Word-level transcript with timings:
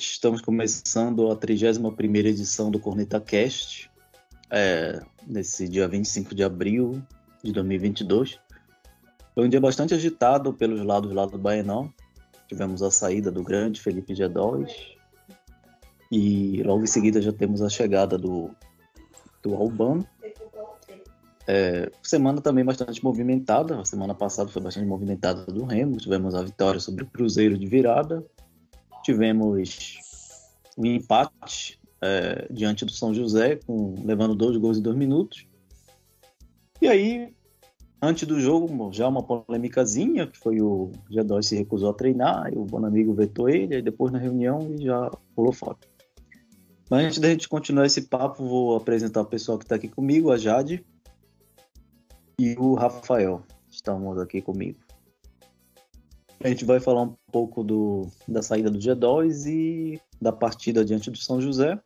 estamos 0.00 0.40
começando 0.40 1.30
a 1.30 1.36
31 1.36 1.94
edição 2.26 2.70
do 2.70 2.78
Corneta 2.78 3.20
Cast, 3.20 3.90
é, 4.50 5.00
nesse 5.26 5.68
dia 5.68 5.86
25 5.86 6.34
de 6.34 6.42
abril 6.42 7.02
de 7.44 7.52
2022. 7.52 8.38
Foi 9.34 9.44
um 9.44 9.48
dia 9.48 9.60
bastante 9.60 9.92
agitado 9.92 10.54
pelos 10.54 10.82
lados 10.82 11.12
lá 11.12 11.26
do 11.26 11.36
Baenão. 11.36 11.92
Tivemos 12.48 12.82
a 12.82 12.90
saída 12.90 13.30
do 13.30 13.42
grande 13.42 13.80
Felipe 13.80 14.14
G2 14.14 14.70
e 16.10 16.62
logo 16.62 16.82
em 16.82 16.88
seguida 16.88 17.20
já 17.20 17.32
temos 17.32 17.60
a 17.60 17.68
chegada 17.68 18.16
do, 18.16 18.50
do 19.42 19.54
Albano. 19.54 20.06
É, 21.46 21.90
semana 22.02 22.40
também 22.40 22.64
bastante 22.64 23.04
movimentada. 23.04 23.78
A 23.78 23.84
semana 23.84 24.14
passada 24.14 24.48
foi 24.48 24.62
bastante 24.62 24.86
movimentada 24.86 25.44
do 25.44 25.64
Remo. 25.64 25.98
Tivemos 25.98 26.34
a 26.34 26.42
vitória 26.42 26.80
sobre 26.80 27.04
o 27.04 27.06
Cruzeiro 27.06 27.58
de 27.58 27.66
virada. 27.66 28.24
Tivemos 29.10 30.38
um 30.78 30.86
empate 30.86 31.80
é, 32.00 32.46
diante 32.48 32.84
do 32.84 32.92
São 32.92 33.12
José, 33.12 33.56
com, 33.66 33.96
levando 34.04 34.36
dois 34.36 34.56
gols 34.56 34.78
em 34.78 34.82
dois 34.82 34.96
minutos. 34.96 35.48
E 36.80 36.86
aí, 36.86 37.34
antes 38.00 38.28
do 38.28 38.40
jogo, 38.40 38.92
já 38.92 39.08
uma 39.08 39.20
polêmicazinha, 39.20 40.28
que 40.28 40.38
foi 40.38 40.60
o 40.60 40.92
G2 41.10 41.42
se 41.42 41.56
recusou 41.56 41.90
a 41.90 41.94
treinar, 41.94 42.52
e 42.54 42.56
o 42.56 42.64
bom 42.64 42.86
amigo 42.86 43.12
vetou 43.12 43.48
ele, 43.48 43.74
aí 43.74 43.82
depois 43.82 44.12
na 44.12 44.18
reunião 44.20 44.60
e 44.78 44.84
já 44.84 45.10
pulou 45.34 45.52
fora. 45.52 45.76
Mas 46.88 47.06
antes 47.06 47.18
da 47.18 47.30
gente 47.30 47.48
continuar 47.48 47.86
esse 47.86 48.02
papo, 48.02 48.46
vou 48.46 48.76
apresentar 48.76 49.22
o 49.22 49.26
pessoal 49.26 49.58
que 49.58 49.64
está 49.64 49.74
aqui 49.74 49.88
comigo, 49.88 50.30
a 50.30 50.38
Jade 50.38 50.86
e 52.38 52.54
o 52.56 52.74
Rafael. 52.74 53.42
Estamos 53.68 54.18
aqui 54.18 54.40
comigo. 54.40 54.78
A 56.42 56.48
gente 56.48 56.64
vai 56.64 56.80
falar 56.80 57.02
um 57.02 57.14
pouco 57.30 57.62
do, 57.62 58.10
da 58.26 58.42
saída 58.42 58.70
do 58.70 58.78
G2 58.78 59.46
e 59.46 60.00
da 60.20 60.32
partida 60.32 60.82
diante 60.82 61.10
do 61.10 61.18
São 61.18 61.38
José 61.38 61.78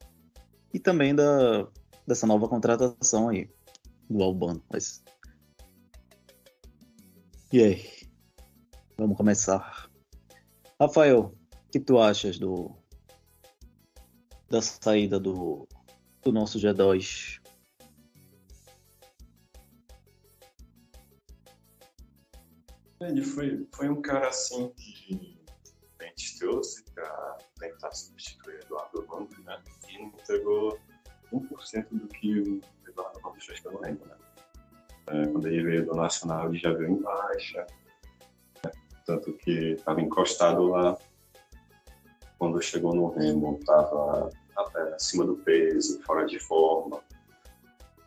e 0.72 0.78
também 0.78 1.12
da, 1.12 1.66
dessa 2.06 2.24
nova 2.24 2.48
contratação 2.48 3.28
aí 3.28 3.50
do 4.08 4.22
Albano. 4.22 4.62
Mas... 4.70 5.02
E 7.52 7.62
aí? 7.62 7.84
Vamos 8.96 9.16
começar. 9.16 9.90
Rafael, 10.80 11.34
o 11.66 11.70
que 11.72 11.80
tu 11.80 11.98
achas 11.98 12.38
do 12.38 12.70
da 14.48 14.62
saída 14.62 15.18
do, 15.18 15.66
do 16.22 16.30
nosso 16.30 16.60
G2 16.60 17.40
Ele 23.08 23.22
foi, 23.22 23.66
foi 23.74 23.88
um 23.88 24.00
cara 24.00 24.28
assim 24.28 24.70
que 24.76 25.38
a 26.00 26.04
gente 26.04 26.38
trouxe 26.38 26.84
para 26.94 27.38
tentar 27.58 27.92
substituir 27.92 28.60
Eduardo 28.64 29.04
Ramos, 29.06 29.38
né? 29.44 29.62
E 29.88 29.98
não 29.98 30.08
entregou 30.08 30.78
1% 31.32 31.86
do 31.90 32.08
que 32.08 32.40
o 32.40 32.60
Eduardo 32.88 33.18
Ramos 33.20 33.44
fez 33.44 33.60
pelo 33.60 33.80
Remo, 33.80 34.04
né? 34.06 34.16
É, 35.06 35.26
quando 35.26 35.46
ele 35.46 35.62
veio 35.62 35.86
do 35.86 35.94
Nacional, 35.94 36.48
ele 36.48 36.58
já 36.58 36.72
veio 36.72 36.90
em 36.90 37.02
baixa, 37.02 37.66
né? 38.64 38.70
tanto 39.04 39.32
que 39.34 39.72
estava 39.72 40.00
encostado 40.00 40.68
lá. 40.68 40.96
Quando 42.38 42.60
chegou 42.62 42.94
no 42.94 43.08
Remo, 43.08 43.58
estava 43.60 44.30
acima 44.94 45.24
do 45.24 45.36
peso, 45.36 46.00
fora 46.02 46.24
de 46.26 46.38
forma. 46.38 47.00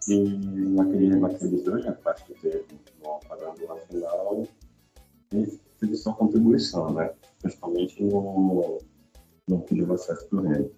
E 0.07 0.19
naquele, 0.19 1.15
naqueles 1.15 1.63
dois 1.63 1.83
repates 1.83 2.23
que 2.23 2.33
teve 2.35 2.65
no 3.03 3.19
Quadrangular 3.19 3.77
final, 3.87 4.47
teve 5.29 5.95
sua 5.95 6.13
contribuição, 6.13 6.93
né? 6.93 7.13
principalmente 7.39 8.03
no, 8.03 8.79
no 9.47 9.61
que 9.63 9.75
deu 9.75 9.93
acesso 9.93 10.29
do 10.29 10.41
Remo. 10.41 10.71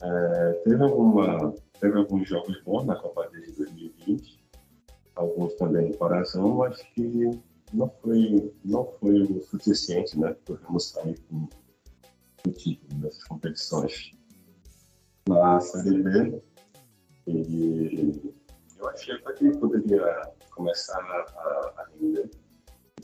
É, 0.00 0.52
teve, 0.64 0.82
alguma, 0.82 1.54
teve 1.80 1.98
alguns 1.98 2.28
jogos 2.28 2.62
bons 2.62 2.84
na 2.84 2.96
Copa 2.96 3.28
de 3.30 3.52
2020, 3.52 4.44
alguns 5.16 5.54
também 5.54 5.88
no 5.88 5.96
coração, 5.96 6.56
mas 6.56 6.80
que 6.94 7.30
não 7.72 7.90
foi, 8.00 8.54
não 8.64 8.86
foi 9.00 9.22
o 9.22 9.42
suficiente 9.42 10.18
né, 10.18 10.34
para 10.44 10.54
o 10.54 10.58
Remo 10.58 10.80
sair 10.80 11.18
com 11.28 11.48
o 12.46 12.52
título 12.52 13.00
dessas 13.00 13.24
competições. 13.24 14.12
Na 15.28 15.60
Série 15.60 16.02
B, 16.02 16.42
ele, 17.26 18.34
eu 18.78 18.88
achei 18.88 19.14
até 19.14 19.32
que 19.34 19.50
poderia 19.58 20.32
começar 20.54 20.98
a, 20.98 21.82
a 21.82 21.88
render 22.00 22.30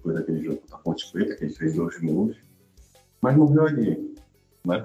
depois 0.04 0.16
daquele 0.16 0.44
jogo 0.44 0.60
contra 0.60 0.76
a 0.76 0.80
Ponte 0.80 1.12
Preta, 1.12 1.36
que 1.36 1.44
ele 1.44 1.54
fez 1.54 1.74
dois 1.74 1.98
gols, 1.98 2.36
mas 3.22 3.36
morreu 3.36 3.66
ali, 3.66 4.14
né? 4.66 4.84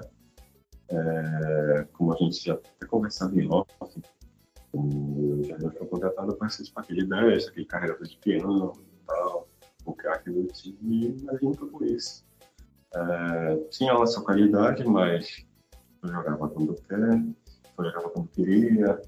É, 0.88 1.86
como 1.92 2.12
a 2.12 2.16
gente 2.16 2.42
já 2.42 2.54
até 2.54 2.86
conversado 2.86 3.38
em 3.38 3.48
off, 3.52 3.70
o 4.72 5.42
Jardel 5.44 5.72
foi 5.72 5.86
contratado 5.86 6.34
para 6.36 6.48
ser 6.48 6.64
tipo, 6.64 6.80
aquele 6.80 7.06
10, 7.06 7.48
aquele 7.48 7.66
carregador 7.66 8.06
de 8.06 8.16
piano 8.16 8.72
e 8.76 9.06
tal, 9.06 9.48
o 9.84 9.92
craque 9.92 10.30
do 10.30 10.46
time, 10.46 11.16
mas 11.22 11.40
nunca 11.42 11.66
por 11.66 11.84
isso. 11.84 12.24
É, 12.94 13.56
tinha 13.70 13.92
a 13.92 14.06
sua 14.06 14.24
qualidade, 14.24 14.84
mas 14.84 15.46
eu 16.02 16.08
jogava 16.08 16.48
quando 16.48 16.74
quer, 16.74 16.98
eu 16.98 17.84
jogava 17.84 18.10
quando 18.10 18.28
queria, 18.28 19.00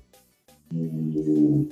e 0.72 1.68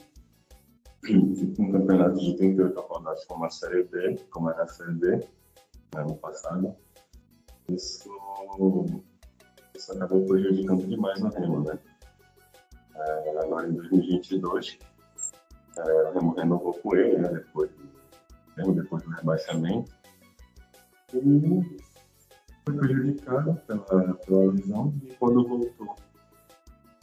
um 1.09 1.72
campeonato 1.72 2.19
de 2.19 2.37
38 2.37 2.81
rodadas 2.81 3.25
como 3.25 3.44
a 3.44 3.50
Série 3.50 3.84
B, 3.84 4.19
como 4.31 4.50
era 4.50 4.65
a 4.65 4.69
Série 4.69 4.93
B, 4.93 5.27
no 5.94 6.00
ano 6.00 6.16
passado, 6.16 6.77
isso, 7.69 8.11
isso 9.75 9.93
acabou 9.93 10.27
prejudicando 10.27 10.87
demais 10.87 11.22
o 11.22 11.28
Remo, 11.28 11.62
né? 11.62 11.78
É, 12.94 13.38
agora 13.38 13.69
em 13.69 13.72
2022, 13.72 14.78
é, 15.78 15.83
o 15.83 16.12
Remo 16.12 16.34
renovou 16.34 16.75
com 16.75 16.97
ele, 16.97 17.19
né? 17.19 17.28
Depois, 17.28 17.71
mesmo 18.56 18.75
depois 18.75 19.03
do 19.03 19.11
rebaixamento. 19.11 19.93
E 21.15 21.81
foi 22.65 22.77
prejudicado 22.77 23.55
pela, 23.67 24.15
pela 24.15 24.53
lesão 24.53 24.94
e 25.03 25.15
quando 25.15 25.49
voltou 25.49 25.97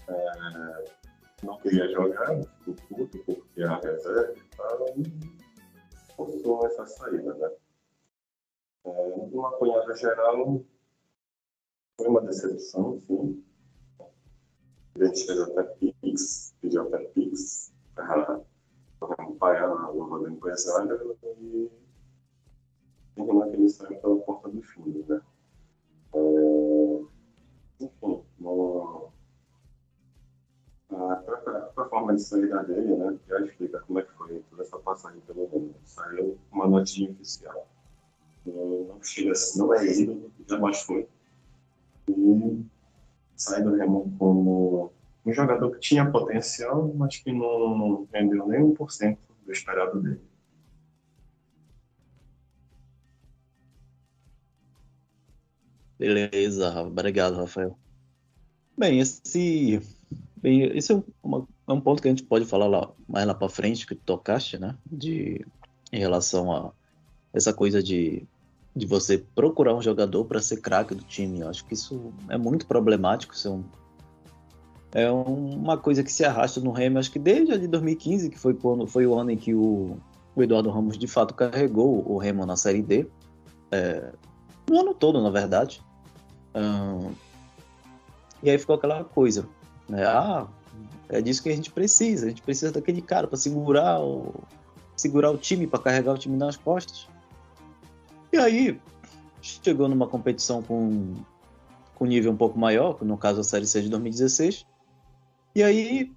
é, 0.08 0.97
não 1.48 1.58
queria 1.60 1.90
jogar, 1.90 2.44
ficou 2.60 2.76
puto 2.90 3.18
porque 3.24 3.64
a 3.64 3.80
reserva 3.80 4.34
e 4.38 4.58
tal, 4.58 4.86
e 4.98 6.14
forçou 6.14 6.66
essa 6.68 6.86
saída, 6.86 7.34
né? 7.36 7.52
É, 8.86 8.90
uma 9.32 9.52
cunhada 9.54 9.96
geral, 9.96 10.62
foi 11.98 12.08
uma 12.08 12.22
decepção, 12.22 13.00
sim. 13.00 13.44
A 14.96 15.06
gente 15.06 15.26
fez 15.26 15.40
até 15.40 15.64
Pix, 15.64 16.54
pediu 16.60 16.82
até 16.84 16.98
Pix 17.06 17.74
para 17.96 18.42
acompanhar 19.00 19.72
a 19.72 19.94
nova 19.94 20.20
do 20.20 20.30
empresário 20.30 21.18
e 21.24 21.72
terminou 23.16 23.44
aquele 23.44 23.70
saiu 23.70 24.00
pela 24.02 24.20
porta 24.20 24.50
do 24.50 24.62
fundo, 24.62 25.06
né? 25.08 25.22
É, 26.14 27.86
enfim, 27.86 28.24
não 28.40 29.07
a 30.92 31.72
performance 31.76 32.24
de 32.24 32.30
saída 32.30 32.64
dele, 32.64 32.96
né, 32.96 33.18
já 33.28 33.42
explica 33.42 33.80
como 33.82 34.00
é 34.00 34.04
que 34.04 34.12
foi 34.14 34.44
toda 34.50 34.64
essa 34.64 34.78
passagem 34.80 35.20
pelo 35.22 35.48
mundo. 35.48 35.76
Saiu 35.84 36.38
uma 36.52 36.68
notinha 36.68 37.12
oficial. 37.12 37.68
Não, 38.46 38.98
chega, 39.04 39.34
não 39.58 39.74
é 39.74 39.86
ídolo, 39.86 40.32
jamais 40.48 40.82
foi. 40.82 41.08
E 42.08 42.66
sai 43.36 43.62
do 43.62 43.76
Remo 43.76 44.14
como 44.18 44.94
um 45.26 45.34
jogador 45.34 45.72
que 45.72 45.80
tinha 45.80 46.10
potencial, 46.10 46.94
mas 46.96 47.18
que 47.18 47.34
não 47.34 48.08
rendeu 48.14 48.48
nem 48.48 48.62
1% 48.62 49.18
do 49.46 49.52
esperado 49.52 50.02
dele. 50.02 50.22
Beleza, 56.00 56.80
obrigado, 56.82 57.36
Rafael. 57.36 57.78
Bem, 58.78 59.00
esse 59.00 59.82
Bem, 60.42 60.64
esse 60.78 60.94
é, 60.94 61.04
uma, 61.24 61.48
é, 61.68 61.74
um 61.74 61.82
ponto 61.82 62.02
que 62.02 62.08
a 62.08 62.12
gente 62.12 62.24
pode 62.24 62.46
falar 62.46 62.68
lá, 62.68 62.90
mais 63.08 63.26
lá 63.26 63.34
para 63.34 63.50
frente, 63.50 63.88
que 63.88 63.96
tu 63.96 64.02
tocaste, 64.06 64.58
né? 64.58 64.76
De, 64.86 65.46
em 65.92 66.00
relação 66.00 66.52
a 66.52 66.72
essa 67.34 67.54
coisa 67.54 67.82
de, 67.82 68.24
de 68.76 68.86
você 68.86 69.18
procurar 69.36 69.76
um 69.76 69.82
jogador 69.82 70.26
para 70.26 70.42
ser 70.42 70.58
craque 70.58 70.94
do 70.94 71.04
time. 71.04 71.42
Eu 71.42 71.50
acho 71.50 71.66
que 71.66 71.74
isso 71.74 72.14
é 72.30 72.38
muito 72.38 72.68
problemático. 72.68 73.34
Isso 73.34 73.48
é, 73.48 73.52
um, 73.52 73.64
é 74.94 75.12
uma 75.12 75.78
coisa 75.78 76.04
que 76.04 76.12
se 76.12 76.24
arrasta 76.24 76.60
no 76.60 76.72
Remo, 76.72 77.00
acho 77.00 77.12
que 77.12 77.20
desde 77.20 77.52
ali 77.52 77.68
2015, 77.68 78.30
que 78.30 78.38
foi, 78.38 78.54
quando, 78.54 78.86
foi 78.88 79.06
o 79.06 79.18
ano 79.18 79.32
em 79.32 79.38
que 79.38 79.54
o, 79.54 79.98
o 80.36 80.44
Eduardo 80.44 80.70
Ramos 80.70 80.98
de 80.98 81.08
fato 81.08 81.34
carregou 81.34 82.04
o 82.10 82.18
Remo 82.18 82.46
na 82.46 82.56
Série 82.56 82.82
D. 82.82 83.08
É, 83.72 84.14
no 84.70 84.80
ano 84.80 84.94
todo, 84.94 85.22
na 85.22 85.30
verdade. 85.30 85.82
e 88.44 88.50
aí 88.50 88.58
ficou 88.58 88.76
aquela 88.76 89.04
coisa. 89.04 89.48
Né? 89.88 90.06
Ah, 90.06 90.48
é 91.10 91.22
disso 91.22 91.42
que 91.42 91.50
a 91.50 91.56
gente 91.56 91.72
precisa. 91.72 92.26
A 92.26 92.30
gente 92.30 92.42
precisa 92.42 92.72
daquele 92.72 93.02
cara 93.02 93.28
para 93.28 93.38
segurar 93.38 94.02
o, 94.02 94.34
segurar 94.96 95.32
o 95.32 95.38
time, 95.38 95.68
para 95.68 95.80
carregar 95.80 96.14
o 96.14 96.18
time 96.18 96.36
nas 96.36 96.58
costas. 96.58 97.08
E 98.32 98.38
aí, 98.38 98.80
chegou 99.42 99.88
numa 99.88 100.08
competição 100.08 100.62
com, 100.62 101.14
com 101.96 102.06
nível 102.06 102.32
um 102.32 102.38
pouco 102.38 102.60
maior, 102.60 103.04
no 103.04 103.18
caso 103.18 103.42
a 103.42 103.44
Série 103.44 103.66
C 103.66 103.82
de 103.82 103.90
2016. 103.90 104.66
E 105.56 105.64
aí 105.64 106.12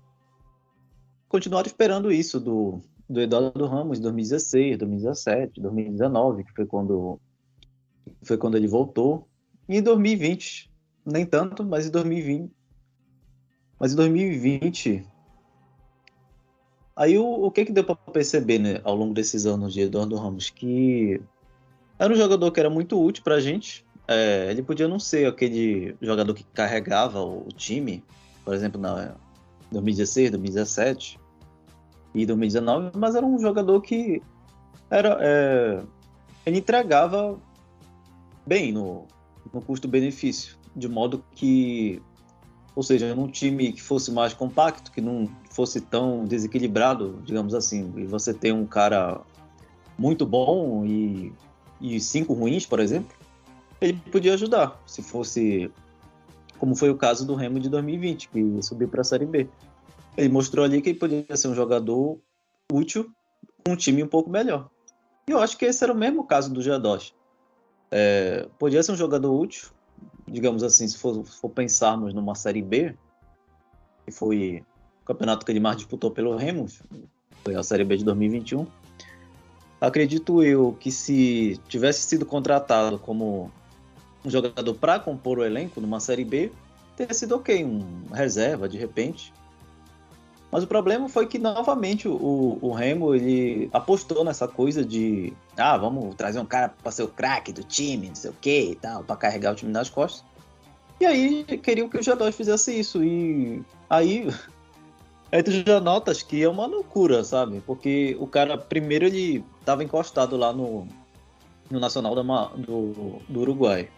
continuaram 1.28 1.66
esperando 1.66 2.11
isso 2.11 2.40
do, 2.40 2.81
do 3.08 3.20
Eduardo 3.20 3.66
Ramos 3.66 3.99
em 3.99 4.02
2016, 4.02 4.78
2017, 4.78 5.61
2019, 5.61 6.44
que 6.44 6.52
foi 6.52 6.66
quando 6.66 7.20
foi 8.23 8.37
quando 8.37 8.56
ele 8.56 8.66
voltou. 8.66 9.26
E 9.69 9.76
em 9.76 9.82
2020, 9.82 10.70
nem 11.06 11.25
tanto, 11.25 11.64
mas 11.64 11.87
em 11.87 11.90
2020. 11.90 12.52
Mas 13.81 13.93
em 13.93 13.97
2020 13.97 15.05
Aí 16.94 17.17
o, 17.17 17.25
o 17.25 17.50
que 17.50 17.65
que 17.65 17.73
deu 17.73 17.82
para 17.82 17.97
perceber, 17.97 18.59
né, 18.59 18.81
ao 18.85 18.94
longo 18.94 19.15
desses 19.15 19.47
anos 19.47 19.73
de 19.73 19.81
Eduardo 19.81 20.17
Ramos 20.17 20.50
que 20.50 21.19
era 21.99 22.12
um 22.12 22.17
jogador 22.17 22.50
que 22.53 22.61
era 22.61 22.71
muito 22.71 23.03
útil 23.03 23.25
para 23.25 23.37
a 23.37 23.41
gente. 23.41 23.85
É, 24.06 24.50
ele 24.50 24.62
podia 24.62 24.88
não 24.88 24.99
ser 24.99 25.27
aquele 25.27 25.97
jogador 26.00 26.35
que 26.35 26.44
carregava 26.44 27.21
o, 27.23 27.47
o 27.47 27.49
time, 27.49 28.05
por 28.44 28.55
exemplo, 28.55 28.81
na 28.81 29.15
2016, 29.71 30.31
2017 30.31 31.19
e 32.15 32.26
2019, 32.26 32.91
mas 32.97 33.15
era 33.15 33.25
um 33.25 33.38
jogador 33.38 33.81
que 33.81 34.21
era 34.91 35.19
é, 35.21 35.83
ele 36.44 36.59
entregava 36.59 37.38
bem 38.47 38.73
no, 38.73 39.06
no 39.53 39.61
custo-benefício, 39.61 40.56
de 40.75 40.88
modo 40.88 41.25
que, 41.35 42.03
ou 42.75 42.82
seja, 42.82 43.14
num 43.14 43.28
time 43.28 43.72
que 43.72 43.82
fosse 43.82 44.12
mais 44.12 44.32
compacto, 44.32 44.93
que 44.93 45.00
não 45.00 45.28
fosse 45.50 45.81
tão 45.81 46.25
desequilibrado, 46.25 47.20
digamos 47.25 47.55
assim, 47.55 47.93
e 47.96 48.05
você 48.05 48.32
tem 48.32 48.52
um 48.52 48.67
cara 48.67 49.20
muito 49.99 50.25
bom 50.25 50.84
e, 50.84 51.32
e 51.81 52.00
cinco 52.00 52.32
ruins, 52.32 52.64
por 52.64 52.81
exemplo, 52.81 53.14
ele 53.81 54.00
podia 54.11 54.34
ajudar, 54.34 54.81
se 54.87 55.02
fosse 55.02 55.70
como 56.58 56.76
foi 56.76 56.90
o 56.90 56.96
caso 56.96 57.26
do 57.26 57.34
Remo 57.34 57.58
de 57.58 57.70
2020, 57.70 58.28
que 58.28 58.62
subiu 58.62 58.87
para 58.87 59.00
a 59.00 59.05
Série 59.05 59.25
B. 59.25 59.49
Ele 60.14 60.28
mostrou 60.28 60.62
ali 60.62 60.82
que 60.82 60.90
ele 60.90 60.99
podia 60.99 61.25
ser 61.34 61.49
um 61.49 61.55
jogador 61.55 62.19
útil 62.70 63.11
com 63.64 63.73
um 63.73 63.76
time 63.76 64.02
um 64.02 64.06
pouco 64.06 64.28
melhor. 64.28 64.69
E 65.26 65.32
eu 65.32 65.38
acho 65.38 65.56
que 65.56 65.64
esse 65.64 65.82
era 65.82 65.93
o 65.93 65.96
mesmo 65.96 66.23
caso 66.23 66.52
do 66.52 66.61
Jadosh. 66.61 67.14
É, 67.90 68.46
podia 68.58 68.82
ser 68.82 68.93
um 68.93 68.96
jogador 68.96 69.32
útil, 69.32 69.70
digamos 70.31 70.62
assim, 70.62 70.87
se 70.87 70.97
for, 70.97 71.25
for, 71.25 71.50
pensarmos 71.50 72.15
numa 72.15 72.35
Série 72.35 72.62
B, 72.62 72.94
que 74.05 74.12
foi 74.12 74.62
o 75.03 75.05
campeonato 75.05 75.44
que 75.44 75.53
ele 75.53 75.61
mais 75.61 75.77
disputou 75.77 76.11
pelo 76.11 76.37
Remo, 76.37 76.67
foi 77.44 77.55
a 77.55 77.62
Série 77.62 77.85
B 77.85 77.97
de 77.97 78.05
2021. 78.05 78.67
Acredito 79.81 80.43
eu 80.43 80.77
que 80.79 80.93
se 80.93 81.59
tivesse 81.69 82.03
sido 82.03 82.25
contratado 82.25 82.99
como 82.99 83.50
um 84.25 84.31
jogador 84.31 84.75
para 84.75 85.00
compor 85.00 85.38
o 85.38 85.44
elenco 85.44 85.81
numa 85.81 85.99
Série 86.00 86.25
B, 86.25 86.53
teria 86.97 87.15
sido 87.15 87.35
ok, 87.37 87.65
um 87.65 88.06
reserva 88.12 88.69
de 88.69 88.79
repente. 88.79 89.33
Mas 90.50 90.64
o 90.64 90.67
problema 90.67 91.08
foi 91.08 91.26
que 91.26 91.38
novamente 91.38 92.08
o, 92.08 92.58
o 92.61 92.73
Remo 92.73 93.14
ele 93.14 93.70
apostou 93.73 94.25
nessa 94.25 94.49
coisa 94.49 94.85
de 94.85 95.32
ah, 95.56 95.76
vamos 95.76 96.14
trazer 96.17 96.41
um 96.41 96.47
cara 96.47 96.69
para 96.69 96.91
ser 96.91 97.05
o 97.05 97.08
craque 97.08 97.52
do 97.52 97.62
time, 97.62 98.08
não 98.08 98.14
sei 98.14 98.31
o 98.31 98.35
que 98.41 98.73
e 98.73 98.75
tal, 98.75 99.05
para 99.05 99.17
carregar 99.17 99.52
o 99.52 99.55
time 99.55 99.70
nas 99.70 99.88
costas. 99.88 100.25
E 101.00 101.06
aí 101.06 101.44
queriam 101.44 101.88
que 101.88 101.97
o 101.97 102.00
G2 102.00 102.32
fizesse 102.32 102.79
isso. 102.79 103.02
E 103.02 103.62
aí, 103.88 104.29
aí 105.31 105.43
tu 105.43 105.52
já 105.52 105.81
notas 105.81 106.23
que 106.23 106.43
é 106.43 106.49
uma 106.49 106.67
loucura, 106.67 107.23
sabe? 107.23 107.62
Porque 107.64 108.17
o 108.19 108.26
cara, 108.26 108.58
primeiro, 108.58 109.06
ele 109.06 109.44
estava 109.61 109.85
encostado 109.85 110.37
lá 110.37 110.52
no, 110.52 110.87
no 111.70 111.79
Nacional 111.79 112.14
da, 112.14 112.23
do, 112.56 113.23
do 113.29 113.41
Uruguai. 113.41 113.88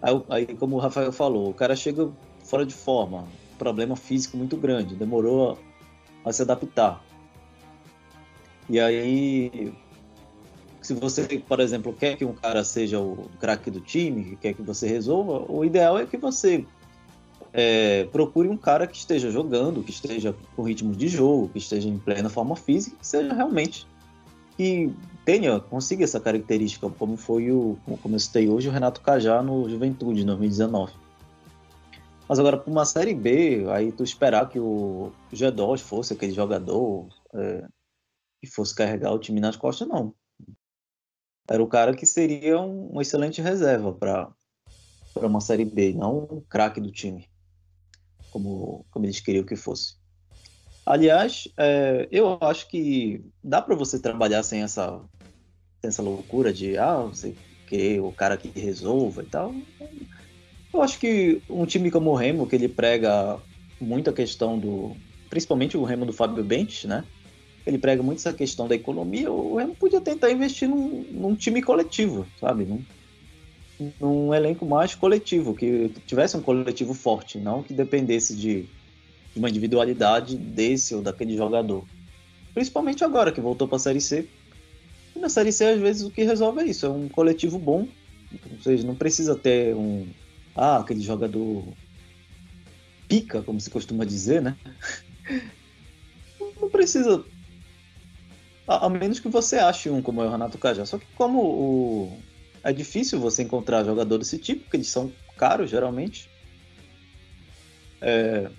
Aí, 0.00 0.22
aí, 0.30 0.46
como 0.54 0.76
o 0.76 0.78
Rafael 0.78 1.12
falou, 1.12 1.50
o 1.50 1.54
cara 1.54 1.76
chega 1.76 2.10
fora 2.44 2.64
de 2.64 2.74
forma, 2.74 3.26
problema 3.58 3.96
físico 3.96 4.36
muito 4.36 4.56
grande, 4.56 4.94
demorou 4.94 5.58
a, 6.24 6.28
a 6.28 6.32
se 6.32 6.42
adaptar. 6.42 7.02
E 8.68 8.78
aí, 8.80 9.72
se 10.80 10.94
você, 10.94 11.22
por 11.46 11.60
exemplo, 11.60 11.92
quer 11.92 12.16
que 12.16 12.24
um 12.24 12.32
cara 12.32 12.64
seja 12.64 12.98
o 13.00 13.28
craque 13.38 13.70
do 13.70 13.80
time, 13.80 14.36
quer 14.40 14.54
que 14.54 14.62
você 14.62 14.86
resolva, 14.86 15.44
o 15.50 15.64
ideal 15.64 15.98
é 15.98 16.06
que 16.06 16.16
você 16.16 16.64
é, 17.52 18.04
procure 18.04 18.48
um 18.48 18.56
cara 18.56 18.86
que 18.86 18.96
esteja 18.96 19.30
jogando, 19.30 19.82
que 19.82 19.90
esteja 19.90 20.34
com 20.56 20.62
ritmo 20.62 20.94
de 20.94 21.08
jogo, 21.08 21.48
que 21.48 21.58
esteja 21.58 21.88
em 21.88 21.98
plena 21.98 22.28
forma 22.28 22.56
física, 22.56 22.96
que 22.98 23.06
seja 23.06 23.32
realmente 23.32 23.86
que 24.56 24.92
tenha, 25.24 25.58
consiga 25.60 26.04
essa 26.04 26.20
característica, 26.20 26.88
como 26.90 27.16
foi 27.16 27.50
o, 27.50 27.76
como 28.02 28.14
eu 28.14 28.18
citei 28.18 28.48
hoje, 28.48 28.68
o 28.68 28.72
Renato 28.72 29.00
Cajá 29.00 29.42
no 29.42 29.68
Juventude, 29.68 30.22
em 30.22 30.26
2019. 30.26 30.92
Mas 32.32 32.38
agora, 32.38 32.56
para 32.56 32.70
uma 32.70 32.86
Série 32.86 33.14
B, 33.14 33.66
aí 33.70 33.92
tu 33.92 34.02
esperar 34.02 34.48
que 34.48 34.58
o 34.58 35.12
G2 35.30 35.82
fosse 35.82 36.14
aquele 36.14 36.32
jogador 36.32 37.06
é, 37.34 37.68
que 38.40 38.46
fosse 38.46 38.74
carregar 38.74 39.12
o 39.12 39.18
time 39.18 39.38
nas 39.38 39.54
costas, 39.54 39.86
não. 39.86 40.14
Era 41.46 41.62
o 41.62 41.68
cara 41.68 41.94
que 41.94 42.06
seria 42.06 42.58
um, 42.58 42.98
excelente 43.02 43.42
reserva 43.42 43.92
para 43.92 44.34
uma 45.14 45.42
Série 45.42 45.66
B, 45.66 45.92
não 45.92 46.20
um 46.20 46.40
craque 46.48 46.80
do 46.80 46.90
time, 46.90 47.28
como, 48.30 48.86
como 48.90 49.04
eles 49.04 49.20
queriam 49.20 49.44
que 49.44 49.54
fosse. 49.54 49.98
Aliás, 50.86 51.46
é, 51.58 52.08
eu 52.10 52.38
acho 52.40 52.66
que 52.66 53.22
dá 53.44 53.60
para 53.60 53.76
você 53.76 54.00
trabalhar 54.00 54.42
sem 54.42 54.62
essa, 54.62 55.06
sem 55.82 55.88
essa 55.88 56.00
loucura 56.00 56.50
de 56.50 56.78
ah, 56.78 57.02
você 57.02 57.36
querer 57.66 58.00
o 58.00 58.10
cara 58.10 58.38
que 58.38 58.58
resolva 58.58 59.22
e 59.22 59.26
tal. 59.26 59.54
Eu 60.72 60.82
acho 60.82 60.98
que 60.98 61.40
um 61.48 61.66
time 61.66 61.90
como 61.90 62.10
o 62.10 62.14
Remo, 62.14 62.46
que 62.46 62.56
ele 62.56 62.68
prega 62.68 63.38
muito 63.80 64.08
a 64.08 64.12
questão 64.12 64.58
do. 64.58 64.96
Principalmente 65.28 65.76
o 65.76 65.84
Remo 65.84 66.06
do 66.06 66.12
Fábio 66.12 66.42
Bentes, 66.42 66.84
né? 66.84 67.04
Ele 67.66 67.78
prega 67.78 68.02
muito 68.02 68.18
essa 68.18 68.32
questão 68.32 68.66
da 68.66 68.74
economia. 68.74 69.30
O 69.30 69.56
Remo 69.56 69.74
podia 69.74 70.00
tentar 70.00 70.30
investir 70.30 70.68
num, 70.68 71.04
num 71.10 71.34
time 71.34 71.62
coletivo, 71.62 72.26
sabe? 72.40 72.64
Num, 72.64 72.84
num 74.00 74.34
elenco 74.34 74.66
mais 74.66 74.94
coletivo, 74.94 75.54
que 75.54 75.90
tivesse 76.06 76.36
um 76.36 76.42
coletivo 76.42 76.94
forte, 76.94 77.38
não 77.38 77.62
que 77.62 77.72
dependesse 77.72 78.34
de 78.34 78.66
uma 79.34 79.48
individualidade 79.48 80.36
desse 80.36 80.94
ou 80.94 81.02
daquele 81.02 81.36
jogador. 81.36 81.84
Principalmente 82.54 83.02
agora 83.02 83.32
que 83.32 83.40
voltou 83.40 83.66
para 83.66 83.76
a 83.76 83.80
Série 83.80 84.00
C. 84.00 84.28
E 85.16 85.18
na 85.18 85.28
Série 85.28 85.52
C, 85.52 85.64
às 85.64 85.80
vezes, 85.80 86.02
o 86.02 86.10
que 86.10 86.22
resolve 86.22 86.60
é 86.60 86.66
isso: 86.66 86.86
é 86.86 86.88
um 86.88 87.08
coletivo 87.08 87.58
bom. 87.58 87.86
Ou 88.50 88.62
seja, 88.62 88.86
não 88.86 88.94
precisa 88.94 89.34
ter 89.34 89.74
um. 89.74 90.06
Ah, 90.54 90.78
aquele 90.78 91.00
jogador 91.00 91.72
pica, 93.08 93.42
como 93.42 93.60
se 93.60 93.70
costuma 93.70 94.04
dizer, 94.04 94.40
né? 94.40 94.56
Não 96.60 96.70
precisa. 96.70 97.24
A, 98.66 98.88
menos 98.88 99.20
que 99.20 99.28
você 99.28 99.56
ache 99.56 99.90
um 99.90 100.00
como 100.00 100.22
é 100.22 100.26
o 100.26 100.30
Renato 100.30 100.58
Cajá. 100.58 100.86
Só 100.86 100.98
que, 100.98 101.06
como 101.14 101.42
o... 101.42 102.22
é 102.62 102.72
difícil 102.72 103.20
você 103.20 103.42
encontrar 103.42 103.84
jogador 103.84 104.18
desse 104.18 104.38
tipo, 104.38 104.62
porque 104.62 104.76
eles 104.78 104.88
são 104.88 105.12
caros 105.36 105.70
geralmente. 105.70 106.30
É, 108.00 108.50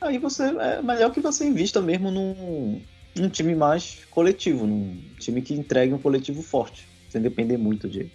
aí 0.00 0.18
você 0.18 0.44
é 0.44 0.82
melhor 0.82 1.10
que 1.10 1.20
você 1.20 1.46
invista 1.46 1.80
mesmo 1.80 2.10
num, 2.10 2.80
num 3.16 3.28
time 3.28 3.54
mais 3.54 4.04
coletivo, 4.10 4.66
num 4.66 5.00
time 5.18 5.42
que 5.42 5.54
entregue 5.54 5.92
um 5.92 5.98
coletivo 5.98 6.42
forte, 6.42 6.86
sem 7.08 7.20
depender 7.20 7.56
muito 7.56 7.88
de, 7.88 8.10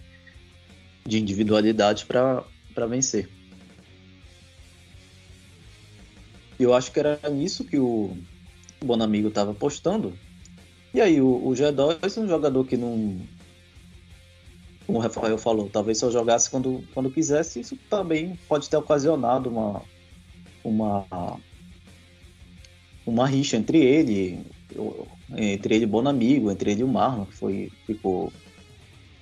de 1.06 1.18
individualidade 1.18 2.06
para 2.06 2.44
vencer. 2.86 3.28
Eu 6.58 6.74
acho 6.74 6.92
que 6.92 7.00
era 7.00 7.18
nisso 7.30 7.64
que 7.64 7.78
o 7.78 8.16
Bonamigo 8.84 9.28
estava 9.28 9.52
apostando. 9.52 10.12
E 10.92 11.00
aí, 11.00 11.20
o, 11.20 11.26
o 11.26 11.50
G2 11.50 12.16
é 12.16 12.20
um 12.20 12.28
jogador 12.28 12.64
que 12.64 12.76
não. 12.76 13.20
Como 14.86 14.98
o 14.98 15.00
Rafael 15.00 15.38
falou, 15.38 15.68
talvez 15.68 15.98
só 15.98 16.10
jogasse 16.10 16.50
quando, 16.50 16.84
quando 16.92 17.10
quisesse. 17.10 17.60
Isso 17.60 17.76
também 17.88 18.38
pode 18.48 18.68
ter 18.68 18.76
ocasionado 18.76 19.48
uma, 19.48 19.82
uma 20.62 21.06
uma 23.06 23.26
rixa 23.26 23.56
entre 23.56 23.78
ele, 23.78 24.46
entre 25.36 25.74
ele 25.74 25.84
e 25.84 25.88
Bonamigo, 25.88 26.50
entre 26.50 26.70
ele 26.70 26.80
e 26.80 26.84
o 26.84 26.88
Marlon, 26.88 27.26
que 27.26 27.34
foi, 27.34 27.72
ficou. 27.86 28.32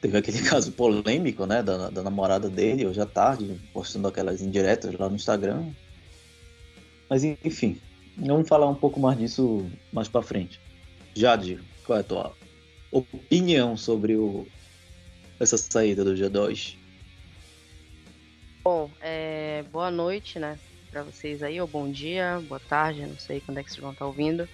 Teve 0.03 0.19
aquele 0.19 0.43
caso 0.47 0.71
polêmico, 0.73 1.47
né, 1.47 1.63
da, 1.63 1.89
da 1.89 2.03
namorada 2.03 2.51
dele, 2.51 2.87
hoje 2.87 3.01
à 3.01 3.07
tarde, 3.07 3.59
postando 3.73 4.09
aquelas 4.09 4.43
indiretas 4.43 4.95
lá 4.95 5.09
no 5.09 5.17
Instagram. 5.17 5.71
Mas 7.09 7.25
enfim, 7.25 7.81
vamos 8.17 8.47
falar 8.47 8.69
um 8.69 8.75
pouco 8.75 9.01
mais 9.01 9.19
disso 9.19 9.67
mais 9.91 10.09
para 10.09 10.21
frente. 10.21 10.61
Jade, 11.15 11.59
qual 11.87 11.97
é 11.97 12.01
a 12.03 12.05
tua 12.05 12.35
opinião 12.91 13.77
sobre 13.77 14.17
o, 14.17 14.47
essa 15.41 15.57
saída 15.57 16.05
do 16.05 16.13
G2? 16.13 16.77
Bom, 18.63 18.91
é, 19.01 19.65
boa 19.73 19.91
noite, 19.91 20.39
né? 20.39 20.59
para 20.93 21.03
vocês 21.03 21.43
aí, 21.43 21.59
ou 21.59 21.67
bom 21.67 21.91
dia, 21.91 22.39
boa 22.47 22.61
tarde, 22.61 23.07
não 23.07 23.17
sei 23.17 23.41
quando 23.41 23.57
é 23.57 23.65
que 23.65 23.71
vocês 23.71 23.81
vão 23.81 23.93
estar 23.93 24.05
tá 24.05 24.07
ouvindo. 24.07 24.47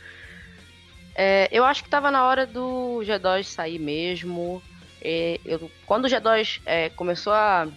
É, 1.13 1.49
eu 1.51 1.65
acho 1.65 1.83
que 1.83 1.89
estava 1.89 2.13
na 2.13 2.25
hora 2.25 2.47
do 2.47 3.01
G2 3.03 3.43
sair 3.43 3.81
mesmo. 3.81 4.63
Eu, 5.03 5.71
quando 5.87 6.07
o 6.07 6.09
G2 6.09 6.61
é, 6.67 6.89
começou 6.91 7.33
a, 7.33 7.69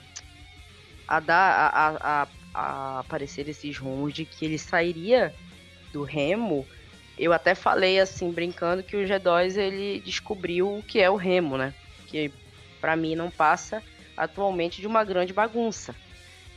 a 1.08 1.20
dar 1.20 1.72
a, 1.74 2.22
a, 2.24 2.28
a 2.54 3.00
aparecer 3.00 3.48
esses 3.48 3.78
rumos 3.78 4.14
de 4.14 4.26
que 4.26 4.46
ele 4.46 4.58
sairia 4.58 5.34
do 5.92 6.04
Remo, 6.04 6.66
eu 7.18 7.34
até 7.34 7.54
falei 7.54 8.00
assim 8.00 8.32
brincando 8.32 8.84
que 8.84 8.96
o 8.96 9.06
G2 9.06 9.58
ele 9.58 10.02
descobriu 10.02 10.78
o 10.78 10.84
que 10.84 11.00
é 11.00 11.10
o 11.10 11.16
Remo, 11.16 11.58
né? 11.58 11.74
Que 12.08 12.32
para 12.80 12.96
mim 12.96 13.16
não 13.16 13.30
passa 13.30 13.84
atualmente 14.18 14.82
de 14.82 14.88
uma 14.88 15.04
grande 15.04 15.34
bagunça, 15.34 15.96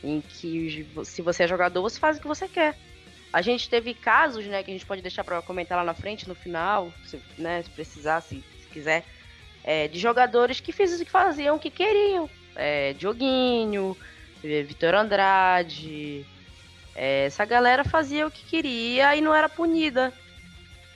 em 0.03 0.21
que 0.21 0.87
se 1.05 1.23
você 1.23 1.45
é 1.45 1.49
jogador 1.49 1.83
você 1.83 1.99
faz 1.99 2.17
o 2.17 2.21
que 2.21 2.27
você 2.27 2.49
quer. 2.49 2.77
A 3.33 3.43
gente 3.43 3.69
teve 3.69 3.95
casos, 3.95 4.47
né, 4.47 4.63
que 4.63 4.71
a 4.71 4.75
gente 4.75 4.87
pode 4.87 5.03
deixar 5.03 5.25
para 5.25 5.43
comentar 5.43 5.77
lá 5.77 5.83
na 5.83 5.93
frente, 5.93 6.29
no 6.29 6.37
final, 6.37 6.93
se, 7.05 7.21
né, 7.37 7.63
se 7.63 7.71
precisar, 7.71 8.21
se, 8.21 8.37
se 8.37 8.69
quiser, 8.73 9.05
é, 9.65 9.89
de 9.89 9.99
jogadores 9.99 10.61
que 10.61 10.71
o 10.71 10.75
que 10.75 11.11
faziam 11.11 11.57
o 11.57 11.59
que 11.59 11.71
queriam. 11.71 12.29
É, 12.55 12.93
Dioguinho, 12.93 13.97
é, 14.45 14.63
Vitor 14.63 14.95
Andrade. 14.95 16.25
É, 16.95 17.25
essa 17.25 17.45
galera 17.45 17.83
fazia 17.83 18.27
o 18.27 18.31
que 18.31 18.45
queria 18.45 19.17
e 19.17 19.21
não 19.21 19.35
era 19.35 19.49
punida. 19.49 20.13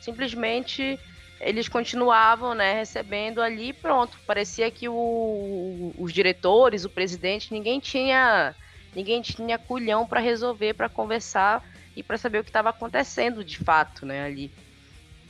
Simplesmente 0.01 1.01
eles 1.41 1.69
continuavam 1.69 2.55
né, 2.55 2.75
recebendo 2.75 3.41
ali 3.41 3.73
pronto. 3.73 4.19
Parecia 4.27 4.71
que 4.71 4.89
o, 4.89 5.95
os 5.99 6.13
diretores, 6.13 6.85
o 6.85 6.91
presidente, 6.91 7.53
ninguém 7.53 7.81
tinha 7.81 8.55
ninguém 8.95 9.23
tinha 9.23 9.59
culhão 9.59 10.07
para 10.07 10.21
resolver, 10.21 10.75
para 10.75 10.89
conversar 10.89 11.65
e 11.95 12.03
para 12.03 12.19
saber 12.19 12.41
o 12.41 12.45
que 12.45 12.51
estava 12.51 12.71
acontecendo 12.71 13.45
de 13.45 13.59
fato 13.59 14.05
né, 14.05 14.25
ali. 14.25 14.53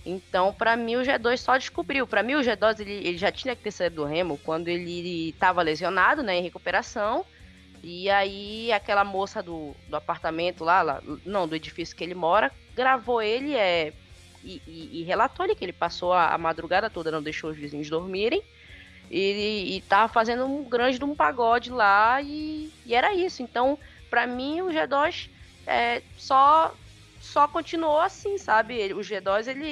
Então, 0.09 0.55
para 0.55 0.75
mim, 0.75 0.97
o 0.97 1.03
G2 1.03 1.37
só 1.37 1.59
descobriu. 1.59 2.07
Para 2.07 2.23
mim, 2.23 2.35
o 2.35 2.41
G2 2.41 2.81
ele, 2.81 2.93
ele, 3.07 3.19
já 3.19 3.31
tinha 3.31 3.55
que 3.55 3.63
ter 3.63 3.71
saído 3.71 3.97
do 3.97 4.05
Remo 4.05 4.41
quando 4.43 4.69
ele 4.69 5.29
estava 5.29 5.61
lesionado, 5.61 6.23
né, 6.23 6.39
em 6.39 6.43
recuperação. 6.43 7.27
E 7.83 8.09
aí, 8.09 8.73
aquela 8.73 9.05
moça 9.05 9.43
do, 9.43 9.77
do 9.87 9.97
apartamento 9.97 10.65
lá, 10.65 10.81
lá, 10.81 11.03
não, 11.27 11.47
do 11.47 11.55
edifício 11.55 11.95
que 11.95 12.03
ele 12.03 12.15
mora, 12.15 12.51
gravou 12.75 13.21
ele 13.21 13.55
é, 13.55 13.93
e, 14.43 14.63
e, 14.67 15.01
e 15.01 15.03
relatou 15.05 15.45
ali 15.45 15.55
que 15.55 15.65
ele 15.65 15.75
passou 15.75 16.15
a, 16.15 16.29
a, 16.35 16.39
madrugada 16.39 16.89
toda, 16.89 17.11
não 17.11 17.23
deixou 17.23 17.51
os 17.51 17.57
vizinhos 17.57 17.91
dormirem. 17.91 18.43
E, 19.11 19.77
e 19.77 19.81
tava 19.83 20.11
fazendo 20.11 20.47
um 20.47 20.65
grande 20.65 20.99
de 20.99 21.05
um 21.05 21.15
pagode 21.15 21.71
lá 21.71 22.21
e, 22.23 22.73
e 22.87 22.95
era 22.95 23.13
isso. 23.13 23.43
Então, 23.43 23.79
para 24.09 24.27
mim, 24.27 24.63
o 24.63 24.69
G2 24.69 25.29
é, 25.67 26.03
só 26.17 26.75
só 27.29 27.47
continuou 27.49 28.01
assim, 28.01 28.39
sabe? 28.39 28.93
O 28.95 29.03
G2, 29.03 29.47
ele, 29.49 29.67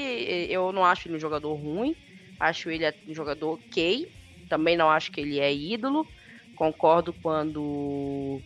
eu 0.52 0.72
não 0.72 0.84
acho 0.84 1.08
ele 1.08 1.16
um 1.16 1.20
jogador 1.20 1.54
ruim, 1.54 1.96
acho 2.38 2.70
ele 2.70 2.84
um 3.06 3.14
jogador 3.14 3.54
ok, 3.54 4.06
também 4.48 4.76
não 4.76 4.90
acho 4.90 5.10
que 5.10 5.20
ele 5.20 5.40
é 5.40 5.52
ídolo. 5.52 6.06
Concordo 6.54 7.12
quando 7.14 8.42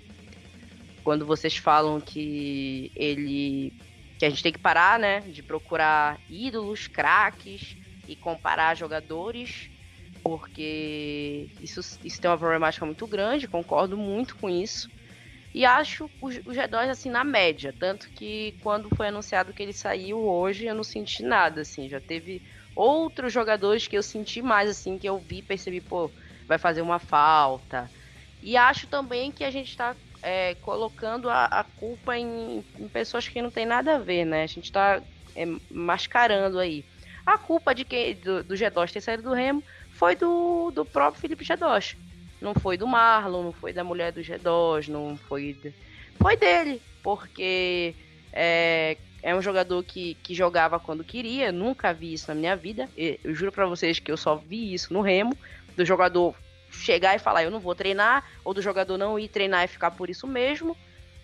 quando 1.02 1.26
vocês 1.26 1.57
falam 1.57 2.00
que 2.00 2.93
ele 2.95 3.73
que 4.19 4.26
a 4.26 4.31
gente 4.31 4.43
tem 4.43 4.52
que 4.52 4.59
parar, 4.59 4.99
né, 4.99 5.21
de 5.21 5.43
procurar 5.43 6.21
ídolos, 6.29 6.87
craques 6.87 7.76
e 8.07 8.14
comparar 8.14 8.76
jogadores, 8.76 9.71
porque 10.23 11.50
isso, 11.59 11.81
isso 12.05 12.21
tem 12.21 12.31
uma 12.31 12.38
problemática 12.38 12.85
muito 12.85 13.07
grande, 13.09 13.49
concordo 13.49 13.97
muito 13.97 14.37
com 14.37 14.50
isso. 14.50 14.90
E 15.52 15.64
acho 15.64 16.09
o 16.21 16.28
G2 16.28 16.88
assim 16.88 17.11
na 17.11 17.25
média, 17.25 17.75
tanto 17.76 18.09
que 18.14 18.57
quando 18.61 18.88
foi 18.88 19.09
anunciado 19.09 19.52
que 19.52 19.62
ele 19.62 19.73
saiu 19.73 20.19
hoje, 20.25 20.66
eu 20.66 20.75
não 20.75 20.85
senti 20.85 21.25
nada 21.25 21.62
assim, 21.62 21.88
já 21.88 22.00
teve 22.00 22.40
outros 22.75 23.33
jogadores 23.33 23.88
que 23.88 23.97
eu 23.97 24.02
senti 24.02 24.40
mais 24.40 24.71
assim, 24.71 24.97
que 24.97 25.09
eu 25.09 25.19
vi, 25.19 25.42
percebi, 25.42 25.80
pô, 25.80 26.14
vai 26.47 26.57
fazer 26.57 26.83
uma 26.83 27.00
falta. 27.00 27.90
E 28.40 28.57
acho 28.57 28.87
também 28.87 29.33
que 29.33 29.45
a 29.45 29.50
gente 29.50 29.71
está 29.71 29.97
é, 30.23 30.54
colocando 30.54 31.28
a, 31.28 31.47
a 31.47 31.64
culpa 31.64 32.16
em, 32.16 32.64
em, 32.78 32.88
pessoas 32.88 33.28
que 33.28 33.42
não 33.42 33.50
tem 33.50 33.66
nada 33.66 33.97
a 33.97 33.99
ver, 33.99 34.25
né? 34.25 34.45
A 34.45 34.47
gente 34.47 34.64
está 34.66 35.02
é, 35.35 35.45
mascarando 35.69 36.59
aí. 36.59 36.87
A 37.26 37.37
culpa 37.38 37.75
de 37.75 37.85
quem 37.85 38.19
do, 38.19 38.45
do 38.45 38.54
G2 38.54 38.92
ter 38.92 39.00
saído 39.00 39.23
do 39.25 39.35
Remo 39.35 39.64
foi 39.90 40.14
do, 40.16 40.71
do 40.71 40.87
próprio 40.87 41.21
Felipe 41.21 41.45
G2 41.45 41.97
não 42.40 42.54
foi 42.54 42.76
do 42.76 42.87
Marlon, 42.87 43.44
não 43.44 43.52
foi 43.52 43.73
da 43.73 43.85
mulher 43.85 44.12
do 44.12 44.20
G2, 44.20 44.88
não 44.88 45.16
foi. 45.16 45.52
De... 45.52 45.73
Foi 46.18 46.37
dele, 46.37 46.80
porque 47.02 47.94
é, 48.32 48.97
é 49.23 49.35
um 49.35 49.42
jogador 49.42 49.82
que, 49.82 50.14
que 50.23 50.35
jogava 50.35 50.78
quando 50.78 51.04
queria, 51.04 51.52
nunca 51.52 51.92
vi 51.92 52.12
isso 52.12 52.28
na 52.28 52.35
minha 52.35 52.56
vida. 52.56 52.88
Eu 52.97 53.35
juro 53.35 53.52
para 53.52 53.66
vocês 53.66 53.99
que 53.99 54.11
eu 54.11 54.16
só 54.16 54.37
vi 54.37 54.73
isso 54.73 54.92
no 54.92 55.00
Remo, 55.00 55.37
do 55.76 55.85
jogador 55.85 56.35
chegar 56.70 57.16
e 57.16 57.18
falar 57.18 57.42
eu 57.42 57.50
não 57.50 57.61
vou 57.61 57.75
treinar, 57.75 58.25
ou 58.44 58.54
do 58.54 58.62
jogador 58.62 58.97
não 58.97 59.18
ir 59.18 59.28
treinar 59.28 59.64
e 59.64 59.68
ficar 59.68 59.90
por 59.90 60.09
isso 60.09 60.26
mesmo. 60.26 60.76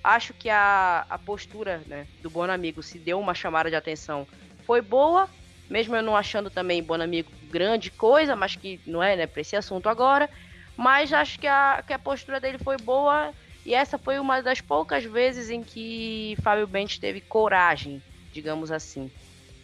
Acho 0.03 0.33
que 0.35 0.49
a, 0.49 1.07
a 1.09 1.19
postura 1.19 1.83
né, 1.87 2.07
do 2.23 2.31
Bonamigo 2.31 2.83
se 2.83 2.99
deu 2.99 3.19
uma 3.19 3.35
chamada 3.35 3.69
de 3.69 3.77
atenção 3.77 4.27
foi 4.65 4.81
boa, 4.81 5.29
mesmo 5.71 5.97
eu 5.97 6.03
não 6.03 6.17
achando 6.17 6.51
também 6.51 6.83
Bonamigo 6.83 7.31
grande 7.51 7.91
coisa, 7.91 8.37
mas 8.37 8.57
que 8.57 8.81
não 8.87 9.03
é 9.03 9.17
né, 9.17 9.27
para 9.27 9.41
esse 9.41 9.57
assunto 9.57 9.89
agora. 9.89 10.29
Mas 10.77 11.13
acho 11.13 11.39
que 11.39 11.47
a, 11.47 11.83
que 11.87 11.93
a 11.93 11.99
postura 11.99 12.39
dele 12.39 12.59
foi 12.59 12.77
boa 12.77 13.33
e 13.65 13.75
essa 13.75 13.99
foi 13.99 14.19
uma 14.19 14.41
das 14.41 14.61
poucas 14.61 15.05
vezes 15.05 15.51
em 15.51 15.63
que 15.63 16.37
Fábio 16.43 16.67
Bentes 16.67 16.99
teve 16.99 17.21
coragem, 17.21 18.03
digamos 18.33 18.71
assim. 18.71 19.11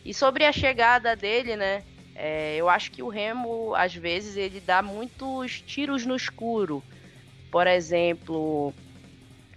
E 0.04 0.12
sobre 0.12 0.45
a 0.45 0.52
chegada 0.52 1.14
dele, 1.14 1.54
né? 1.54 1.85
É, 2.14 2.57
eu 2.57 2.69
acho 2.69 2.90
que 2.90 3.02
o 3.02 3.09
Remo, 3.09 3.75
às 3.75 3.95
vezes, 3.95 4.37
ele 4.37 4.61
dá 4.61 4.83
muitos 4.83 5.61
tiros 5.62 6.04
no 6.04 6.16
escuro. 6.16 6.83
Por 7.50 7.66
exemplo, 7.66 8.75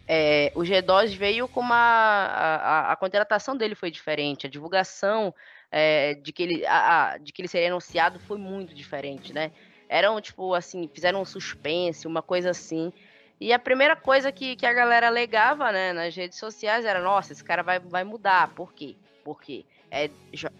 é, 0.07 0.51
o 0.53 0.61
G2 0.61 1.15
veio 1.15 1.47
com 1.47 1.61
uma. 1.61 1.75
A, 1.75 2.55
a, 2.55 2.91
a, 2.91 2.95
contratação 2.95 3.57
dele 3.57 3.73
foi 3.73 3.89
diferente, 3.89 4.45
a 4.45 4.49
divulgação 4.49 5.33
é, 5.71 6.13
de, 6.13 6.31
que 6.31 6.43
ele, 6.43 6.65
a, 6.67 7.17
de 7.17 7.33
que 7.33 7.41
ele 7.41 7.47
seria 7.47 7.69
anunciado 7.69 8.19
foi 8.19 8.37
muito 8.37 8.75
diferente, 8.75 9.33
né? 9.33 9.51
Eram, 9.87 10.19
tipo, 10.21 10.53
assim, 10.53 10.89
fizeram 10.93 11.21
um 11.21 11.25
suspense, 11.25 12.07
uma 12.07 12.21
coisa 12.21 12.49
assim. 12.49 12.91
E 13.39 13.51
a 13.51 13.59
primeira 13.59 13.95
coisa 13.95 14.31
que, 14.31 14.55
que 14.55 14.65
a 14.65 14.73
galera 14.73 15.07
alegava, 15.07 15.71
né, 15.71 15.91
nas 15.93 16.15
redes 16.15 16.37
sociais 16.39 16.85
era, 16.85 17.01
nossa, 17.01 17.33
esse 17.33 17.43
cara 17.43 17.61
vai, 17.61 17.79
vai 17.79 18.03
mudar. 18.03 18.49
Por 18.49 18.73
quê? 18.73 18.95
Porque 19.23 19.65
é, 19.91 20.09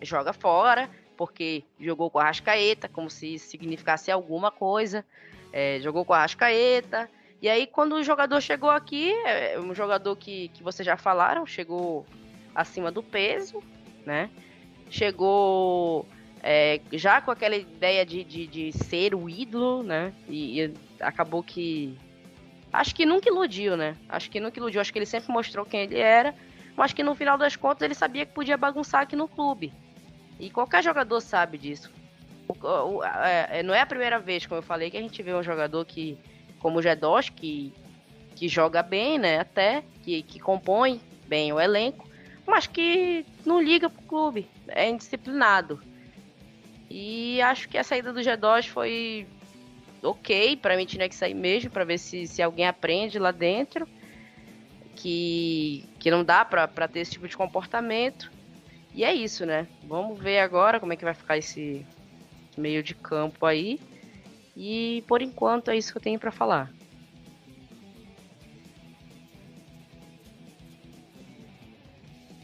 joga 0.01 0.33
fora, 0.33 0.89
porque 1.15 1.63
jogou 1.79 2.09
com 2.09 2.19
a 2.19 2.25
Rascaeta, 2.25 2.89
como 2.89 3.09
se 3.09 3.39
significasse 3.39 4.11
alguma 4.11 4.51
coisa. 4.51 5.05
É, 5.53 5.79
jogou 5.81 6.03
com 6.03 6.13
a 6.13 6.19
Rascaeta. 6.19 7.09
E 7.41 7.47
aí, 7.47 7.67
quando 7.67 7.93
o 7.93 8.03
jogador 8.03 8.41
chegou 8.41 8.69
aqui, 8.69 9.11
é 9.25 9.59
um 9.59 9.73
jogador 9.73 10.15
que, 10.15 10.49
que 10.49 10.63
vocês 10.63 10.85
já 10.85 10.97
falaram, 10.97 11.45
chegou 11.45 12.05
acima 12.53 12.91
do 12.91 13.03
peso, 13.03 13.61
né? 14.05 14.29
Chegou 14.89 16.05
é, 16.47 16.79
já 16.93 17.19
com 17.21 17.31
aquela 17.31 17.55
ideia 17.55 18.05
de, 18.05 18.23
de, 18.23 18.45
de, 18.45 18.71
ser 18.71 19.15
o 19.15 19.27
ídolo, 19.27 19.81
né? 19.81 20.13
E, 20.29 20.61
e, 20.61 20.73
acabou 20.99 21.41
que. 21.41 21.97
Acho 22.71 22.93
que 22.93 23.03
nunca 23.03 23.27
iludiu, 23.27 23.75
né? 23.75 23.97
Acho 24.07 24.29
que 24.29 24.39
nunca 24.39 24.59
iludiu. 24.59 24.79
Acho 24.79 24.93
que 24.93 24.99
ele 24.99 25.07
sempre 25.07 25.33
mostrou 25.33 25.65
quem 25.65 25.81
ele 25.81 25.97
era. 25.97 26.35
Mas 26.77 26.93
que 26.93 27.01
no 27.01 27.15
final 27.15 27.35
das 27.35 27.55
contas 27.55 27.81
ele 27.81 27.95
sabia 27.95 28.27
que 28.27 28.33
podia 28.33 28.57
bagunçar 28.57 29.01
aqui 29.01 29.15
no 29.15 29.27
clube. 29.27 29.73
E 30.39 30.51
qualquer 30.51 30.83
jogador 30.83 31.19
sabe 31.19 31.57
disso. 31.57 31.91
O, 32.47 32.53
o, 32.67 33.03
é, 33.03 33.63
não 33.63 33.73
é 33.73 33.81
a 33.81 33.85
primeira 33.87 34.19
vez, 34.19 34.45
como 34.45 34.59
eu 34.59 34.63
falei, 34.63 34.91
que 34.91 34.97
a 34.97 35.01
gente 35.01 35.23
vê 35.23 35.33
um 35.33 35.41
jogador 35.41 35.83
que, 35.83 36.15
como 36.59 36.77
o 36.77 36.81
Gedos, 36.81 37.29
que, 37.29 37.73
que 38.35 38.47
joga 38.47 38.83
bem, 38.83 39.17
né? 39.17 39.39
Até, 39.39 39.83
que, 40.03 40.21
que 40.21 40.39
compõe 40.39 41.01
bem 41.27 41.51
o 41.51 41.59
elenco, 41.59 42.07
mas 42.45 42.67
que 42.67 43.25
não 43.43 43.59
liga 43.59 43.89
pro 43.89 44.03
clube. 44.03 44.47
É 44.67 44.87
indisciplinado. 44.87 45.81
E 46.97 47.41
acho 47.41 47.67
que 47.67 47.77
a 47.77 47.83
saída 47.83 48.13
do 48.13 48.21
G2 48.21 48.69
foi 48.69 49.27
ok, 50.01 50.55
para 50.55 50.77
mim 50.77 50.85
tinha 50.85 51.09
que 51.09 51.13
sair 51.13 51.33
mesmo, 51.33 51.69
para 51.69 51.83
ver 51.83 51.97
se, 51.97 52.25
se 52.25 52.41
alguém 52.41 52.65
aprende 52.65 53.19
lá 53.19 53.31
dentro. 53.31 53.85
Que, 54.95 55.83
que 55.99 56.09
não 56.09 56.23
dá 56.23 56.45
para 56.45 56.87
ter 56.87 57.01
esse 57.01 57.11
tipo 57.11 57.27
de 57.27 57.35
comportamento. 57.35 58.31
E 58.93 59.03
é 59.03 59.13
isso, 59.13 59.45
né? 59.45 59.67
Vamos 59.83 60.17
ver 60.17 60.39
agora 60.39 60.79
como 60.79 60.93
é 60.93 60.95
que 60.95 61.03
vai 61.03 61.13
ficar 61.13 61.37
esse 61.37 61.85
meio 62.57 62.81
de 62.81 62.95
campo 62.95 63.45
aí. 63.45 63.77
E 64.55 65.03
por 65.05 65.21
enquanto 65.21 65.71
é 65.71 65.75
isso 65.75 65.91
que 65.91 65.97
eu 65.97 66.01
tenho 66.01 66.17
para 66.17 66.31
falar. 66.31 66.71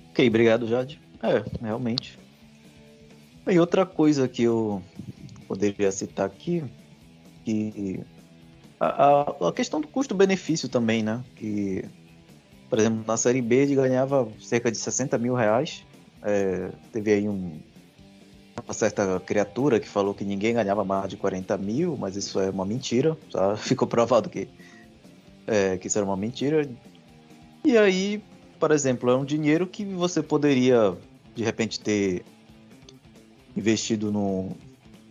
Ok, 0.09 0.27
obrigado, 0.27 0.67
Jade. 0.67 0.99
É, 1.23 1.41
realmente. 1.63 2.20
E 3.47 3.59
outra 3.59 3.85
coisa 3.85 4.27
que 4.27 4.43
eu 4.43 4.81
poderia 5.47 5.91
citar 5.91 6.25
aqui, 6.25 6.63
que 7.43 8.01
a, 8.79 8.85
a, 8.87 9.47
a 9.49 9.51
questão 9.51 9.81
do 9.81 9.87
custo-benefício 9.87 10.69
também, 10.69 11.03
né? 11.03 11.23
Que, 11.35 11.83
por 12.69 12.79
exemplo, 12.79 13.03
na 13.05 13.17
Série 13.17 13.41
B 13.41 13.55
ele 13.55 13.75
ganhava 13.75 14.27
cerca 14.39 14.71
de 14.71 14.77
60 14.77 15.17
mil 15.17 15.33
reais. 15.33 15.85
É, 16.23 16.71
teve 16.91 17.13
aí 17.13 17.27
um, 17.27 17.59
uma 18.63 18.73
certa 18.73 19.19
criatura 19.19 19.79
que 19.79 19.87
falou 19.87 20.13
que 20.13 20.23
ninguém 20.23 20.53
ganhava 20.53 20.83
mais 20.83 21.09
de 21.09 21.17
40 21.17 21.57
mil, 21.57 21.97
mas 21.97 22.15
isso 22.15 22.39
é 22.39 22.49
uma 22.49 22.65
mentira. 22.65 23.17
Tá? 23.31 23.57
Ficou 23.57 23.87
provado 23.87 24.29
que 24.29 24.47
é, 25.47 25.77
que 25.77 25.87
isso 25.87 25.97
era 25.97 26.05
uma 26.05 26.17
mentira. 26.17 26.69
E 27.63 27.77
aí, 27.77 28.23
por 28.59 28.71
exemplo, 28.71 29.09
é 29.09 29.15
um 29.15 29.25
dinheiro 29.25 29.67
que 29.67 29.83
você 29.83 30.21
poderia, 30.23 30.95
de 31.35 31.43
repente, 31.43 31.79
ter 31.79 32.23
investido 33.55 34.11
no, 34.11 34.49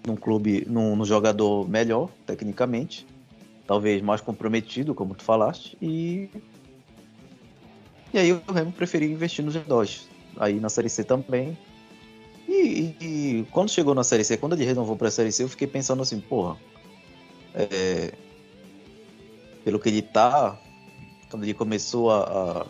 num 0.07 0.17
clube, 0.17 0.65
num, 0.69 0.97
num 0.97 1.05
jogador 1.05 1.69
melhor, 1.69 2.11
tecnicamente, 2.27 3.07
talvez 3.67 4.03
mais 4.03 4.21
comprometido, 4.21 4.95
como 4.95 5.15
tu 5.15 5.23
falaste, 5.23 5.77
e 5.81 6.29
e 8.13 8.19
aí 8.19 8.33
o 8.33 8.43
Remo 8.53 8.73
preferiu 8.73 9.11
investir 9.11 9.45
nos 9.45 9.55
G2. 9.55 10.03
Aí 10.37 10.59
na 10.59 10.69
Série 10.69 10.89
C 10.89 11.05
também. 11.05 11.57
E, 12.49 12.95
e, 13.01 13.47
quando 13.53 13.71
chegou 13.71 13.95
na 13.95 14.03
Série 14.03 14.25
C, 14.25 14.37
quando 14.37 14.55
ele 14.55 14.65
renovou 14.65 14.97
para 14.97 15.09
a 15.09 15.11
Série 15.11 15.31
C, 15.31 15.45
eu 15.45 15.49
fiquei 15.49 15.69
pensando 15.69 16.03
assim, 16.03 16.21
porra, 16.21 16.57
é, 17.55 18.13
pelo 19.63 19.79
que 19.79 19.89
ele 19.89 20.03
tá, 20.03 20.59
quando 21.31 21.45
ele 21.45 21.55
começou 21.55 22.11
a, 22.11 22.23
a 22.25 22.67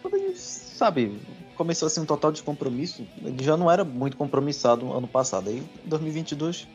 quando 0.00 0.14
ele, 0.14 0.34
sabe, 0.34 1.18
começou 1.56 1.86
assim 1.86 2.00
um 2.00 2.06
total 2.06 2.30
de 2.30 2.42
compromisso, 2.42 3.06
ele 3.22 3.42
já 3.42 3.56
não 3.56 3.70
era 3.70 3.84
muito 3.84 4.16
compromissado 4.16 4.92
ano 4.92 5.08
passado. 5.08 5.48
Aí, 5.48 5.62
em 5.84 5.88
2022, 5.88 6.68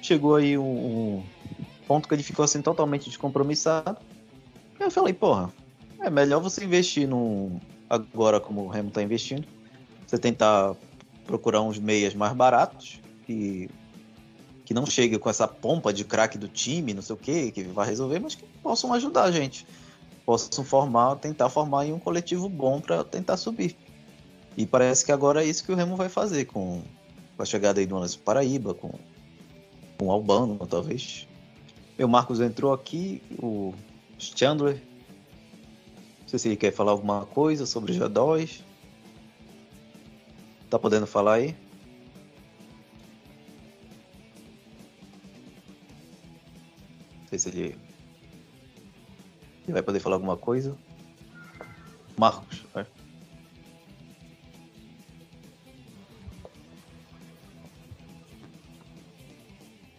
chegou 0.00 0.36
aí 0.36 0.56
um, 0.56 0.62
um 0.64 1.24
ponto 1.86 2.08
que 2.08 2.14
ele 2.14 2.22
ficou 2.22 2.44
assim 2.44 2.62
totalmente 2.62 3.04
descompromissado. 3.08 3.98
Eu 4.78 4.90
falei, 4.90 5.12
porra, 5.12 5.52
é 6.00 6.10
melhor 6.10 6.40
você 6.40 6.64
investir 6.64 7.08
no 7.08 7.60
agora 7.88 8.40
como 8.40 8.62
o 8.62 8.68
Remo 8.68 8.88
está 8.88 9.02
investindo, 9.02 9.46
você 10.06 10.18
tentar 10.18 10.74
procurar 11.26 11.60
uns 11.60 11.78
meias 11.78 12.14
mais 12.14 12.32
baratos 12.32 13.00
que 13.26 13.68
que 14.64 14.72
não 14.72 14.86
chegue 14.86 15.18
com 15.18 15.28
essa 15.28 15.46
pompa 15.46 15.92
de 15.92 16.04
craque 16.04 16.38
do 16.38 16.48
time, 16.48 16.94
não 16.94 17.02
sei 17.02 17.14
o 17.14 17.18
que, 17.18 17.50
que 17.50 17.64
vai 17.64 17.86
resolver, 17.86 18.20
mas 18.20 18.34
que 18.34 18.44
possam 18.62 18.92
ajudar 18.94 19.24
a 19.24 19.30
gente, 19.30 19.66
possam 20.24 20.64
formar, 20.64 21.16
tentar 21.16 21.48
formar 21.48 21.84
um 21.86 21.98
coletivo 21.98 22.48
bom 22.48 22.80
para 22.80 23.02
tentar 23.02 23.36
subir. 23.36 23.76
E 24.56 24.66
parece 24.66 25.04
que 25.04 25.12
agora 25.12 25.42
é 25.42 25.46
isso 25.46 25.64
que 25.64 25.72
o 25.72 25.74
Remo 25.74 25.96
vai 25.96 26.08
fazer 26.08 26.44
com, 26.44 26.82
com 27.36 27.42
a 27.42 27.46
chegada 27.46 27.80
aí 27.80 27.86
do 27.86 27.96
Anderson 27.96 28.20
Paraíba, 28.20 28.74
com, 28.74 28.92
com 29.98 30.06
o 30.06 30.10
Albano, 30.10 30.58
talvez. 30.66 31.26
Meu 31.98 32.08
Marcos 32.08 32.40
entrou 32.40 32.72
aqui, 32.72 33.22
o 33.38 33.74
Chandler. 34.18 34.82
Não 36.22 36.28
sei 36.28 36.38
se 36.38 36.48
ele 36.48 36.56
quer 36.56 36.72
falar 36.72 36.92
alguma 36.92 37.24
coisa 37.26 37.66
sobre 37.66 37.94
G2. 37.94 38.62
Tá 40.68 40.78
podendo 40.78 41.06
falar 41.06 41.34
aí? 41.34 41.56
Não 47.20 47.28
sei 47.28 47.38
se 47.38 47.48
ele, 47.48 47.78
ele 49.64 49.72
vai 49.72 49.82
poder 49.82 50.00
falar 50.00 50.16
alguma 50.16 50.36
coisa. 50.36 50.76
Marcos, 52.16 52.64
vai. 52.72 52.86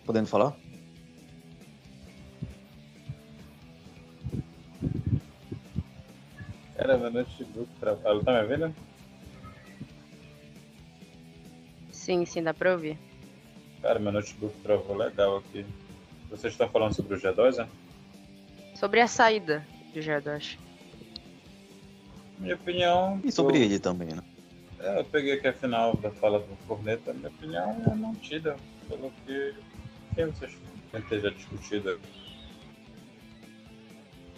Podendo 0.06 0.28
falar? 0.28 0.56
Cara, 6.76 6.98
meu 6.98 7.12
notebook 7.12 7.70
travado. 7.80 8.24
Tá 8.24 8.32
me 8.34 8.42
ouvindo? 8.42 8.76
Sim, 11.92 12.26
sim, 12.26 12.44
dá 12.44 12.54
pra 12.54 12.74
ouvir. 12.74 12.98
Cara, 13.82 14.00
meu 14.00 14.12
notebook 14.12 14.54
travou 14.62 14.96
legal 14.96 15.38
aqui. 15.38 15.66
Você 16.30 16.48
está 16.48 16.68
falando 16.68 16.94
sobre 16.94 17.16
o 17.16 17.20
G2, 17.20 17.58
né? 17.58 17.70
Sobre 18.76 19.00
a 19.00 19.08
saída 19.08 19.66
do 19.94 20.00
G2. 20.00 20.58
Minha 22.40 22.56
opinião. 22.56 23.22
E 23.24 23.32
sobre 23.32 23.58
eu... 23.58 23.64
ele 23.64 23.80
também, 23.80 24.10
né? 24.10 24.24
É, 24.80 25.00
eu 25.00 25.06
peguei 25.06 25.34
aqui 25.34 25.48
a 25.48 25.54
final 25.54 25.96
da 25.96 26.12
fala 26.12 26.40
do 26.40 26.58
Corneta. 26.68 27.14
Minha 27.14 27.30
opinião 27.30 27.82
é 27.90 27.96
mantida. 27.96 28.58
Pelo 28.90 29.12
que. 29.26 29.54
Quem 30.16 30.28
vocês 30.28 31.24
já 31.24 31.30
discutido 31.30 32.00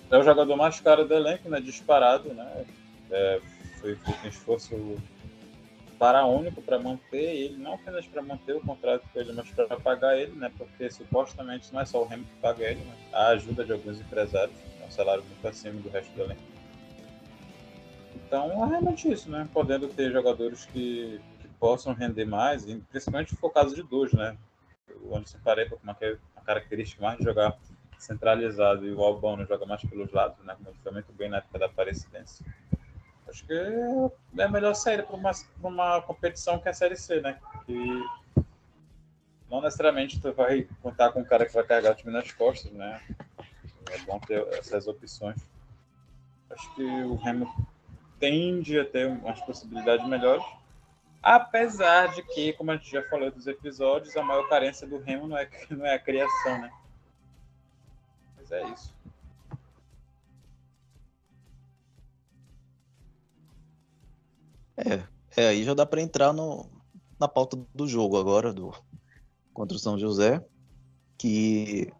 é 0.09 0.17
o 0.17 0.23
jogador 0.23 0.55
mais 0.55 0.79
caro 0.79 1.05
do 1.05 1.13
elenco, 1.13 1.49
né? 1.49 1.59
Disparado, 1.59 2.33
né? 2.33 2.65
É, 3.11 3.41
foi 3.79 3.95
feito 3.95 4.25
um 4.25 4.27
esforço 4.27 4.97
único 6.27 6.61
para 6.61 6.77
manter 6.77 7.35
ele, 7.35 7.57
não 7.57 7.73
apenas 7.73 8.05
para 8.05 8.21
manter 8.21 8.55
o 8.55 8.61
contrato 8.61 9.03
com 9.11 9.19
ele, 9.19 9.33
mas 9.33 9.49
para 9.49 9.79
pagar 9.79 10.17
ele, 10.17 10.33
né? 10.33 10.51
Porque 10.57 10.89
supostamente 10.89 11.73
não 11.73 11.81
é 11.81 11.85
só 11.85 12.01
o 12.01 12.05
Remo 12.05 12.23
que 12.23 12.35
paga 12.41 12.63
ele, 12.63 12.81
né? 12.81 12.95
A 13.11 13.27
ajuda 13.29 13.65
de 13.65 13.73
alguns 13.73 13.99
empresários, 13.99 14.55
é 14.81 14.85
um 14.85 14.91
salário 14.91 15.23
muito 15.23 15.47
acima 15.47 15.81
do 15.81 15.89
resto 15.89 16.13
do 16.13 16.21
elenco. 16.21 16.41
Então 18.15 18.51
é 18.63 18.69
realmente 18.69 19.11
isso, 19.11 19.29
né? 19.29 19.47
Podendo 19.53 19.87
ter 19.87 20.11
jogadores 20.11 20.65
que, 20.65 21.19
que 21.41 21.47
possam 21.59 21.93
render 21.93 22.25
mais, 22.25 22.65
principalmente 22.89 23.35
focados 23.35 23.73
de 23.73 23.81
dois, 23.81 24.13
né? 24.13 24.37
O 25.01 25.15
Anderson 25.15 25.39
Parepa 25.43 25.75
com 25.75 25.83
uma, 25.83 25.97
uma 26.35 26.43
característica 26.43 27.01
mais 27.01 27.17
de 27.17 27.23
jogar 27.23 27.57
centralizado 27.97 28.85
e 28.85 28.93
o 28.93 29.03
Albano 29.03 29.45
joga 29.45 29.65
mais 29.65 29.81
pelos 29.83 30.11
lados, 30.11 30.43
né? 30.45 30.55
Como 30.63 30.75
foi 30.83 30.91
muito 30.91 31.11
bem 31.13 31.29
na 31.29 31.37
época 31.37 31.59
da 31.59 31.65
Aparecidense. 31.65 32.43
Acho 33.27 33.45
que 33.45 33.53
é 33.53 34.43
a 34.43 34.49
melhor 34.49 34.73
saída 34.75 35.03
para 35.03 35.15
uma, 35.15 35.31
uma 35.61 36.01
competição 36.01 36.59
que 36.59 36.67
é 36.67 36.71
a 36.71 36.73
Série 36.73 36.95
C, 36.95 37.21
né? 37.21 37.39
Que 37.65 37.75
não 39.49 39.61
necessariamente 39.61 40.19
tu 40.21 40.33
vai 40.33 40.67
contar 40.81 41.11
com 41.11 41.21
um 41.21 41.25
cara 41.25 41.45
que 41.45 41.53
vai 41.53 41.63
carregar 41.63 41.93
o 41.93 41.95
time 41.95 42.13
nas 42.13 42.31
costas, 42.31 42.71
né? 42.71 43.01
É 43.91 43.97
bom 43.99 44.19
ter 44.19 44.45
essas 44.53 44.87
opções. 44.87 45.37
Acho 46.49 46.75
que 46.75 46.83
o 46.83 47.15
Remo 47.15 47.67
tende 48.19 48.79
a 48.79 48.85
ter 48.85 49.07
umas 49.07 49.39
possibilidades 49.41 50.07
melhores. 50.07 50.45
Apesar 51.25 52.13
de 52.13 52.21
que, 52.21 52.53
como 52.53 52.69
a 52.69 52.77
gente 52.77 52.91
já 52.91 53.01
falou 53.09 53.31
dos 53.31 53.47
episódios, 53.47 54.15
a 54.15 54.21
maior 54.21 54.47
carência 54.47 54.85
do 54.87 54.99
Remo 54.99 55.27
não 55.27 55.35
é, 55.35 55.49
não 55.71 55.83
é 55.83 55.95
a 55.95 55.99
criação, 55.99 56.61
né? 56.61 56.71
Mas 58.37 58.51
é 58.51 58.69
isso. 58.69 58.93
É, 64.77 65.03
é 65.35 65.47
aí 65.47 65.63
já 65.63 65.73
dá 65.73 65.83
para 65.83 65.99
entrar 65.99 66.31
no, 66.31 66.69
na 67.19 67.27
pauta 67.27 67.57
do 67.73 67.87
jogo 67.87 68.19
agora, 68.19 68.53
do 68.53 68.71
contra 69.51 69.75
o 69.75 69.79
São 69.79 69.97
José, 69.97 70.45
que 71.17 71.91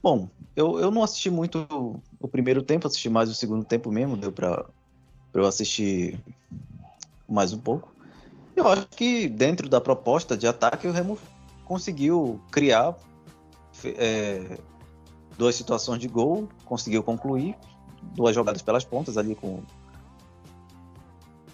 bom, 0.00 0.30
eu, 0.54 0.78
eu 0.78 0.92
não 0.92 1.02
assisti 1.02 1.30
muito 1.30 1.66
o 2.20 2.28
primeiro 2.28 2.62
tempo, 2.62 2.86
assisti 2.86 3.08
mais 3.08 3.28
o 3.28 3.34
segundo 3.34 3.64
tempo 3.64 3.90
mesmo, 3.90 4.16
deu 4.16 4.30
para 4.30 4.64
eu 5.34 5.46
assistir 5.46 6.20
mais 7.28 7.52
um 7.52 7.58
pouco. 7.58 7.95
Eu 8.56 8.66
acho 8.66 8.88
que 8.88 9.28
dentro 9.28 9.68
da 9.68 9.80
proposta 9.80 10.34
de 10.34 10.46
ataque 10.46 10.88
o 10.88 10.92
Remo 10.92 11.18
conseguiu 11.66 12.40
criar 12.50 12.96
é, 13.84 14.58
duas 15.36 15.54
situações 15.54 16.00
de 16.00 16.08
gol, 16.08 16.48
conseguiu 16.64 17.02
concluir, 17.02 17.54
duas 18.14 18.34
jogadas 18.34 18.62
pelas 18.62 18.84
pontas 18.84 19.18
ali 19.18 19.34
com. 19.34 19.62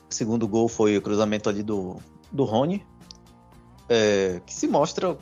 O 0.08 0.14
segundo 0.14 0.46
gol 0.46 0.68
foi 0.68 0.96
o 0.96 1.02
cruzamento 1.02 1.48
ali 1.48 1.62
do, 1.62 1.96
do 2.30 2.44
Rony, 2.44 2.86
é, 3.88 4.40
que 4.46 4.54
se 4.54 4.68
mostra 4.68 5.16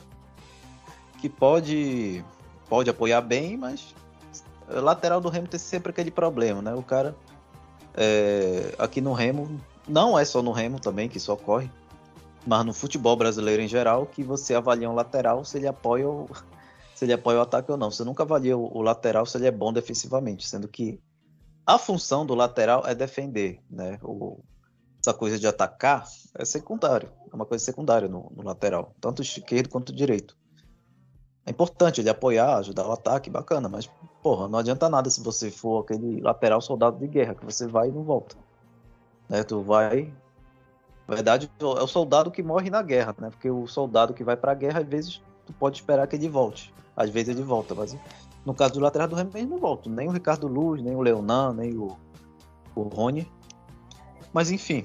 que 1.18 1.28
pode, 1.28 2.24
pode 2.68 2.90
apoiar 2.90 3.20
bem, 3.20 3.56
mas 3.56 3.94
lateral 4.68 5.20
do 5.20 5.28
Remo 5.28 5.48
tem 5.48 5.58
sempre 5.58 5.90
aquele 5.90 6.10
problema, 6.10 6.60
né? 6.60 6.74
O 6.74 6.82
cara 6.82 7.16
é, 7.94 8.74
aqui 8.78 9.00
no 9.00 9.12
Remo, 9.12 9.60
não 9.90 10.18
é 10.18 10.24
só 10.24 10.42
no 10.42 10.53
Remo 10.53 10.81
também 10.81 11.09
que 11.09 11.18
isso 11.18 11.33
ocorre, 11.33 11.70
mas 12.46 12.64
no 12.64 12.72
futebol 12.72 13.16
brasileiro 13.16 13.61
em 13.61 13.68
geral, 13.68 14.07
que 14.07 14.22
você 14.22 14.55
avalia 14.55 14.88
um 14.88 14.94
lateral 14.94 15.44
se 15.44 15.59
ele 15.59 15.66
apoia 15.66 16.09
o, 16.09 16.29
se 16.94 17.05
ele 17.05 17.12
apoia 17.12 17.38
o 17.38 17.42
ataque 17.42 17.70
ou 17.70 17.76
não. 17.76 17.90
Você 17.90 18.05
nunca 18.05 18.22
avalia 18.22 18.57
o, 18.57 18.79
o 18.79 18.81
lateral 18.81 19.26
se 19.26 19.37
ele 19.37 19.46
é 19.46 19.50
bom 19.50 19.72
defensivamente, 19.72 20.48
sendo 20.48 20.68
que 20.68 21.00
a 21.66 21.79
função 21.79 22.24
do 22.24 22.35
lateral 22.35 22.87
é 22.87 22.94
defender, 22.94 23.61
né? 23.70 23.98
O, 24.03 24.42
essa 25.03 25.14
coisa 25.14 25.38
de 25.38 25.46
atacar 25.46 26.07
é 26.37 26.44
secundário, 26.44 27.11
é 27.33 27.35
uma 27.35 27.46
coisa 27.46 27.64
secundária 27.64 28.09
no, 28.09 28.31
no 28.35 28.42
lateral, 28.42 28.94
tanto 29.00 29.22
esquerdo 29.22 29.68
quanto 29.68 29.94
direito. 29.94 30.37
É 31.46 31.50
importante 31.50 32.00
ele 32.00 32.11
apoiar, 32.11 32.59
ajudar 32.59 32.87
o 32.87 32.92
ataque, 32.92 33.31
bacana, 33.31 33.68
mas, 33.68 33.90
porra, 34.22 34.46
não 34.46 34.59
adianta 34.59 34.88
nada 34.88 35.09
se 35.09 35.22
você 35.22 35.50
for 35.50 35.83
aquele 35.83 36.20
lateral 36.20 36.61
soldado 36.61 36.98
de 36.98 37.09
guerra, 37.09 37.35
que 37.35 37.44
você 37.44 37.66
vai 37.66 37.88
e 37.88 37.92
não 37.92 38.05
volta. 38.05 38.37
Né? 39.30 39.44
Tu 39.44 39.62
vai. 39.62 40.12
Na 41.06 41.14
verdade, 41.14 41.50
é 41.60 41.64
o 41.64 41.86
soldado 41.86 42.30
que 42.30 42.42
morre 42.42 42.68
na 42.68 42.82
guerra, 42.82 43.14
né? 43.18 43.30
Porque 43.30 43.50
o 43.50 43.66
soldado 43.66 44.12
que 44.12 44.22
vai 44.24 44.36
pra 44.36 44.54
guerra, 44.54 44.80
às 44.80 44.86
vezes, 44.86 45.22
tu 45.46 45.52
pode 45.52 45.76
esperar 45.76 46.06
que 46.06 46.16
ele 46.16 46.28
volte. 46.28 46.74
Às 46.96 47.08
vezes 47.10 47.34
ele 47.34 47.42
volta, 47.42 47.74
mas 47.74 47.96
no 48.44 48.52
caso 48.52 48.74
do 48.74 48.80
lateral 48.80 49.08
do 49.08 49.16
Remo, 49.16 49.30
ele 49.34 49.46
não 49.46 49.58
volta. 49.58 49.88
Nem 49.88 50.08
o 50.08 50.12
Ricardo 50.12 50.46
Luz, 50.46 50.82
nem 50.82 50.94
o 50.94 51.00
Leonan, 51.00 51.52
nem 51.52 51.76
o, 51.76 51.96
o 52.74 52.82
Rony. 52.82 53.30
Mas 54.32 54.50
enfim. 54.50 54.84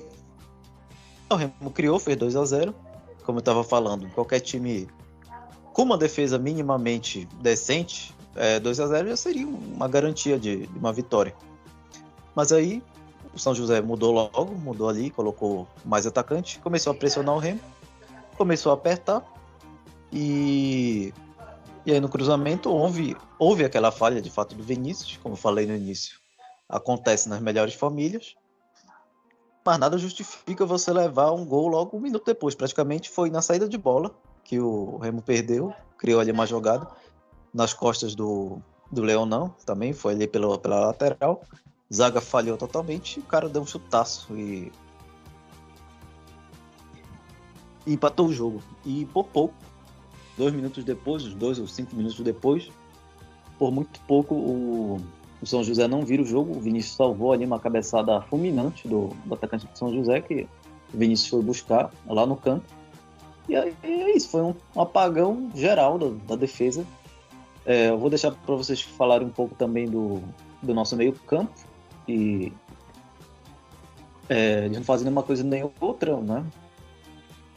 O 1.30 1.36
Remo 1.36 1.72
criou, 1.74 2.00
fez 2.00 2.16
2 2.18 2.36
a 2.36 2.46
0 2.46 2.76
Como 3.24 3.38
eu 3.38 3.42
estava 3.42 3.64
falando, 3.64 4.08
qualquer 4.12 4.40
time 4.40 4.88
com 5.74 5.82
uma 5.82 5.98
defesa 5.98 6.38
minimamente 6.38 7.28
decente, 7.42 8.16
é, 8.36 8.60
2 8.60 8.80
a 8.80 8.88
0 8.88 9.10
já 9.10 9.18
seria 9.18 9.46
uma 9.46 9.88
garantia 9.88 10.40
de, 10.40 10.68
de 10.68 10.80
uma 10.80 10.94
vitória. 10.94 11.36
Mas 12.34 12.52
aí 12.52 12.82
o 13.36 13.40
São 13.40 13.54
José 13.54 13.82
mudou 13.82 14.14
logo, 14.14 14.56
mudou 14.56 14.88
ali, 14.88 15.10
colocou 15.10 15.68
mais 15.84 16.08
atacante, 16.08 16.58
começou 16.60 16.94
a 16.94 16.96
pressionar 16.96 17.36
o 17.36 17.38
Remo, 17.38 17.60
começou 18.38 18.72
a 18.72 18.76
apertar 18.76 19.24
e, 20.12 21.14
e 21.86 21.92
aí 21.92 22.00
no 22.00 22.08
cruzamento 22.08 22.70
houve, 22.70 23.16
houve 23.38 23.66
aquela 23.66 23.92
falha 23.92 24.22
de 24.22 24.30
fato 24.30 24.56
do 24.56 24.64
Vinícius, 24.64 25.18
como 25.22 25.34
eu 25.34 25.38
falei 25.38 25.66
no 25.66 25.76
início, 25.76 26.18
acontece 26.70 27.28
nas 27.28 27.42
melhores 27.42 27.74
famílias, 27.74 28.36
mas 29.66 29.78
nada 29.78 29.98
justifica 29.98 30.66
você 30.66 30.94
levar 30.94 31.32
um 31.32 31.46
gol 31.46 31.68
logo 31.68 31.98
um 31.98 32.00
minuto 32.00 32.26
depois, 32.26 32.56
praticamente 32.56 33.10
foi 33.10 33.30
na 33.30 33.42
saída 33.42 33.68
de 33.68 33.78
bola 33.78 34.16
que 34.46 34.60
o 34.60 34.98
Remo 34.98 35.22
perdeu, 35.22 35.74
criou 35.98 36.22
ali 36.22 36.32
uma 36.32 36.46
jogada 36.46 36.88
nas 37.54 37.74
costas 37.74 38.16
do, 38.16 38.62
do 38.92 39.02
Leonão, 39.02 39.54
também 39.66 39.92
foi 39.92 40.14
ali 40.14 40.28
pela, 40.28 40.58
pela 40.58 40.80
lateral. 40.88 41.42
Zaga 41.94 42.20
falhou 42.20 42.58
totalmente, 42.58 43.20
o 43.20 43.24
cara 43.24 43.48
deu 43.48 43.62
um 43.62 43.66
chutaço 43.66 44.36
e. 44.36 44.72
e 47.86 47.94
empatou 47.94 48.28
o 48.28 48.34
jogo. 48.34 48.62
E 48.86 49.06
por 49.06 49.26
pouco, 49.26 49.54
dois 50.38 50.54
minutos 50.54 50.84
depois, 50.84 51.24
os 51.24 51.34
dois 51.34 51.60
ou 51.60 51.68
cinco 51.68 51.96
minutos 51.96 52.20
depois, 52.20 52.72
por 53.60 53.72
muito 53.72 54.00
pouco 54.02 54.34
o, 54.34 54.98
o 55.42 55.46
São 55.46 55.64
José 55.64 55.88
não 55.88 56.04
vira 56.04 56.24
o 56.24 56.26
jogo. 56.26 56.58
O 56.58 56.60
Vinícius 56.60 56.96
salvou 56.96 57.32
ali 57.32 57.46
uma 57.46 57.60
cabeçada 57.60 58.20
fulminante 58.22 58.88
do, 58.88 59.10
do 59.26 59.34
atacante 59.34 59.68
do 59.68 59.78
São 59.78 59.94
José, 59.94 60.22
que 60.22 60.48
o 60.94 60.98
Vinícius 60.98 61.30
foi 61.30 61.42
buscar 61.44 61.92
lá 62.08 62.26
no 62.26 62.36
canto. 62.36 62.66
E 63.48 63.56
é 63.56 64.16
isso, 64.16 64.30
foi 64.30 64.42
um, 64.42 64.56
um 64.76 64.82
apagão 64.82 65.52
geral 65.54 66.00
da, 66.00 66.10
da 66.28 66.36
defesa 66.36 66.84
é, 67.66 67.90
eu 67.90 67.98
vou 67.98 68.10
deixar 68.10 68.32
para 68.32 68.56
vocês 68.56 68.82
falarem 68.82 69.28
um 69.28 69.32
pouco 69.32 69.56
também 69.56 69.90
do, 69.90 70.22
do 70.62 70.74
nosso 70.74 70.96
meio 70.96 71.14
campo 71.14 71.52
e 72.08 72.52
é, 74.30 74.66
eles 74.66 74.78
não 74.78 74.84
fazem 74.84 75.06
nenhuma 75.06 75.24
coisa 75.24 75.44
nem 75.44 75.70
outra, 75.80 76.18
né? 76.18 76.46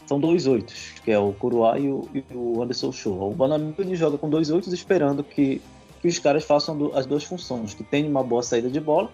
São 0.06 0.18
dois 0.18 0.46
oitos, 0.46 0.94
que 1.04 1.10
é 1.10 1.18
o 1.18 1.32
Kuruá 1.32 1.78
e 1.78 1.90
o, 1.90 2.08
e 2.14 2.24
o 2.34 2.62
Anderson 2.62 2.92
Show. 2.92 3.30
O 3.30 3.34
Banami 3.34 3.74
ele 3.78 3.94
joga 3.94 4.16
com 4.16 4.28
dois 4.28 4.50
oitos 4.50 4.72
esperando 4.72 5.22
que, 5.22 5.60
que 6.00 6.08
os 6.08 6.18
caras 6.18 6.44
façam 6.44 6.76
do, 6.76 6.96
as 6.96 7.04
duas 7.04 7.24
funções, 7.24 7.74
que 7.74 7.84
tenham 7.84 8.10
uma 8.10 8.22
boa 8.22 8.42
saída 8.42 8.70
de 8.70 8.80
bola 8.80 9.10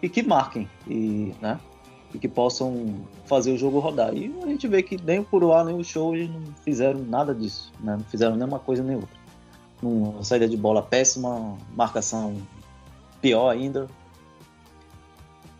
e 0.00 0.08
que 0.08 0.22
marquem, 0.22 0.68
e, 0.86 1.34
né? 1.40 1.58
E 2.14 2.18
que 2.18 2.28
possam 2.28 2.94
fazer 3.26 3.52
o 3.52 3.58
jogo 3.58 3.80
rodar. 3.80 4.14
E 4.14 4.32
a 4.42 4.46
gente 4.46 4.68
vê 4.68 4.82
que 4.82 4.96
nem 5.02 5.18
o 5.18 5.24
Kuruá 5.24 5.64
nem 5.64 5.74
o 5.76 5.82
Show 5.82 6.14
eles 6.14 6.30
não 6.30 6.42
fizeram 6.64 7.00
nada 7.00 7.34
disso, 7.34 7.72
né? 7.80 7.96
Não 7.96 8.04
fizeram 8.04 8.36
nenhuma 8.36 8.60
coisa 8.60 8.84
nem 8.84 8.94
outra 8.94 9.24
uma 9.84 10.22
saída 10.22 10.48
de 10.48 10.56
bola 10.56 10.82
péssima, 10.82 11.56
marcação 11.74 12.36
pior 13.20 13.50
ainda. 13.50 13.88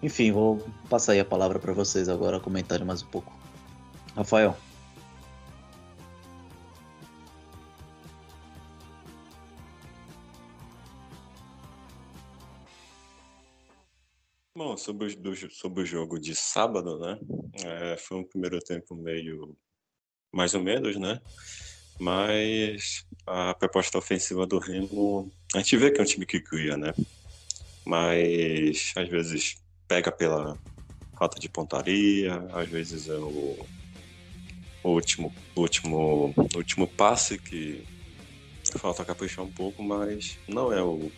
Enfim, 0.04 0.32
vou 0.32 0.62
passar 0.90 1.12
aí 1.12 1.20
a 1.20 1.24
palavra 1.24 1.58
para 1.58 1.72
vocês 1.72 2.10
agora 2.10 2.38
comentarem 2.38 2.84
mais 2.84 3.02
um 3.02 3.06
pouco. 3.06 3.32
Rafael. 4.14 4.54
Bom, 14.54 14.76
sobre 14.76 15.06
o, 15.06 15.50
sobre 15.50 15.82
o 15.82 15.86
jogo 15.86 16.20
de 16.20 16.34
sábado, 16.34 16.98
né? 16.98 17.18
É, 17.64 17.96
foi 17.96 18.18
um 18.18 18.24
primeiro 18.24 18.58
tempo 18.58 18.94
meio 18.94 19.56
mais 20.30 20.52
ou 20.52 20.62
menos, 20.62 20.96
né? 20.96 21.18
Mas 21.98 23.06
a 23.26 23.54
proposta 23.54 23.96
ofensiva 23.96 24.46
do 24.46 24.58
Remo, 24.58 25.32
a 25.54 25.58
gente 25.60 25.78
vê 25.78 25.90
que 25.90 25.98
é 25.98 26.02
um 26.02 26.06
time 26.06 26.26
que 26.26 26.42
cria, 26.42 26.76
né? 26.76 26.92
Mas 27.86 28.92
às 28.96 29.08
vezes 29.08 29.63
pega 29.86 30.10
pela 30.10 30.58
falta 31.18 31.38
de 31.38 31.48
pontaria, 31.48 32.34
às 32.52 32.68
vezes 32.68 33.08
é 33.08 33.16
o, 33.16 33.66
o 34.82 34.90
último, 34.90 35.32
último, 35.56 36.34
último 36.54 36.86
passe 36.88 37.38
que 37.38 37.84
falta 38.78 39.04
caprichar 39.04 39.44
um 39.44 39.50
pouco, 39.50 39.82
mas 39.82 40.38
não 40.48 40.72
é 40.72 40.82
o, 40.82 41.10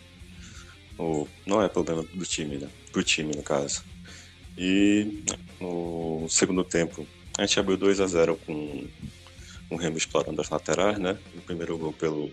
o 0.97 1.27
não 1.45 1.61
é 1.61 1.67
problema 1.67 2.03
do 2.03 2.25
time, 2.25 2.57
né? 2.57 2.69
Pro 2.91 3.03
time, 3.03 3.35
no 3.35 3.43
caso. 3.43 3.83
E 4.57 5.23
no 5.59 6.27
segundo 6.29 6.63
tempo, 6.63 7.07
a 7.37 7.45
gente 7.45 7.59
abriu 7.59 7.77
2 7.77 7.99
a 7.99 8.07
0 8.07 8.37
com 8.45 8.87
o 9.69 9.75
Remo 9.75 9.97
explorando 9.97 10.41
as 10.41 10.49
laterais, 10.49 10.97
né? 10.97 11.17
O 11.35 11.41
primeiro 11.41 11.77
gol 11.77 11.93
pelo 11.93 12.31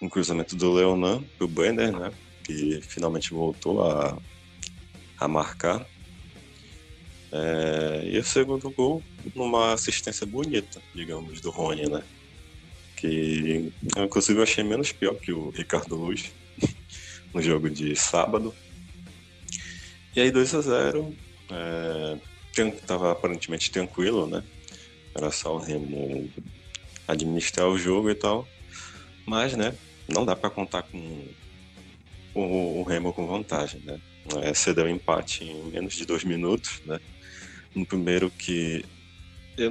um 0.00 0.08
cruzamento 0.08 0.56
do 0.56 0.72
Leonan 0.72 1.22
pro 1.38 1.46
Brenner, 1.46 1.92
né? 1.92 2.12
Que 2.44 2.80
finalmente 2.82 3.32
voltou 3.32 3.84
a, 3.88 4.18
a 5.24 5.28
marcar. 5.28 5.86
É, 7.32 8.02
e 8.04 8.18
o 8.18 8.24
segundo 8.24 8.70
gol 8.70 9.02
numa 9.34 9.72
assistência 9.72 10.26
bonita, 10.26 10.82
digamos, 10.94 11.40
do 11.40 11.50
Rony, 11.50 11.88
né? 11.88 12.02
Que 12.96 13.72
inclusive 13.96 14.38
eu 14.38 14.42
achei 14.42 14.62
menos 14.62 14.92
pior 14.92 15.14
que 15.14 15.32
o 15.32 15.50
Ricardo 15.50 15.96
Luz 15.96 16.30
no 17.32 17.40
jogo 17.40 17.70
de 17.70 17.96
sábado. 17.96 18.54
E 20.14 20.20
aí 20.20 20.30
2 20.30 20.54
a 20.54 20.60
0 20.60 21.16
é, 21.50 22.18
tava 22.86 23.12
aparentemente 23.12 23.70
tranquilo, 23.70 24.26
né? 24.26 24.44
Era 25.14 25.30
só 25.30 25.56
o 25.56 25.58
Remo 25.58 26.30
administrar 27.08 27.68
o 27.68 27.78
jogo 27.78 28.10
e 28.10 28.14
tal. 28.14 28.46
Mas, 29.26 29.54
né, 29.54 29.74
não 30.08 30.24
dá 30.24 30.34
para 30.34 30.50
contar 30.50 30.82
com 30.82 30.98
o, 32.34 32.80
o, 32.80 32.82
Remo 32.82 33.12
com 33.12 33.26
vantagem, 33.26 33.80
né? 33.82 34.00
É, 34.42 34.54
cedeu 34.54 34.88
empate 34.88 35.44
em 35.44 35.70
menos 35.70 35.94
de 35.94 36.06
dois 36.06 36.24
minutos, 36.24 36.80
né? 36.86 37.00
No 37.74 37.84
primeiro 37.84 38.30
que, 38.30 38.84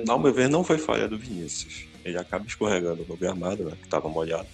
ao 0.08 0.20
meu 0.20 0.34
ver, 0.34 0.50
não 0.50 0.64
foi 0.64 0.78
falha 0.78 1.08
do 1.08 1.18
Vinícius. 1.18 1.86
Ele 2.04 2.18
acaba 2.18 2.46
escorregando 2.46 3.06
no 3.08 3.16
gramado, 3.16 3.64
né, 3.64 3.74
que 3.80 3.86
estava 3.86 4.10
molhado. 4.10 4.48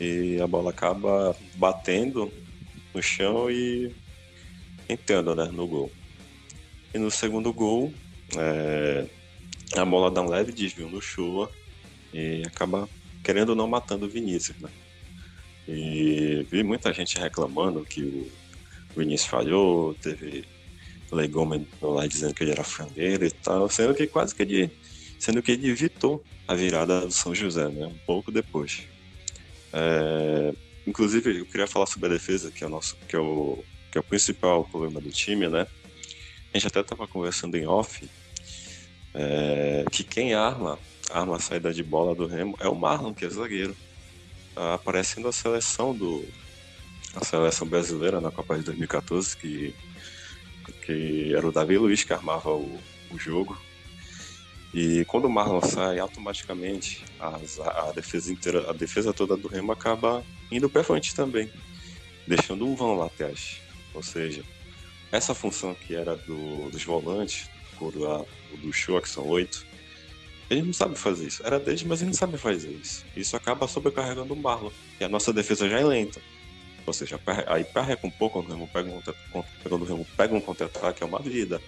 E 0.00 0.40
a 0.40 0.46
bola 0.46 0.70
acaba 0.70 1.36
batendo 1.56 2.32
no 2.94 3.02
chão 3.02 3.50
e 3.50 3.92
entrando 4.88 5.34
né, 5.34 5.46
no 5.52 5.66
gol. 5.66 5.90
E 6.94 6.98
no 6.98 7.10
segundo 7.10 7.52
gol, 7.52 7.92
é, 8.36 9.06
a 9.76 9.84
bola 9.84 10.10
dá 10.10 10.22
um 10.22 10.28
leve 10.28 10.52
desvio 10.52 10.88
no 10.88 11.02
Chua 11.02 11.50
e 12.12 12.42
acaba 12.46 12.88
querendo 13.22 13.50
ou 13.50 13.56
não 13.56 13.66
matando 13.66 14.06
o 14.06 14.08
Vinícius, 14.08 14.58
né? 14.58 14.70
E 15.66 16.46
vi 16.50 16.62
muita 16.62 16.92
gente 16.94 17.18
reclamando 17.18 17.84
que 17.84 18.00
o 18.00 18.30
Vinícius 18.96 19.30
falhou, 19.30 19.94
teve 19.94 20.44
Legome 21.10 21.66
lá 21.80 22.06
dizendo 22.06 22.34
que 22.34 22.44
ele 22.44 22.52
era 22.52 22.64
frangueiro 22.64 23.24
e 23.24 23.30
tal, 23.30 23.68
sendo 23.68 23.94
que 23.94 24.06
quase 24.06 24.34
que 24.34 24.42
ele, 24.42 24.70
sendo 25.18 25.42
que 25.42 25.52
ele 25.52 25.70
evitou 25.70 26.22
a 26.46 26.54
virada 26.54 27.02
do 27.02 27.12
São 27.12 27.34
José, 27.34 27.68
né? 27.68 27.86
Um 27.86 27.98
pouco 28.06 28.30
depois. 28.30 28.82
É, 29.72 30.54
inclusive, 30.86 31.38
eu 31.38 31.46
queria 31.46 31.66
falar 31.66 31.86
sobre 31.86 32.08
a 32.08 32.12
defesa, 32.12 32.50
que 32.50 32.62
é 32.62 32.66
o 32.66 32.70
nosso, 32.70 32.96
que 33.08 33.16
é 33.16 33.18
o, 33.18 33.62
que 33.90 33.98
é 33.98 34.00
o 34.00 34.04
principal 34.04 34.64
problema 34.64 35.00
do 35.00 35.10
time, 35.10 35.48
né? 35.48 35.66
A 36.52 36.58
gente 36.58 36.66
até 36.66 36.80
estava 36.80 37.06
conversando 37.06 37.56
em 37.56 37.66
off 37.66 38.08
é, 39.14 39.84
que 39.90 40.04
quem 40.04 40.34
arma, 40.34 40.78
arma 41.10 41.36
a 41.36 41.40
saída 41.40 41.72
de 41.72 41.82
bola 41.82 42.14
do 42.14 42.26
Remo 42.26 42.56
é 42.60 42.68
o 42.68 42.74
Marlon, 42.74 43.14
que 43.14 43.24
é 43.24 43.28
zagueiro. 43.30 43.76
Aparecendo 44.54 45.28
a 45.28 45.32
seleção 45.32 45.94
do 45.94 46.24
a 47.14 47.24
seleção 47.24 47.66
brasileira 47.66 48.20
na 48.20 48.30
Copa 48.30 48.58
de 48.58 48.64
2014, 48.64 49.36
que, 49.36 49.74
que 50.84 51.34
era 51.34 51.46
o 51.46 51.52
Davi 51.52 51.78
Luiz 51.78 52.04
que 52.04 52.12
armava 52.12 52.50
o, 52.50 52.78
o 53.10 53.18
jogo. 53.18 53.58
E 54.72 55.04
quando 55.06 55.24
o 55.24 55.30
Marlon 55.30 55.62
sai, 55.62 55.98
automaticamente 55.98 57.02
a, 57.18 57.38
a, 57.88 57.92
defesa 57.92 58.30
inteira, 58.30 58.70
a 58.70 58.72
defesa 58.72 59.12
toda 59.12 59.36
do 59.36 59.48
Remo 59.48 59.72
acaba 59.72 60.22
indo 60.50 60.68
para 60.68 60.84
frente 60.84 61.14
também, 61.14 61.50
deixando 62.26 62.66
um 62.66 62.74
vão 62.74 62.96
lá 62.96 63.06
atrás. 63.06 63.60
Ou 63.94 64.02
seja, 64.02 64.44
essa 65.10 65.34
função 65.34 65.74
que 65.74 65.94
era 65.94 66.16
do, 66.16 66.70
dos 66.70 66.84
volantes, 66.84 67.48
Coroa, 67.78 68.26
o 68.52 68.56
do 68.58 68.72
show, 68.72 69.00
que 69.00 69.08
são 69.08 69.26
oito. 69.26 69.64
Ele 70.50 70.62
não 70.62 70.72
sabe 70.72 70.96
fazer 70.96 71.26
isso. 71.26 71.46
Era 71.46 71.58
desde, 71.58 71.86
mas 71.86 72.00
ele 72.00 72.10
não 72.10 72.16
sabe 72.16 72.36
fazer 72.36 72.70
isso. 72.70 73.04
Isso 73.16 73.36
acaba 73.36 73.68
sobrecarregando 73.68 74.34
o 74.34 74.36
Marlon. 74.36 74.70
E 75.00 75.04
a 75.04 75.08
nossa 75.08 75.32
defesa 75.32 75.68
já 75.68 75.78
é 75.78 75.84
lenta. 75.84 76.20
Ou 76.88 76.92
seja, 76.94 77.20
aí 77.46 77.64
para 77.64 77.82
recompor, 77.82 78.30
quando 78.30 78.46
o 78.48 78.52
Remo 78.54 78.66
pega 78.66 78.88
um, 78.88 79.02
quando 79.62 79.82
o 79.82 79.84
Remo 79.84 80.06
pega 80.16 80.34
um 80.34 80.40
contra-ataque, 80.40 81.02
é 81.02 81.06
uma 81.06 81.18
vida. 81.18 81.60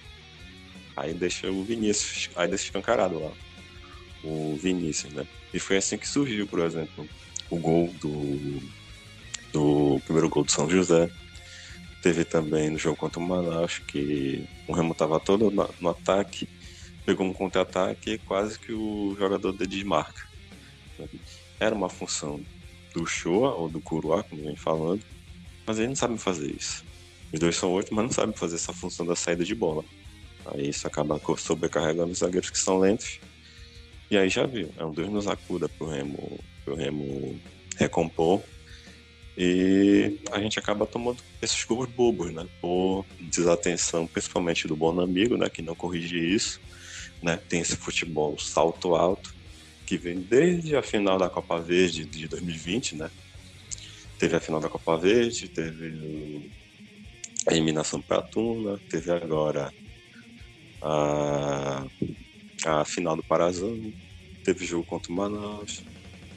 Aí 0.97 1.13
deixa 1.13 1.51
o 1.51 1.63
Vinícius, 1.63 2.31
aí 2.35 2.49
deixa 2.49 2.65
escancarado 2.65 3.21
lá. 3.21 3.31
O 4.25 4.59
Vinícius, 4.61 5.13
né? 5.13 5.27
E 5.53 5.59
foi 5.59 5.77
assim 5.77 5.99
que 5.99 6.09
surgiu, 6.09 6.47
por 6.47 6.61
exemplo, 6.61 7.07
o 7.51 7.57
gol 7.59 7.93
do, 8.01 8.63
do 9.53 10.01
primeiro 10.05 10.31
gol 10.31 10.43
do 10.43 10.51
São 10.51 10.69
José. 10.71 11.11
Teve 12.03 12.25
também 12.25 12.71
no 12.71 12.79
jogo 12.79 12.97
contra 12.97 13.21
o 13.21 13.23
Manaus, 13.23 13.79
que 13.79 14.49
o 14.67 14.73
Remo 14.73 14.93
estava 14.93 15.21
todo 15.21 15.51
no, 15.51 15.69
no, 15.79 15.91
ataque, 15.91 16.49
pegou 17.05 17.27
um 17.27 17.33
contra-ataque 17.35 18.13
e 18.13 18.19
quase 18.19 18.59
que 18.59 18.73
o 18.73 19.15
jogador 19.19 19.53
de 19.53 19.67
desmarca. 19.67 20.27
Era 21.59 21.75
uma 21.75 21.91
função 21.91 22.41
do 22.95 23.07
Shoa 23.07 23.55
ou 23.55 23.69
do 23.69 23.81
Kuruá, 23.81 24.23
como 24.23 24.43
vem 24.43 24.57
falando, 24.57 25.03
mas 25.67 25.79
eles 25.79 25.91
não 25.91 25.97
sabem 25.97 26.19
fazer 26.19 26.51
isso. 26.51 26.85
Os 27.33 27.39
dois 27.39 27.57
são 27.57 27.73
ótimos, 27.73 27.97
mas 27.97 28.05
não 28.05 28.13
sabem 28.13 28.37
fazer 28.37 28.57
essa 28.57 28.73
função 28.73 29.07
da 29.07 29.15
saída 29.15 29.45
de 29.45 29.55
bola. 29.55 29.85
Aí 30.47 30.69
isso 30.69 30.87
acaba 30.87 31.21
sobrecarregando 31.37 32.13
os 32.13 32.19
zagueiros 32.19 32.51
que 32.51 32.59
são 32.59 32.79
lentos. 32.79 33.21
E 34.11 34.17
aí 34.17 34.29
já 34.29 34.47
viu, 34.47 34.71
é 34.77 34.85
um 34.85 34.93
Deus 34.93 35.09
nos 35.09 35.29
acuda 35.29 35.69
pro 35.69 35.87
Remo, 35.87 36.41
pro 36.65 36.75
Remo 36.75 37.39
recompor. 37.77 38.43
E 39.39 40.19
a 40.33 40.41
gente 40.41 40.59
acaba 40.59 40.85
tomando 40.85 41.23
esses 41.41 41.65
gols 41.65 41.89
bobos, 41.89 42.33
né? 42.33 42.47
Por 42.61 43.07
desatenção, 43.21 44.07
principalmente 44.07 44.67
do 44.67 44.75
Bonamigo, 44.75 45.37
né? 45.37 45.49
Que 45.49 45.63
não 45.63 45.75
corrige 45.75 46.19
isso, 46.19 46.61
né? 47.23 47.39
Tem 47.49 47.61
esse 47.61 47.77
futebol 47.77 48.37
salto 48.39 48.97
alto 48.97 49.40
que 49.91 49.99
vem 49.99 50.21
desde 50.21 50.77
a 50.77 50.83
final 50.85 51.19
da 51.19 51.29
Copa 51.29 51.59
Verde 51.59 52.05
de 52.05 52.29
2020, 52.29 52.95
né? 52.95 53.11
Teve 54.21 54.37
a 54.37 54.41
final 54.41 54.61
da 54.61 54.69
Copa 54.69 54.97
Verde, 54.97 55.49
teve 55.49 56.49
a 57.49 57.53
eliminação 57.53 58.01
para 58.01 58.19
a 58.19 58.23
Tuna, 58.23 58.79
teve 58.89 59.11
agora 59.11 59.75
a, 60.81 61.85
a 62.67 62.85
final 62.85 63.17
do 63.17 63.25
Parazão, 63.25 63.93
teve 64.45 64.65
jogo 64.65 64.85
contra 64.85 65.11
o 65.13 65.17
Manaus 65.17 65.83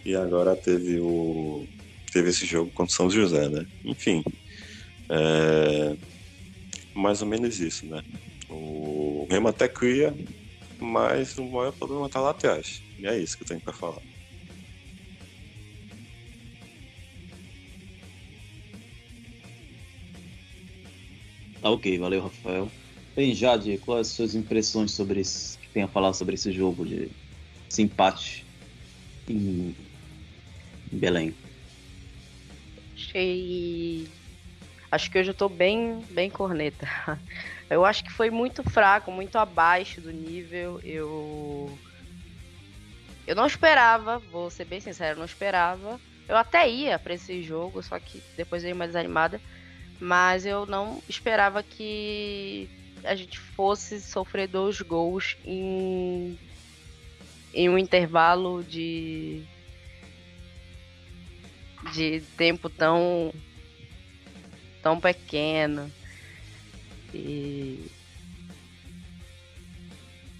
e 0.03 0.15
agora 0.15 0.55
teve 0.55 0.99
o 0.99 1.67
teve 2.11 2.29
esse 2.29 2.47
jogo 2.47 2.71
contra 2.71 2.91
o 2.91 2.95
São 2.95 3.07
José, 3.07 3.49
né? 3.49 3.67
Enfim, 3.85 4.23
é, 5.11 5.95
mais 6.95 7.21
ou 7.21 7.27
menos 7.27 7.59
isso, 7.59 7.85
né? 7.85 8.01
O 8.49 9.27
Remo 9.29 9.49
até 9.49 9.67
cria, 9.67 10.11
mas 10.81 11.37
o 11.37 11.49
maior 11.51 11.73
problema 11.73 12.07
está 12.07 12.19
lá 12.21 12.31
atrás. 12.31 12.83
E 12.97 13.07
é 13.07 13.17
isso 13.19 13.37
que 13.37 13.43
eu 13.43 13.47
tenho 13.47 13.61
para 13.61 13.73
falar. 13.73 14.01
Tá 21.61 21.69
ok, 21.71 21.97
valeu, 21.97 22.21
Rafael. 22.23 22.69
Bem, 23.15 23.33
Jade, 23.33 23.77
quais 23.77 24.09
as 24.09 24.13
suas 24.15 24.35
impressões 24.35 24.91
sobre 24.91 25.21
isso, 25.21 25.57
que 25.59 25.69
tem 25.71 25.83
a 25.83 25.87
falar 25.87 26.13
sobre 26.13 26.35
esse 26.35 26.51
jogo 26.51 26.85
de 26.85 27.09
esse 27.71 27.81
empate 27.81 28.45
em, 29.29 29.75
em 30.91 30.99
Belém? 30.99 31.35
Achei. 32.95 34.07
Acho 34.91 35.09
que 35.09 35.19
hoje 35.19 35.31
eu 35.31 35.33
tô 35.33 35.49
bem, 35.49 35.99
bem 36.11 36.29
corneta. 36.29 36.87
Eu 37.73 37.85
acho 37.85 38.03
que 38.03 38.11
foi 38.11 38.29
muito 38.29 38.63
fraco, 38.63 39.11
muito 39.11 39.37
abaixo 39.37 40.01
do 40.01 40.11
nível. 40.11 40.79
Eu. 40.83 41.77
Eu 43.25 43.35
não 43.35 43.45
esperava, 43.45 44.19
vou 44.19 44.49
ser 44.49 44.65
bem 44.65 44.79
sincero, 44.79 45.17
não 45.17 45.25
esperava. 45.25 45.99
Eu 46.27 46.35
até 46.37 46.69
ia 46.69 46.99
para 46.99 47.13
esse 47.13 47.41
jogo, 47.41 47.81
só 47.81 47.99
que 47.99 48.21
depois 48.35 48.63
ia 48.63 48.75
mais 48.75 48.91
desanimada 48.91 49.39
mas 50.03 50.45
eu 50.45 50.65
não 50.65 51.01
esperava 51.07 51.63
que 51.63 52.69
a 53.05 53.15
gente 53.15 53.39
fosse 53.39 54.01
sofrer 54.01 54.47
dois 54.47 54.81
gols 54.81 55.37
em, 55.45 56.37
em 57.53 57.69
um 57.69 57.77
intervalo 57.77 58.63
de 58.63 59.43
de 61.93 62.21
tempo 62.37 62.69
tão 62.69 63.33
tão 64.81 64.99
pequeno 64.99 65.89
e 67.13 67.91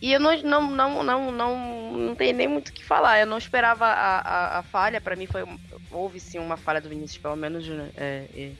e 0.03 0.11
eu 0.11 0.19
não, 0.19 0.37
não, 0.41 0.69
não, 0.69 1.01
não, 1.01 1.31
não, 1.31 1.91
não 1.93 2.15
tenho 2.15 2.35
nem 2.35 2.45
muito 2.45 2.67
o 2.67 2.73
que 2.73 2.83
falar. 2.83 3.21
Eu 3.21 3.25
não 3.25 3.37
esperava 3.37 3.85
a, 3.85 4.17
a, 4.19 4.59
a 4.59 4.63
falha. 4.63 4.99
Para 4.99 5.15
mim 5.15 5.27
foi 5.27 5.45
houve 5.89 6.19
sim 6.19 6.39
uma 6.39 6.57
falha 6.57 6.81
do 6.81 6.89
Vinícius, 6.89 7.21
pelo 7.21 7.37
menos 7.37 7.65
é, 7.95 8.27
é, 8.35 8.51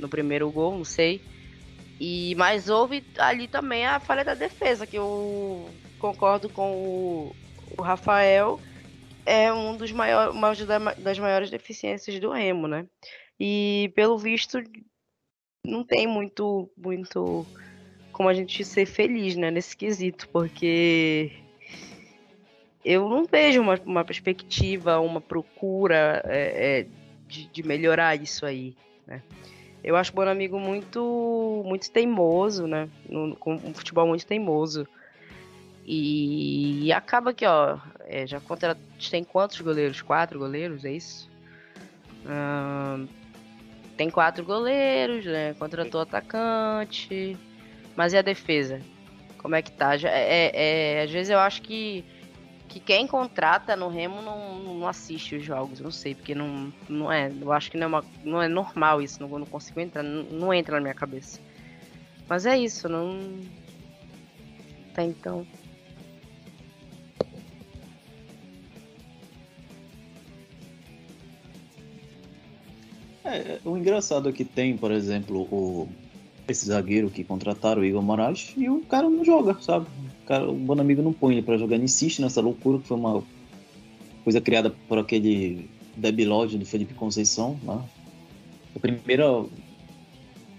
no 0.00 0.08
primeiro 0.08 0.50
gol, 0.50 0.76
não 0.76 0.84
sei. 0.84 1.22
E 2.00 2.34
mas 2.34 2.68
houve 2.68 3.04
ali 3.16 3.46
também 3.46 3.86
a 3.86 4.00
falha 4.00 4.24
da 4.24 4.34
defesa, 4.34 4.88
que 4.88 4.98
eu 4.98 5.70
concordo 6.00 6.48
com 6.48 6.72
o, 6.72 7.36
o 7.78 7.82
Rafael, 7.82 8.60
é 9.24 9.52
um 9.52 9.76
dos 9.76 9.92
maiores 9.92 10.66
das 10.98 11.18
maiores 11.20 11.48
deficiências 11.48 12.18
do 12.18 12.32
Remo, 12.32 12.66
né? 12.66 12.86
E 13.38 13.92
pelo 13.94 14.18
visto 14.18 14.58
não 15.66 15.84
tem 15.84 16.06
muito 16.06 16.68
muito 16.76 17.46
como 18.12 18.28
a 18.30 18.34
gente 18.34 18.64
ser 18.64 18.86
feliz, 18.86 19.36
né, 19.36 19.50
nesse 19.50 19.76
quesito, 19.76 20.26
porque 20.30 21.32
eu 22.82 23.08
não 23.08 23.26
vejo 23.26 23.60
uma, 23.60 23.78
uma 23.84 24.04
perspectiva, 24.04 24.98
uma 25.00 25.20
procura 25.20 26.22
é, 26.24 26.80
é, 26.80 26.86
de, 27.28 27.46
de 27.48 27.62
melhorar 27.62 28.14
isso 28.14 28.46
aí, 28.46 28.74
né? 29.06 29.20
Eu 29.84 29.94
acho 29.96 30.12
o 30.12 30.14
Bonamigo 30.14 30.58
muito, 30.58 31.62
muito 31.64 31.90
teimoso, 31.90 32.66
né? 32.66 32.88
No, 33.08 33.36
com 33.36 33.54
um 33.54 33.74
futebol 33.74 34.06
muito 34.06 34.26
teimoso. 34.26 34.86
E, 35.84 36.86
e 36.86 36.92
acaba 36.92 37.32
que, 37.32 37.46
ó, 37.46 37.78
é, 38.00 38.26
já 38.26 38.40
contra. 38.40 38.76
Tem 39.10 39.22
quantos 39.22 39.60
goleiros? 39.60 40.02
Quatro 40.02 40.40
goleiros, 40.40 40.84
é 40.84 40.90
isso? 40.90 41.30
Tem 43.96 44.10
quatro 44.10 44.44
goleiros, 44.44 45.24
né? 45.24 45.54
Contratou 45.54 46.00
atacante. 46.00 47.36
Mas 47.96 48.12
e 48.12 48.18
a 48.18 48.22
defesa? 48.22 48.80
Como 49.38 49.54
é 49.54 49.62
que 49.62 49.72
tá? 49.72 49.96
Já, 49.96 50.10
é, 50.10 50.50
é, 50.52 51.02
às 51.02 51.10
vezes 51.10 51.30
eu 51.30 51.38
acho 51.38 51.62
que 51.62 52.04
que 52.68 52.80
quem 52.80 53.06
contrata 53.06 53.74
no 53.74 53.88
Remo 53.88 54.20
não, 54.20 54.58
não 54.58 54.88
assiste 54.88 55.36
os 55.36 55.44
jogos, 55.44 55.80
não 55.80 55.90
sei, 55.90 56.14
porque 56.14 56.34
não, 56.34 56.70
não 56.88 57.10
é, 57.10 57.32
eu 57.40 57.50
acho 57.52 57.70
que 57.70 57.76
não 57.78 57.84
é, 57.84 57.86
uma, 57.86 58.04
não 58.22 58.42
é 58.42 58.48
normal 58.48 59.00
isso, 59.00 59.22
não, 59.22 59.38
não 59.38 59.46
consigo 59.46 59.80
entrar, 59.80 60.02
não, 60.02 60.24
não 60.24 60.52
entra 60.52 60.74
na 60.74 60.82
minha 60.82 60.94
cabeça. 60.94 61.40
Mas 62.28 62.44
é 62.44 62.58
isso, 62.58 62.88
não. 62.88 63.18
Até 64.92 65.04
então. 65.04 65.46
É, 73.26 73.58
o 73.64 73.76
engraçado 73.76 74.28
é 74.28 74.32
que 74.32 74.44
tem, 74.44 74.76
por 74.76 74.92
exemplo, 74.92 75.42
o, 75.50 75.88
esse 76.48 76.66
zagueiro 76.66 77.10
que 77.10 77.24
contrataram, 77.24 77.82
o 77.82 77.84
Igor 77.84 78.02
Moraes, 78.02 78.54
e 78.56 78.68
o 78.68 78.80
cara 78.82 79.08
não 79.08 79.24
joga, 79.24 79.56
sabe? 79.60 79.86
O, 80.22 80.26
cara, 80.26 80.48
o 80.48 80.54
Bonamigo 80.54 81.02
não 81.02 81.12
põe 81.12 81.34
ele 81.34 81.42
pra 81.42 81.58
jogar, 81.58 81.74
ele 81.74 81.84
insiste 81.84 82.20
nessa 82.20 82.40
loucura, 82.40 82.78
que 82.78 82.86
foi 82.86 82.96
uma 82.96 83.22
coisa 84.22 84.40
criada 84.40 84.70
por 84.88 84.98
aquele 84.98 85.68
debilóide 85.96 86.56
do 86.56 86.64
Felipe 86.64 86.94
Conceição, 86.94 87.58
né? 87.62 87.82
A 88.74 88.78
primeira, 88.78 89.40
a 89.40 89.46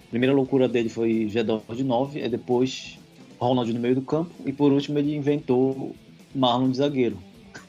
primeira 0.09 0.35
loucura 0.35 0.67
dele 0.67 0.89
foi 0.89 1.29
Gedor 1.29 1.61
de 1.73 1.83
9, 1.83 2.19
e 2.19 2.27
depois 2.27 2.97
Ronald 3.39 3.71
no 3.71 3.79
meio 3.79 3.95
do 3.95 4.01
campo, 4.01 4.31
e 4.45 4.51
por 4.51 4.73
último 4.73 4.99
ele 4.99 5.15
inventou 5.15 5.95
Marlon 6.35 6.69
de 6.69 6.77
zagueiro. 6.77 7.17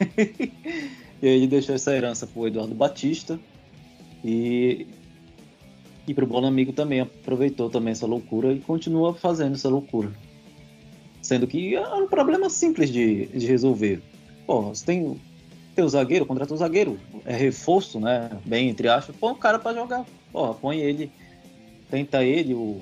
e 0.18 1.26
aí 1.26 1.36
ele 1.36 1.46
deixou 1.46 1.74
essa 1.74 1.94
herança 1.94 2.26
pro 2.26 2.46
Eduardo 2.46 2.74
Batista, 2.74 3.38
e 4.24 4.86
e 6.08 6.14
pro 6.14 6.26
Bom 6.26 6.44
Amigo 6.46 6.72
também 6.72 7.00
aproveitou 7.00 7.68
também 7.68 7.92
essa 7.92 8.06
loucura 8.06 8.52
e 8.54 8.60
continua 8.60 9.12
fazendo 9.12 9.54
essa 9.54 9.68
loucura. 9.68 10.10
Sendo 11.20 11.46
que 11.46 11.74
é 11.74 11.86
um 11.94 12.08
problema 12.08 12.48
simples 12.48 12.90
de, 12.90 13.26
de 13.26 13.46
resolver. 13.46 14.00
Pô, 14.46 14.62
você 14.62 14.86
tem, 14.86 15.20
tem 15.76 15.84
o 15.84 15.88
zagueiro, 15.88 16.24
contrata 16.24 16.54
o 16.54 16.56
zagueiro, 16.56 16.98
é 17.26 17.36
reforço, 17.36 18.00
né? 18.00 18.30
Bem, 18.46 18.70
entre 18.70 18.88
aspas, 18.88 19.14
põe 19.16 19.32
o 19.32 19.36
cara 19.36 19.58
para 19.58 19.74
jogar. 19.74 20.06
Pô, 20.32 20.54
põe 20.54 20.78
ele, 20.78 21.10
tenta 21.90 22.24
ele, 22.24 22.54
o, 22.54 22.80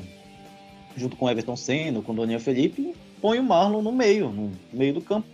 junto 0.97 1.17
com 1.17 1.27
o 1.27 1.31
Everton 1.31 1.57
Senna, 1.57 2.01
com 2.01 2.13
o 2.13 2.17
Daniel 2.17 2.39
Felipe, 2.39 2.95
põe 3.21 3.41
o 3.41 3.43
Marlon 3.43 3.83
no 3.83 3.91
meio, 3.91 4.31
no 4.31 4.53
meio 4.73 4.95
do 4.95 5.01
campo, 5.01 5.29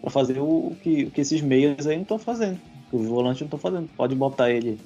para 0.00 0.10
fazer 0.10 0.38
o, 0.38 0.44
o, 0.44 0.76
que, 0.80 1.04
o 1.04 1.10
que 1.10 1.20
esses 1.20 1.40
meias 1.40 1.84
aí 1.84 1.96
não 1.96 2.02
estão 2.02 2.18
fazendo, 2.18 2.60
que 2.88 2.94
os 2.94 3.06
volantes 3.06 3.40
não 3.40 3.46
estão 3.46 3.58
fazendo. 3.58 3.88
Pode 3.96 4.14
botar 4.14 4.52
ele, 4.52 4.78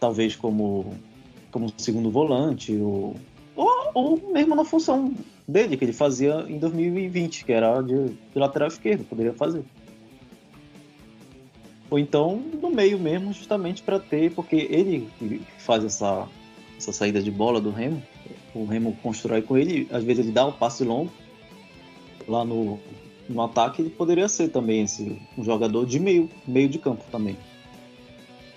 talvez, 0.00 0.34
como 0.34 0.94
como 1.50 1.72
segundo 1.76 2.10
volante, 2.10 2.76
ou, 2.76 3.16
ou, 3.56 3.90
ou, 3.94 4.32
mesmo 4.32 4.54
na 4.54 4.64
função 4.64 5.12
dele, 5.46 5.76
que 5.76 5.84
ele 5.84 5.92
fazia 5.92 6.46
em 6.48 6.58
2020, 6.58 7.44
que 7.44 7.52
era 7.52 7.82
de, 7.82 8.08
de 8.08 8.38
lateral 8.38 8.68
esquerdo, 8.68 9.04
poderia 9.04 9.32
fazer. 9.32 9.64
Ou 11.90 11.98
então 11.98 12.40
no 12.62 12.70
meio 12.70 12.98
mesmo, 12.98 13.32
justamente 13.32 13.82
para 13.82 13.98
ter, 13.98 14.32
porque 14.32 14.68
ele 14.70 15.08
faz 15.58 15.84
essa, 15.84 16.28
essa 16.78 16.92
saída 16.92 17.20
de 17.20 17.30
bola 17.30 17.60
do 17.60 17.70
Remo, 17.70 18.00
o 18.54 18.64
Remo 18.64 18.96
constrói 19.02 19.42
com 19.42 19.58
ele, 19.58 19.88
às 19.90 20.04
vezes 20.04 20.24
ele 20.24 20.32
dá 20.32 20.46
um 20.46 20.52
passe 20.52 20.84
longo 20.84 21.10
lá 22.28 22.44
no, 22.44 22.78
no 23.28 23.42
ataque, 23.42 23.82
ele 23.82 23.90
poderia 23.90 24.28
ser 24.28 24.50
também 24.50 24.82
esse, 24.82 25.20
um 25.36 25.42
jogador 25.42 25.84
de 25.84 25.98
meio, 25.98 26.30
meio 26.46 26.68
de 26.68 26.78
campo 26.78 27.02
também. 27.10 27.36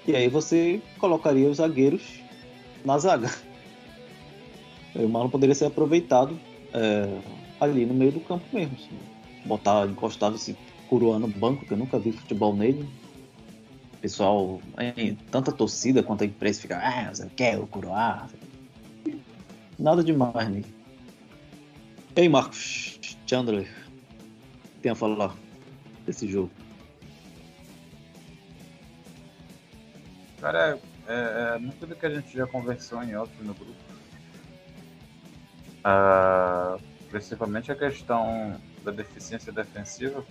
E 0.07 0.15
aí 0.15 0.27
você 0.27 0.81
colocaria 0.99 1.49
os 1.49 1.57
zagueiros 1.57 2.03
na 2.83 2.97
zaga. 2.97 3.31
O 4.95 5.09
Marlon 5.09 5.27
poderia 5.27 5.55
ser 5.55 5.65
aproveitado 5.65 6.39
é, 6.71 7.19
ali 7.59 7.83
no 7.83 7.95
meio 7.95 8.11
do 8.11 8.19
campo 8.19 8.45
mesmo. 8.53 8.75
Assim. 8.75 8.99
Botar, 9.43 9.87
encostar 9.87 10.31
esse 10.35 10.55
Curuá 10.87 11.17
no 11.17 11.27
banco, 11.27 11.65
que 11.65 11.73
eu 11.73 11.77
nunca 11.77 11.97
vi 11.97 12.11
futebol 12.11 12.55
nele. 12.55 12.87
pessoal, 13.99 14.61
tanta 15.31 15.51
torcida 15.51 16.03
quanto 16.03 16.23
a 16.23 16.27
imprensa 16.27 16.61
fica, 16.61 16.77
ah, 16.77 17.11
você 17.11 17.27
quer 17.35 17.57
o 17.57 17.65
Coroá? 17.65 18.27
Nada 19.79 20.03
demais, 20.03 20.47
né? 20.47 20.61
E 22.15 22.21
aí, 22.21 22.29
Marcos 22.29 22.99
Chandler, 23.25 23.67
tem 24.83 24.91
a 24.91 24.95
falar 24.95 25.35
desse 26.05 26.27
jogo? 26.27 26.51
Cara, 30.43 30.77
é, 31.07 31.55
é, 31.55 31.57
muito 31.57 31.87
do 31.87 31.95
que 31.95 32.05
a 32.05 32.09
gente 32.09 32.35
já 32.35 32.45
conversou 32.45 33.01
em 33.01 33.15
off 33.15 33.31
no 33.41 33.53
grupo. 33.53 33.71
Uh, 35.85 36.81
principalmente 37.09 37.71
a 37.71 37.75
questão 37.75 38.59
da 38.83 38.91
deficiência 38.91 39.53
defensiva, 39.53 40.21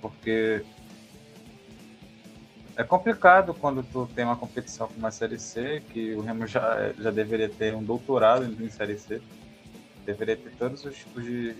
porque 0.00 0.64
é 2.76 2.82
complicado 2.82 3.52
quando 3.52 3.82
tu 3.82 4.08
tem 4.14 4.24
uma 4.24 4.36
competição 4.36 4.88
como 4.88 5.06
a 5.06 5.10
Série 5.10 5.38
C, 5.38 5.82
que 5.90 6.14
o 6.14 6.22
Remo 6.22 6.46
já, 6.46 6.90
já 6.98 7.10
deveria 7.10 7.50
ter 7.50 7.74
um 7.74 7.84
doutorado 7.84 8.46
em 8.46 8.70
Série 8.70 8.96
C, 8.96 9.20
deveria 10.06 10.38
ter 10.38 10.52
todos 10.52 10.82
os 10.82 10.96
tipos 10.96 11.22
de, 11.24 11.54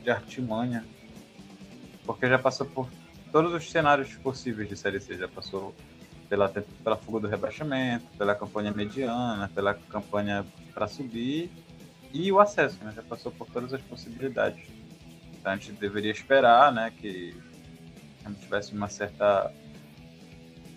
de 0.00 0.10
artimanha, 0.12 0.84
porque 2.06 2.28
já 2.28 2.38
passou 2.38 2.68
por 2.68 2.88
todos 3.32 3.52
os 3.52 3.68
cenários 3.68 4.14
possíveis 4.14 4.68
de 4.68 4.76
Série 4.76 5.00
C, 5.00 5.18
já 5.18 5.26
passou 5.26 5.74
pela, 6.32 6.48
pela 6.48 6.96
fuga 6.96 7.20
do 7.20 7.28
rebaixamento, 7.28 8.06
pela 8.16 8.34
campanha 8.34 8.72
mediana, 8.72 9.50
pela 9.54 9.74
campanha 9.74 10.46
para 10.72 10.88
subir 10.88 11.50
e 12.10 12.32
o 12.32 12.40
acesso, 12.40 12.82
né? 12.82 12.90
Já 12.96 13.02
passou 13.02 13.30
por 13.30 13.46
todas 13.48 13.74
as 13.74 13.82
possibilidades. 13.82 14.66
Então 15.38 15.52
a 15.52 15.56
gente 15.56 15.72
deveria 15.72 16.10
esperar, 16.10 16.72
né, 16.72 16.90
que 16.96 17.36
a 18.24 18.30
gente 18.30 18.40
tivesse 18.40 18.72
uma 18.72 18.88
certa 18.88 19.52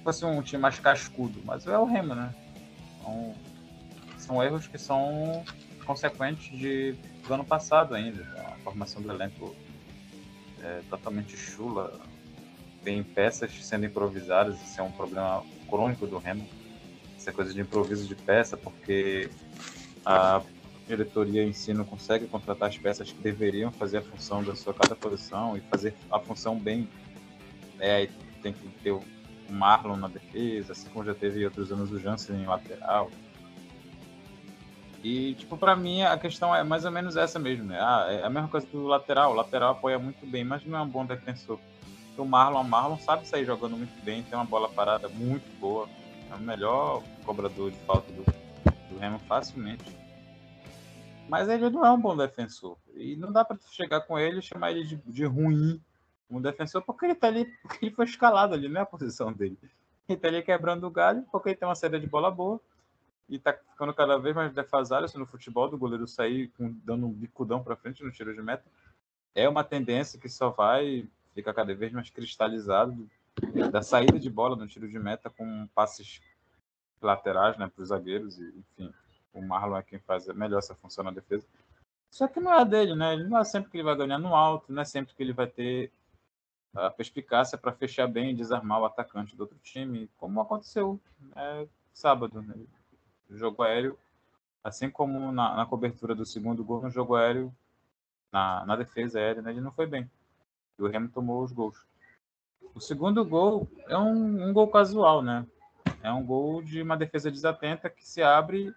fosse 0.03 0.25
um 0.25 0.41
time 0.41 0.61
mais 0.61 0.77
cascudo, 0.77 1.41
mas 1.45 1.65
é 1.65 1.77
o 1.79 1.85
Remo, 1.85 2.13
né? 2.13 2.35
Então, 2.99 3.33
são 4.17 4.43
erros 4.43 4.67
que 4.67 4.77
são 4.77 5.45
consequentes 5.85 6.51
de, 6.59 6.97
do 7.25 7.33
ano 7.33 7.45
passado 7.45 7.95
ainda. 7.95 8.23
A 8.45 8.57
formação 8.57 9.01
do 9.01 9.09
elenco 9.09 9.55
é 10.61 10.81
totalmente 10.89 11.37
chula. 11.37 11.97
Tem 12.85 13.03
peças 13.03 13.51
sendo 13.65 13.85
improvisadas, 13.85 14.61
isso 14.61 14.79
é 14.79 14.83
um 14.83 14.91
problema 14.91 15.43
crônico 15.67 16.05
do 16.05 16.19
Remo. 16.19 16.47
Essa 17.17 17.33
coisa 17.33 17.53
de 17.53 17.59
improviso 17.59 18.07
de 18.07 18.15
peça, 18.15 18.55
porque 18.55 19.29
a 20.05 20.41
diretoria 20.87 21.43
em 21.43 21.51
si 21.51 21.73
não 21.73 21.83
consegue 21.83 22.27
contratar 22.27 22.69
as 22.69 22.77
peças 22.77 23.11
que 23.11 23.19
deveriam 23.19 23.71
fazer 23.71 23.97
a 23.97 24.01
função 24.03 24.43
da 24.43 24.55
sua 24.55 24.71
cada 24.73 24.95
posição 24.95 25.57
e 25.57 25.61
fazer 25.61 25.95
a 26.11 26.19
função 26.19 26.57
bem. 26.57 26.87
É, 27.79 28.07
tem 28.43 28.53
que 28.53 28.67
ter 28.83 28.91
o 28.91 29.03
Marlon 29.49 29.97
na 29.97 30.07
defesa, 30.07 30.73
assim 30.73 30.87
como 30.89 31.03
já 31.03 31.15
teve 31.15 31.43
outros 31.43 31.71
anos 31.71 31.91
o 31.91 31.99
Jansen 31.99 32.35
em 32.35 32.45
lateral. 32.45 33.09
E, 35.03 35.35
tipo, 35.35 35.57
para 35.57 35.75
mim 35.75 36.01
a 36.01 36.17
questão 36.17 36.55
é 36.55 36.63
mais 36.63 36.85
ou 36.85 36.91
menos 36.91 37.15
essa 37.15 37.37
mesmo, 37.37 37.65
né? 37.65 37.79
Ah, 37.79 38.07
é 38.09 38.23
a 38.23 38.29
mesma 38.29 38.47
coisa 38.47 38.65
do 38.67 38.85
lateral. 38.85 39.31
O 39.31 39.35
lateral 39.35 39.71
apoia 39.71 39.99
muito 39.99 40.25
bem, 40.25 40.43
mas 40.43 40.65
não 40.65 40.77
é 40.77 40.81
um 40.81 40.87
bom 40.87 41.05
defensor. 41.05 41.59
O 42.17 42.25
Marlon, 42.25 42.63
Marlon 42.63 42.97
sabe 42.97 43.27
sair 43.27 43.45
jogando 43.45 43.75
muito 43.75 44.03
bem, 44.03 44.23
tem 44.23 44.35
uma 44.35 44.45
bola 44.45 44.69
parada 44.69 45.09
muito 45.09 45.47
boa. 45.59 45.89
É 46.31 46.35
o 46.35 46.39
melhor 46.39 47.03
cobrador 47.25 47.71
de 47.71 47.77
falta 47.79 48.11
do, 48.11 48.23
do 48.89 48.97
Remo 48.99 49.19
facilmente. 49.19 49.83
Mas 51.27 51.49
ele 51.49 51.69
não 51.69 51.85
é 51.85 51.91
um 51.91 51.99
bom 51.99 52.15
defensor. 52.15 52.77
E 52.93 53.15
não 53.15 53.31
dá 53.31 53.43
para 53.43 53.57
chegar 53.71 54.01
com 54.01 54.17
ele 54.17 54.39
e 54.39 54.43
chamar 54.43 54.71
ele 54.71 54.85
de, 54.85 54.95
de 54.95 55.25
ruim 55.25 55.81
um 56.29 56.41
defensor 56.41 56.81
porque 56.81 57.05
ele 57.05 57.15
tá 57.15 57.27
ali, 57.27 57.45
porque 57.61 57.85
ele 57.85 57.95
foi 57.95 58.05
escalado 58.05 58.53
ali, 58.53 58.67
não 58.67 58.79
é 58.79 58.83
a 58.83 58.87
posição 58.87 59.31
dele. 59.31 59.57
Ele 60.07 60.19
tá 60.19 60.27
ali 60.27 60.41
quebrando 60.41 60.85
o 60.85 60.91
galho, 60.91 61.25
porque 61.31 61.49
ele 61.49 61.55
tem 61.55 61.67
uma 61.67 61.75
saída 61.75 61.99
de 61.99 62.07
bola 62.07 62.31
boa 62.31 62.59
e 63.27 63.39
tá 63.39 63.53
ficando 63.53 63.93
cada 63.93 64.17
vez 64.17 64.35
mais 64.35 64.53
defasado 64.53 65.05
assim, 65.05 65.17
no 65.17 65.25
futebol 65.25 65.69
do 65.69 65.77
goleiro 65.77 66.07
sair 66.07 66.49
com, 66.57 66.71
dando 66.83 67.07
um 67.07 67.11
bicudão 67.11 67.63
para 67.63 67.75
frente 67.75 68.03
no 68.03 68.11
tiro 68.11 68.33
de 68.33 68.41
meta. 68.41 68.63
É 69.33 69.49
uma 69.49 69.63
tendência 69.63 70.19
que 70.19 70.29
só 70.29 70.49
vai 70.49 71.07
ficar 71.35 71.53
cada 71.53 71.75
vez 71.75 71.91
mais 71.91 72.09
cristalizado 72.09 73.07
da 73.71 73.83
saída 73.83 74.17
de 74.17 74.29
bola 74.29 74.55
no 74.55 74.67
tiro 74.67 74.89
de 74.89 74.97
meta 74.97 75.29
com 75.29 75.67
passes 75.75 76.21
laterais, 77.01 77.57
né, 77.57 77.67
para 77.67 77.83
os 77.83 77.89
zagueiros 77.89 78.39
e 78.39 78.53
enfim, 78.57 78.93
o 79.33 79.41
Marlon 79.41 79.77
é 79.77 79.83
quem 79.83 79.99
faz 79.99 80.25
melhor 80.27 80.59
essa 80.59 80.73
função 80.73 81.03
na 81.03 81.11
defesa. 81.11 81.45
Só 82.09 82.27
que 82.27 82.39
não 82.39 82.53
é 82.53 82.63
dele, 82.63 82.95
né? 82.95 83.17
Não 83.17 83.37
é 83.37 83.43
sempre 83.43 83.69
que 83.69 83.75
ele 83.75 83.83
vai 83.83 83.95
ganhar 83.97 84.17
no 84.17 84.33
alto, 84.33 84.71
não 84.71 84.81
é 84.81 84.85
sempre 84.85 85.13
que 85.13 85.21
ele 85.21 85.33
vai 85.33 85.47
ter 85.47 85.91
a 86.73 86.89
perspicácia 86.89 87.57
para 87.57 87.73
fechar 87.73 88.07
bem 88.07 88.31
e 88.31 88.35
desarmar 88.35 88.79
o 88.79 88.85
atacante 88.85 89.35
do 89.35 89.41
outro 89.41 89.57
time, 89.59 90.09
como 90.17 90.39
aconteceu 90.39 90.99
é, 91.35 91.67
sábado. 91.93 92.41
Né? 92.41 92.55
O 93.29 93.35
jogo 93.35 93.63
aéreo, 93.63 93.97
assim 94.63 94.89
como 94.89 95.31
na, 95.31 95.55
na, 95.55 95.65
cobertura 95.65 96.15
do 96.15 96.25
segundo 96.25 96.63
gol, 96.63 96.81
no 96.81 96.89
jogo 96.89 97.15
aéreo, 97.15 97.53
na, 98.31 98.65
na 98.65 98.75
defesa 98.77 99.19
aérea, 99.19 99.41
né, 99.41 99.51
ele 99.51 99.61
não 99.61 99.71
foi 99.71 99.85
bem. 99.85 100.09
E 100.77 100.83
o 100.83 100.87
Remo 100.87 101.09
tomou 101.09 101.43
os 101.43 101.51
gols. 101.51 101.85
O 102.73 102.79
segundo 102.79 103.23
gol 103.23 103.69
é 103.87 103.97
um, 103.97 104.49
um 104.49 104.53
gol 104.53 104.67
casual, 104.67 105.21
né? 105.21 105.45
É 106.03 106.11
um 106.11 106.25
gol 106.25 106.61
de 106.61 106.81
uma 106.81 106.97
defesa 106.97 107.31
desatenta 107.31 107.89
que 107.89 108.05
se 108.05 108.21
abre 108.21 108.73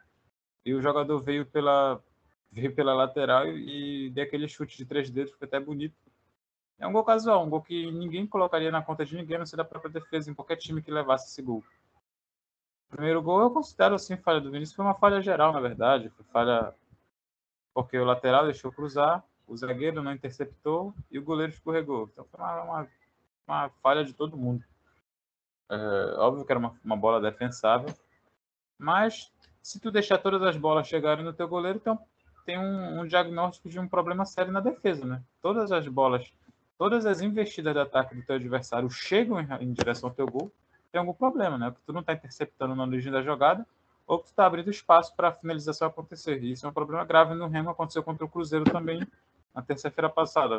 e 0.65 0.75
o 0.75 0.81
jogador 0.81 1.19
veio 1.21 1.45
pela, 1.47 2.01
veio 2.51 2.75
pela 2.75 2.95
lateral 2.95 3.47
e, 3.49 4.11
deu 4.11 4.25
aquele 4.25 4.47
chute 4.49 4.77
de 4.77 4.85
três 4.85 5.11
dedos, 5.11 5.33
foi 5.33 5.47
até 5.47 5.59
bonito 5.59 5.97
é 6.79 6.87
um 6.87 6.93
gol 6.93 7.05
casual, 7.05 7.45
um 7.45 7.51
gol 7.51 7.61
que 7.61 7.91
ninguém 7.91 8.27
colocaria 8.27 8.71
na 8.71 8.81
conta 8.81 9.05
de 9.05 9.17
ninguém, 9.17 9.37
não 9.37 9.45
ser 9.45 9.57
da 9.57 9.65
própria 9.65 9.91
defesa, 9.91 10.31
em 10.31 10.35
qualquer 10.35 10.57
time 10.57 10.81
que 10.81 10.91
levasse 10.91 11.29
esse 11.29 11.43
gol. 11.43 11.65
O 12.87 12.97
primeiro 12.97 13.21
gol 13.21 13.41
eu 13.41 13.51
considero 13.51 13.97
assim 13.97 14.17
falha 14.17 14.41
do 14.41 14.51
Vinícius, 14.51 14.77
foi 14.77 14.85
uma 14.85 14.95
falha 14.95 15.21
geral, 15.21 15.53
na 15.53 15.61
verdade. 15.61 16.09
Foi 16.11 16.25
falha 16.27 16.73
porque 17.75 17.99
o 17.99 18.05
lateral 18.05 18.45
deixou 18.45 18.73
cruzar, 18.73 19.25
o 19.49 19.57
zagueiro 19.57 20.03
não 20.03 20.13
interceptou 20.13 20.95
e 21.11 21.19
o 21.19 21.23
goleiro 21.23 21.53
escorregou. 21.53 22.09
Então 22.13 22.25
foi 22.25 22.41
uma, 22.41 22.63
uma, 22.63 22.89
uma 23.47 23.69
falha 23.83 24.05
de 24.05 24.13
todo 24.13 24.37
mundo. 24.37 24.63
É, 25.71 25.77
óbvio 26.19 26.45
que 26.45 26.53
era 26.53 26.59
uma, 26.59 26.75
uma 26.85 26.97
bola 26.97 27.21
defensável, 27.21 27.95
mas 28.79 29.33
se 29.63 29.81
tu 29.81 29.91
deixar 29.91 30.19
todas 30.19 30.43
as 30.43 30.57
bolas 30.57 30.87
chegarem 30.87 31.25
no 31.25 31.33
teu 31.33 31.49
goleiro, 31.49 31.81
um, 31.87 31.99
tem 32.45 32.59
um, 32.59 33.01
um 33.01 33.07
diagnóstico 33.07 33.69
de 33.69 33.79
um 33.79 33.89
problema 33.89 34.25
sério 34.25 34.53
na 34.53 34.61
defesa, 34.61 35.05
né? 35.05 35.23
Todas 35.43 35.73
as 35.73 35.87
bolas 35.89 36.33
todas 36.79 37.05
as 37.05 37.21
investidas 37.21 37.75
de 37.75 37.81
ataque 37.81 38.15
do 38.15 38.23
teu 38.23 38.37
adversário 38.37 38.89
chegam 38.89 39.41
em, 39.41 39.47
em 39.61 39.73
direção 39.73 40.09
ao 40.09 40.15
teu 40.15 40.27
gol, 40.27 40.53
tem 40.93 41.01
algum 41.01 41.13
problema, 41.13 41.59
né? 41.59 41.71
Porque 41.71 41.85
tu 41.85 41.93
não 41.93 42.01
está 42.01 42.13
interceptando 42.13 42.75
na 42.75 42.85
origem 42.85 43.13
da 43.13 43.21
jogada, 43.21 43.67
ou 44.07 44.19
que 44.19 44.27
tu 44.27 44.29
está 44.29 44.47
abrindo 44.47 44.71
espaço 44.71 45.15
para 45.15 45.29
a 45.29 45.33
finalização 45.33 45.89
acontecer. 45.89 46.43
E 46.43 46.53
isso 46.53 46.65
é 46.65 46.69
um 46.69 46.73
problema 46.73 47.05
grave 47.05 47.35
no 47.35 47.49
Remo, 47.49 47.69
aconteceu 47.69 48.03
contra 48.03 48.25
o 48.25 48.29
Cruzeiro 48.29 48.65
também 48.65 49.07
na 49.55 49.63
terça-feira 49.63 50.09
passada. 50.09 50.59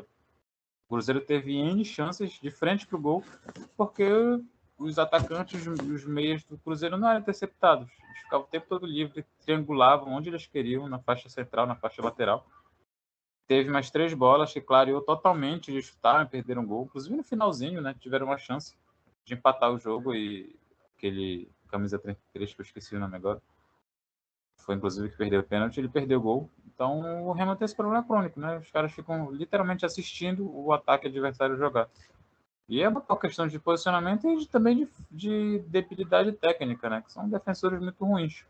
O 0.85 0.95
Cruzeiro 0.95 1.21
teve 1.21 1.55
N 1.55 1.83
chances 1.85 2.39
de 2.39 2.49
frente 2.49 2.87
para 2.87 2.97
o 2.97 3.01
gol, 3.01 3.23
porque 3.77 4.07
os 4.77 4.97
atacantes, 4.97 5.67
os 5.67 6.05
meias 6.05 6.43
do 6.43 6.57
Cruzeiro 6.57 6.97
não 6.97 7.09
eram 7.09 7.19
interceptados. 7.19 7.89
Eles 8.03 8.19
ficavam 8.23 8.45
o 8.45 8.49
tempo 8.49 8.65
todo 8.67 8.85
livre, 8.85 9.25
triangulavam 9.41 10.13
onde 10.13 10.29
eles 10.29 10.47
queriam, 10.47 10.87
na 10.87 10.99
faixa 10.99 11.29
central, 11.29 11.67
na 11.67 11.75
faixa 11.75 12.01
lateral 12.01 12.45
teve 13.49 13.67
mais 13.67 13.89
três 13.89 14.13
bolas 14.13 14.53
que 14.53 14.61
clareou 14.61 15.01
totalmente 15.01 15.71
de 15.71 15.81
chutar 15.81 16.23
e 16.23 16.29
perderam 16.29 16.61
um 16.61 16.67
gol. 16.67 16.85
Inclusive 16.85 17.17
no 17.17 17.23
finalzinho, 17.23 17.81
né? 17.81 17.95
Tiveram 17.99 18.27
uma 18.27 18.37
chance 18.37 18.77
de 19.25 19.33
empatar 19.33 19.73
o 19.73 19.79
jogo 19.79 20.13
e 20.13 20.55
aquele 20.95 21.49
camisa 21.67 21.97
33 21.97 22.53
que 22.53 22.61
eu 22.61 22.63
esqueci 22.63 22.95
o 22.95 22.99
nome 22.99 23.15
agora. 23.15 23.41
Foi 24.69 24.75
inclusive 24.75 25.09
que 25.09 25.17
perdeu 25.17 25.39
o 25.39 25.43
pênalti, 25.43 25.79
ele 25.79 25.89
perdeu 25.89 26.19
o 26.19 26.21
gol. 26.21 26.49
Então 26.67 27.25
o 27.25 27.31
Remo 27.31 27.55
tem 27.55 27.65
esse 27.65 27.75
problema 27.75 28.03
crônico, 28.03 28.39
né? 28.39 28.59
Os 28.59 28.69
caras 28.69 28.91
ficam 28.91 29.31
literalmente 29.31 29.83
assistindo 29.83 30.47
o 30.47 30.71
ataque 30.71 31.07
adversário 31.07 31.57
jogar. 31.57 31.89
E 32.67 32.79
é 32.79 32.87
uma 32.87 33.01
questão 33.19 33.47
de 33.47 33.57
posicionamento 33.57 34.29
e 34.29 34.37
de, 34.37 34.47
também 34.47 34.75
de, 34.75 34.87
de 35.09 35.59
debilidade 35.65 36.33
técnica, 36.33 36.87
né? 36.87 37.01
Que 37.01 37.11
são 37.11 37.27
defensores 37.27 37.81
muito 37.81 38.05
ruins. 38.05 38.45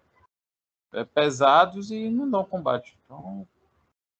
É, 0.91 1.05
pesados 1.05 1.89
e 1.89 2.09
não 2.09 2.29
dão 2.29 2.43
combate. 2.43 2.99
Então 3.05 3.47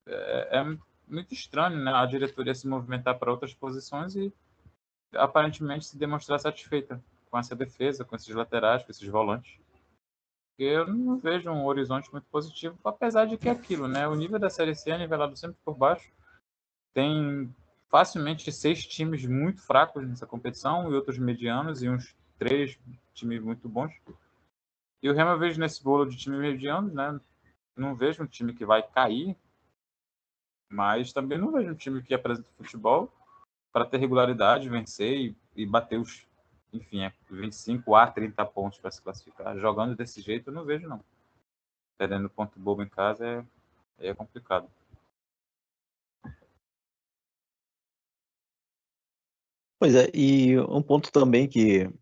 é, 0.08 0.60
é 0.60 0.78
muito 1.06 1.34
estranho 1.34 1.84
né, 1.84 1.92
a 1.92 2.06
diretoria 2.06 2.56
se 2.56 2.66
movimentar 2.66 3.20
para 3.20 3.30
outras 3.30 3.54
posições 3.54 4.16
e 4.16 4.32
aparentemente 5.16 5.86
se 5.86 5.98
demonstrar 5.98 6.40
satisfeita 6.40 7.04
com 7.30 7.38
essa 7.38 7.58
defesa, 7.58 8.06
com 8.06 8.16
esses 8.16 8.34
laterais, 8.34 8.84
com 8.84 8.92
esses 8.92 9.06
volantes. 9.06 9.60
Eu 10.60 10.86
não 10.86 11.18
vejo 11.18 11.50
um 11.50 11.64
horizonte 11.64 12.12
muito 12.12 12.26
positivo, 12.26 12.78
apesar 12.84 13.26
de 13.26 13.38
que 13.38 13.48
é 13.48 13.52
aquilo, 13.52 13.88
né? 13.88 14.06
O 14.10 14.16
nível 14.16 14.38
da 14.38 14.50
Série 14.50 14.76
C 14.76 14.92
é 14.92 14.98
nivelado 14.98 15.38
sempre 15.38 15.58
por 15.64 15.74
baixo. 15.74 16.12
Tem 16.94 17.50
facilmente 17.90 18.52
seis 18.52 18.86
times 18.86 19.26
muito 19.26 19.62
fracos 19.62 20.06
nessa 20.06 20.28
competição 20.28 20.92
e 20.92 20.96
outros 20.96 21.18
medianos 21.18 21.82
e 21.82 21.90
uns 21.90 22.14
três 22.38 22.78
times 23.14 23.42
muito 23.42 23.70
bons. 23.70 23.94
E 25.02 25.10
o 25.10 25.14
Remo 25.14 25.32
eu 25.32 25.40
vejo 25.40 25.62
nesse 25.62 25.82
bolo 25.82 26.06
de 26.06 26.18
times 26.18 26.40
medianos, 26.40 26.94
né? 26.94 27.18
Não 27.74 27.96
vejo 27.96 28.22
um 28.22 28.28
time 28.28 28.54
que 28.54 28.66
vai 28.66 28.84
cair, 28.84 29.38
mas 30.70 31.14
também 31.14 31.38
não 31.38 31.54
vejo 31.54 31.72
um 31.72 31.76
time 31.76 32.04
que 32.04 32.14
apresenta 32.14 32.50
futebol 32.58 33.10
para 33.72 33.86
ter 33.86 33.98
regularidade, 33.98 34.68
vencer 34.68 35.18
e, 35.18 35.36
e 35.56 35.66
bater 35.66 36.00
os, 36.00 36.28
enfim, 36.72 37.04
é 37.04 37.14
25 37.30 37.96
a 37.96 38.08
30 38.08 38.46
pontos 38.46 38.80
para 38.80 38.92
se 38.92 39.02
classificar. 39.02 39.58
Jogando 39.58 39.96
desse 39.96 40.22
jeito, 40.22 40.50
eu 40.50 40.54
não 40.54 40.66
vejo, 40.66 40.88
não. 40.88 41.04
Perdendo 41.98 42.30
ponto 42.30 42.60
bobo 42.60 42.82
em 42.84 42.90
casa 42.90 43.46
é, 44.00 44.10
é 44.10 44.14
complicado. 44.14 44.70
Pois 49.80 49.96
é, 49.96 50.10
e 50.14 50.60
um 50.60 50.82
ponto 50.82 51.12
também 51.12 51.48
que 51.48 51.86
o 51.86 51.94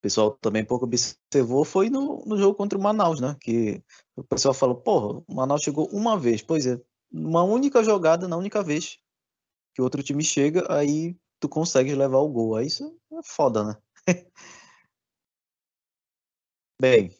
pessoal 0.00 0.32
também 0.40 0.64
pouco 0.64 0.84
observou 0.84 1.64
foi 1.64 1.90
no, 1.90 2.24
no 2.24 2.38
jogo 2.38 2.54
contra 2.54 2.78
o 2.78 2.80
Manaus, 2.80 3.20
né? 3.20 3.36
Que 3.40 3.82
o 4.14 4.22
pessoal 4.22 4.54
falou, 4.54 4.76
porra, 4.76 5.22
o 5.26 5.34
Manaus 5.34 5.62
chegou 5.62 5.88
uma 5.88 6.18
vez. 6.18 6.42
Pois 6.42 6.64
é, 6.64 6.80
uma 7.10 7.42
única 7.42 7.82
jogada, 7.82 8.28
na 8.28 8.36
única 8.36 8.62
vez 8.62 8.98
que 9.74 9.80
o 9.80 9.84
outro 9.84 10.02
time 10.02 10.22
chega, 10.22 10.64
aí 10.72 11.16
tu 11.40 11.48
consegue 11.48 11.94
levar 11.94 12.18
o 12.18 12.28
gol. 12.28 12.56
Aí 12.56 12.66
isso 12.66 12.96
é 13.18 13.22
foda, 13.24 13.64
né? 13.64 13.82
Bem, 16.80 17.10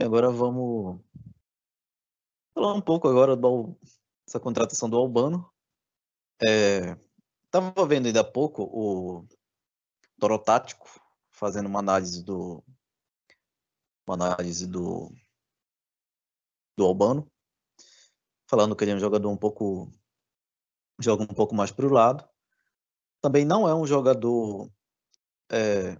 agora 0.00 0.30
vamos 0.30 1.00
falar 2.54 2.74
um 2.74 2.80
pouco 2.80 3.08
agora 3.08 3.36
dessa 3.36 4.38
contratação 4.40 4.88
do 4.88 4.96
Albano. 4.96 5.50
É, 6.42 6.96
Tava 7.50 7.84
vendo 7.84 8.06
ainda 8.06 8.20
há 8.20 8.24
pouco 8.24 8.62
o 8.62 9.26
Torotático 10.20 10.88
fazendo 11.32 11.66
uma 11.66 11.80
análise 11.80 12.22
do 12.22 12.62
uma 14.06 14.14
análise 14.14 14.68
do 14.68 15.10
do 16.76 16.86
Albano, 16.86 17.28
falando 18.48 18.76
que 18.76 18.84
ele 18.84 18.92
é 18.92 18.94
um 18.94 19.00
jogador 19.00 19.28
um 19.30 19.36
pouco 19.36 19.90
joga 21.00 21.24
um 21.24 21.34
pouco 21.34 21.56
mais 21.56 21.72
para 21.72 21.86
o 21.86 21.92
lado. 21.92 22.29
Também 23.20 23.44
não 23.44 23.68
é 23.68 23.74
um 23.74 23.86
jogador 23.86 24.70
é, 25.50 25.96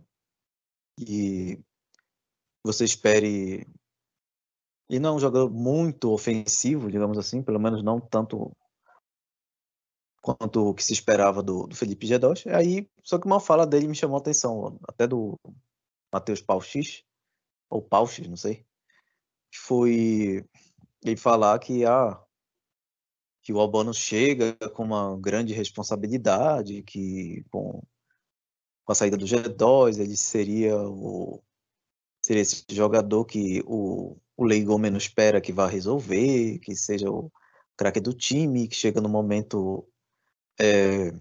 que 0.98 1.62
você 2.64 2.84
espere. 2.84 3.66
Ele 4.88 5.00
não 5.00 5.10
é 5.10 5.16
um 5.16 5.20
jogador 5.20 5.50
muito 5.50 6.10
ofensivo, 6.10 6.90
digamos 6.90 7.18
assim, 7.18 7.42
pelo 7.42 7.60
menos 7.60 7.82
não 7.82 8.00
tanto 8.00 8.50
quanto 10.20 10.68
o 10.68 10.74
que 10.74 10.84
se 10.84 10.92
esperava 10.92 11.42
do, 11.42 11.66
do 11.66 11.74
Felipe 11.74 12.06
Gedos. 12.06 12.46
Aí, 12.46 12.88
só 13.02 13.18
que 13.18 13.26
uma 13.26 13.40
fala 13.40 13.66
dele 13.66 13.88
me 13.88 13.94
chamou 13.94 14.16
a 14.16 14.20
atenção, 14.20 14.78
até 14.88 15.06
do 15.06 15.38
Matheus 16.12 16.40
Pauxis, 16.40 17.04
ou 17.70 17.80
Pauxis, 17.80 18.28
não 18.28 18.36
sei, 18.36 18.66
que 19.50 19.58
foi 19.58 20.44
ele 21.02 21.16
falar 21.16 21.58
que, 21.58 21.84
ah, 21.84 22.20
que 23.42 23.52
o 23.52 23.60
Albano 23.60 23.92
chega 23.94 24.54
com 24.74 24.84
uma 24.84 25.16
grande 25.18 25.54
responsabilidade, 25.54 26.82
que 26.82 27.44
com, 27.50 27.82
com 28.84 28.92
a 28.92 28.94
saída 28.94 29.16
do 29.16 29.24
G2 29.24 29.98
ele 29.98 30.16
seria 30.16 30.76
o 30.78 31.42
seria 32.22 32.42
esse 32.42 32.64
jogador 32.70 33.24
que 33.24 33.62
o, 33.66 34.16
o 34.36 34.44
Leigo 34.44 34.78
menos 34.78 35.04
espera 35.04 35.40
que 35.40 35.52
vá 35.52 35.66
resolver, 35.66 36.58
que 36.58 36.76
seja 36.76 37.10
o 37.10 37.32
craque 37.76 37.98
do 37.98 38.12
time, 38.12 38.68
que 38.68 38.76
chega 38.76 39.00
no 39.00 39.08
momento 39.08 39.88
é, 40.60 41.12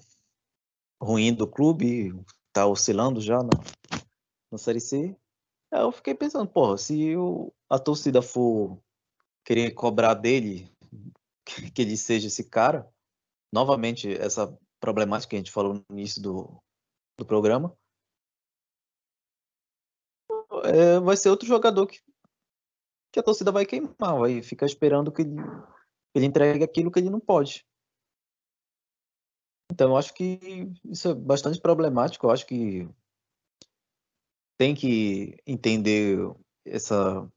ruim 1.02 1.34
do 1.34 1.48
clube, 1.48 2.14
tá 2.52 2.68
oscilando 2.68 3.22
já 3.22 3.38
na, 3.38 3.50
na 4.52 4.58
Série 4.58 4.82
C. 4.82 5.16
Eu 5.72 5.92
fiquei 5.92 6.14
pensando, 6.14 6.48
porra, 6.48 6.78
se 6.78 7.16
o, 7.16 7.54
a 7.70 7.80
torcida 7.80 8.22
for 8.22 8.78
querer 9.46 9.72
cobrar 9.72 10.16
dele 10.16 10.70
que, 11.74 11.82
ele 11.82 11.98
seja 11.98 12.28
esse 12.28 12.44
cara, 12.44 12.88
novamente, 13.52 14.12
essa 14.12 14.58
problemática 14.80 15.32
que 15.32 15.36
a 15.36 15.40
gente 15.40 15.52
falou 15.52 15.74
no 15.74 15.86
início 15.92 16.22
do, 16.22 16.62
do 17.18 17.26
programa, 17.26 17.76
é, 20.64 21.00
vai 21.00 21.16
ser 21.18 21.30
outro 21.30 21.48
jogador 21.48 21.88
que, 21.88 22.00
que 23.12 23.20
a 23.20 23.24
torcida 23.24 23.52
vai 23.52 23.66
queimar, 23.66 24.20
vai 24.20 24.42
ficar 24.42 24.66
esperando 24.66 25.12
que 25.12 25.22
ele, 25.22 25.36
ele 26.16 26.26
entregue 26.26 26.64
aquilo 26.64 26.92
que 26.92 27.00
ele 27.00 27.10
não 27.10 27.20
pode. 27.20 27.66
Então, 29.72 29.92
eu 29.92 29.98
acho 29.98 30.14
que 30.14 30.40
isso 30.86 31.10
é 31.10 31.14
bastante 31.14 31.60
problemático. 31.62 32.26
Eu 32.26 32.32
acho 32.32 32.46
que 32.46 32.90
tem 34.58 34.76
que 34.76 35.38
entender 35.46 36.18
essa. 36.66 37.32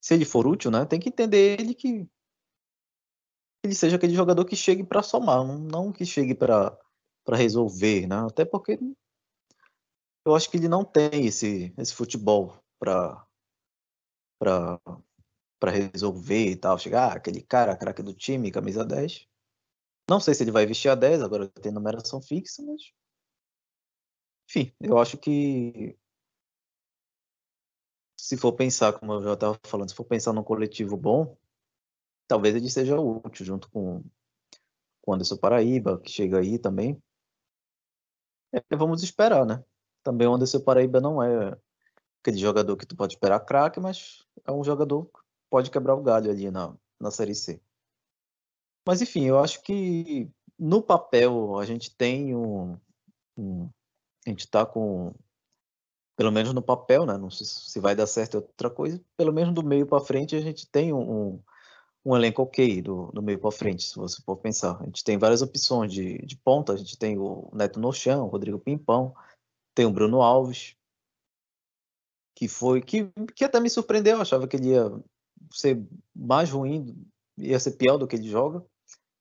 Se 0.00 0.14
ele 0.14 0.24
for 0.24 0.46
útil, 0.46 0.70
né? 0.70 0.84
Tem 0.84 1.00
que 1.00 1.08
entender 1.08 1.58
ele 1.58 1.74
que 1.74 2.06
ele 3.66 3.74
seja 3.74 3.96
aquele 3.96 4.14
jogador 4.14 4.44
que 4.44 4.56
chegue 4.56 4.84
para 4.84 5.02
somar, 5.02 5.44
não 5.44 5.92
que 5.92 6.04
chegue 6.06 6.34
para 6.34 6.78
resolver, 7.28 8.06
né? 8.06 8.16
Até 8.26 8.44
porque 8.44 8.78
eu 10.24 10.34
acho 10.34 10.50
que 10.50 10.56
ele 10.56 10.68
não 10.68 10.84
tem 10.84 11.26
esse, 11.26 11.72
esse 11.78 11.94
futebol 11.94 12.56
para 12.78 13.24
resolver 15.64 16.50
e 16.50 16.56
tal, 16.56 16.78
chegar 16.78 17.12
ah, 17.12 17.14
aquele 17.14 17.42
cara, 17.42 17.76
craque 17.76 18.02
do 18.02 18.14
time, 18.14 18.50
camisa 18.50 18.84
10. 18.84 19.28
Não 20.08 20.20
sei 20.20 20.34
se 20.34 20.42
ele 20.44 20.50
vai 20.50 20.66
vestir 20.66 20.88
a 20.88 20.94
10, 20.94 21.22
agora 21.22 21.48
tem 21.48 21.72
numeração 21.72 22.20
fixa, 22.22 22.62
mas. 22.62 22.92
Enfim, 24.48 24.72
eu 24.80 24.98
acho 24.98 25.18
que. 25.18 25.98
Se 28.18 28.36
for 28.36 28.52
pensar, 28.52 28.92
como 28.94 29.12
eu 29.14 29.22
já 29.22 29.34
estava 29.34 29.58
falando, 29.64 29.90
se 29.90 29.94
for 29.94 30.04
pensar 30.04 30.32
num 30.32 30.42
coletivo 30.42 30.96
bom, 30.96 31.36
talvez 32.26 32.54
ele 32.54 32.70
seja 32.70 33.00
útil, 33.00 33.44
junto 33.44 33.70
com 33.70 34.02
o 35.06 35.14
Anderson 35.14 35.36
Paraíba, 35.36 36.00
que 36.00 36.10
chega 36.10 36.38
aí 36.38 36.58
também. 36.58 37.00
É, 38.52 38.76
vamos 38.76 39.02
esperar, 39.02 39.46
né? 39.46 39.64
Também 40.02 40.26
o 40.26 40.34
Anderson 40.34 40.60
Paraíba 40.60 41.00
não 41.00 41.22
é 41.22 41.56
aquele 42.20 42.38
jogador 42.38 42.76
que 42.76 42.86
tu 42.86 42.96
pode 42.96 43.14
esperar 43.14 43.40
craque, 43.40 43.78
mas 43.78 44.26
é 44.44 44.52
um 44.52 44.64
jogador 44.64 45.04
que 45.06 45.20
pode 45.48 45.70
quebrar 45.70 45.94
o 45.94 46.02
galho 46.02 46.30
ali 46.30 46.50
na, 46.50 46.76
na 47.00 47.10
Série 47.10 47.34
C. 47.34 47.60
Mas, 48.86 49.02
enfim, 49.02 49.24
eu 49.24 49.38
acho 49.38 49.62
que 49.62 50.30
no 50.58 50.82
papel 50.82 51.58
a 51.58 51.64
gente 51.64 51.94
tem 51.94 52.34
um. 52.34 52.78
um 53.36 53.68
a 54.26 54.30
gente 54.30 54.40
está 54.40 54.64
com. 54.64 55.14
Pelo 56.16 56.32
menos 56.32 56.52
no 56.54 56.62
papel, 56.62 57.04
né? 57.04 57.16
Não 57.18 57.30
sei 57.30 57.46
se 57.46 57.78
vai 57.78 57.94
dar 57.94 58.06
certo 58.06 58.36
é 58.36 58.40
outra 58.40 58.70
coisa. 58.70 59.00
Pelo 59.16 59.32
menos 59.32 59.54
do 59.54 59.62
meio 59.62 59.86
para 59.86 60.02
frente 60.02 60.34
a 60.34 60.40
gente 60.40 60.66
tem 60.66 60.92
um, 60.92 61.34
um 61.34 61.42
elenco 62.14 62.42
ok 62.42 62.82
do, 62.82 63.10
do 63.12 63.22
meio 63.22 63.38
para 63.38 63.50
frente, 63.50 63.82
se 63.82 63.96
você 63.96 64.22
for 64.22 64.36
pensar. 64.36 64.80
A 64.80 64.84
gente 64.84 65.02
tem 65.02 65.16
várias 65.16 65.42
opções 65.42 65.92
de, 65.92 66.18
de 66.18 66.36
ponta. 66.36 66.74
A 66.74 66.76
gente 66.76 66.98
tem 66.98 67.18
o 67.18 67.50
Neto 67.52 67.80
Nochão, 67.80 68.26
o 68.26 68.28
Rodrigo 68.28 68.58
Pimpão, 68.58 69.14
tem 69.74 69.86
o 69.86 69.90
Bruno 69.90 70.20
Alves, 70.20 70.76
que 72.34 72.46
foi. 72.46 72.82
Que, 72.82 73.10
que 73.34 73.44
até 73.44 73.58
me 73.58 73.70
surpreendeu. 73.70 74.16
Eu 74.16 74.22
achava 74.22 74.46
que 74.46 74.56
ele 74.56 74.68
ia 74.68 74.92
ser 75.50 75.82
mais 76.14 76.50
ruim, 76.50 76.94
ia 77.38 77.58
ser 77.58 77.72
pior 77.72 77.96
do 77.96 78.06
que 78.06 78.14
ele 78.14 78.28
joga 78.28 78.64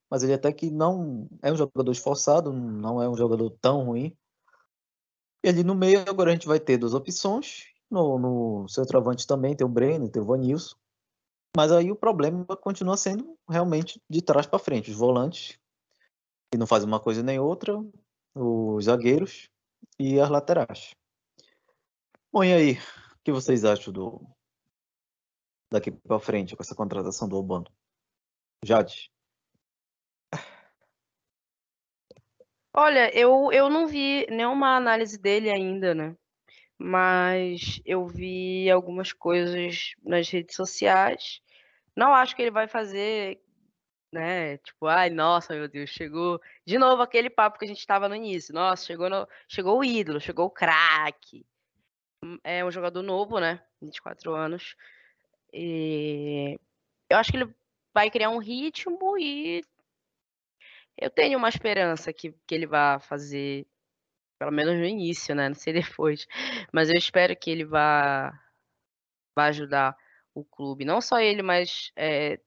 mas 0.10 0.24
ele 0.24 0.34
até 0.34 0.52
que 0.52 0.70
não 0.70 1.28
é 1.42 1.52
um 1.52 1.56
jogador 1.56 1.92
esforçado, 1.92 2.54
não 2.54 3.02
é 3.02 3.10
um 3.10 3.18
jogador 3.18 3.50
tão 3.62 3.84
ruim. 3.84 4.16
E 5.44 5.50
ali 5.50 5.64
no 5.64 5.76
meio 5.76 6.02
agora 6.08 6.30
a 6.30 6.34
gente 6.34 6.48
vai 6.48 6.60
ter 6.60 6.78
duas 6.78 6.94
opções. 6.94 7.66
No, 7.90 8.18
no 8.18 8.68
centroavante 8.68 9.28
também 9.28 9.56
tem 9.56 9.66
o 9.66 9.70
Breno, 9.70 10.10
tem 10.10 10.22
o 10.22 10.26
Vanilson. 10.26 10.76
Mas 11.56 11.72
aí 11.72 11.92
o 11.92 11.96
problema 11.96 12.46
continua 12.58 12.98
sendo 12.98 13.38
realmente 13.50 14.02
de 14.10 14.22
trás 14.22 14.46
para 14.46 14.60
frente. 14.60 14.92
Os 14.92 14.98
volantes, 14.98 15.58
que 16.52 16.58
não 16.58 16.68
fazem 16.68 16.88
uma 16.88 17.00
coisa 17.00 17.24
nem 17.24 17.40
outra, 17.40 17.74
os 18.34 18.86
zagueiros 18.86 19.50
e 19.98 20.20
as 20.20 20.30
laterais. 20.30 20.94
Bom, 22.32 22.44
e 22.44 22.54
aí? 22.54 22.74
O 22.74 23.24
que 23.24 23.32
vocês 23.32 23.64
acham 23.64 23.94
do 23.94 24.22
daqui 25.72 25.92
para 25.92 26.20
frente 26.20 26.56
com 26.56 26.62
essa 26.62 26.76
contratação 26.76 27.28
do 27.28 27.36
Albano? 27.38 27.66
Jade? 28.64 29.10
Olha, 32.74 33.10
eu, 33.18 33.52
eu 33.54 33.70
não 33.70 33.88
vi 33.88 34.28
nenhuma 34.30 34.76
análise 34.76 35.18
dele 35.18 35.50
ainda, 35.50 35.96
né? 35.96 36.18
Mas 36.78 37.80
eu 37.86 38.06
vi 38.06 38.70
algumas 38.70 39.14
coisas 39.14 39.94
nas 40.04 40.30
redes 40.30 40.58
sociais. 40.58 41.42
Não 41.96 42.14
acho 42.14 42.36
que 42.36 42.42
ele 42.42 42.52
vai 42.52 42.68
fazer, 42.68 43.42
né? 44.12 44.58
Tipo, 44.60 44.88
ai, 44.88 45.10
nossa, 45.10 45.54
meu 45.54 45.68
Deus, 45.68 45.90
chegou. 45.90 46.42
De 46.66 46.78
novo 46.78 47.02
aquele 47.02 47.30
papo 47.30 47.58
que 47.60 47.66
a 47.66 47.68
gente 47.68 47.80
estava 47.80 48.10
no 48.10 48.16
início. 48.16 48.54
Nossa, 48.54 48.86
chegou, 48.86 49.10
no... 49.10 49.28
chegou 49.48 49.80
o 49.80 49.84
ídolo, 49.84 50.20
chegou 50.20 50.48
o 50.48 50.52
craque. 50.52 51.46
É 52.44 52.66
um 52.66 52.72
jogador 52.72 53.02
novo, 53.04 53.40
né? 53.40 53.62
24 53.82 54.34
anos. 54.34 54.76
E 55.54 56.60
eu 57.10 57.18
acho 57.18 57.32
que 57.32 57.38
ele 57.38 57.56
vai 57.94 58.10
criar 58.10 58.30
um 58.30 58.40
ritmo 58.40 59.18
e 59.18 59.64
eu 60.98 61.10
tenho 61.10 61.38
uma 61.38 61.50
esperança 61.50 62.12
que, 62.14 62.32
que 62.48 62.56
ele 62.56 62.66
vá 62.66 63.00
fazer, 63.00 63.66
pelo 64.40 64.52
menos 64.52 64.76
no 64.76 64.86
início, 64.86 65.36
né? 65.36 65.50
Não 65.50 65.56
sei 65.56 65.74
depois. 66.00 66.28
Mas 66.74 66.90
eu 66.90 66.98
espero 66.98 67.36
que 67.36 67.50
ele 67.52 67.66
vá, 67.66 68.32
vá 69.36 69.46
ajudar 69.48 69.96
o 70.36 70.44
clube. 70.44 70.86
Não 70.86 71.02
só 71.02 71.20
ele, 71.20 71.42
mas 71.42 71.92
é, 71.96 72.40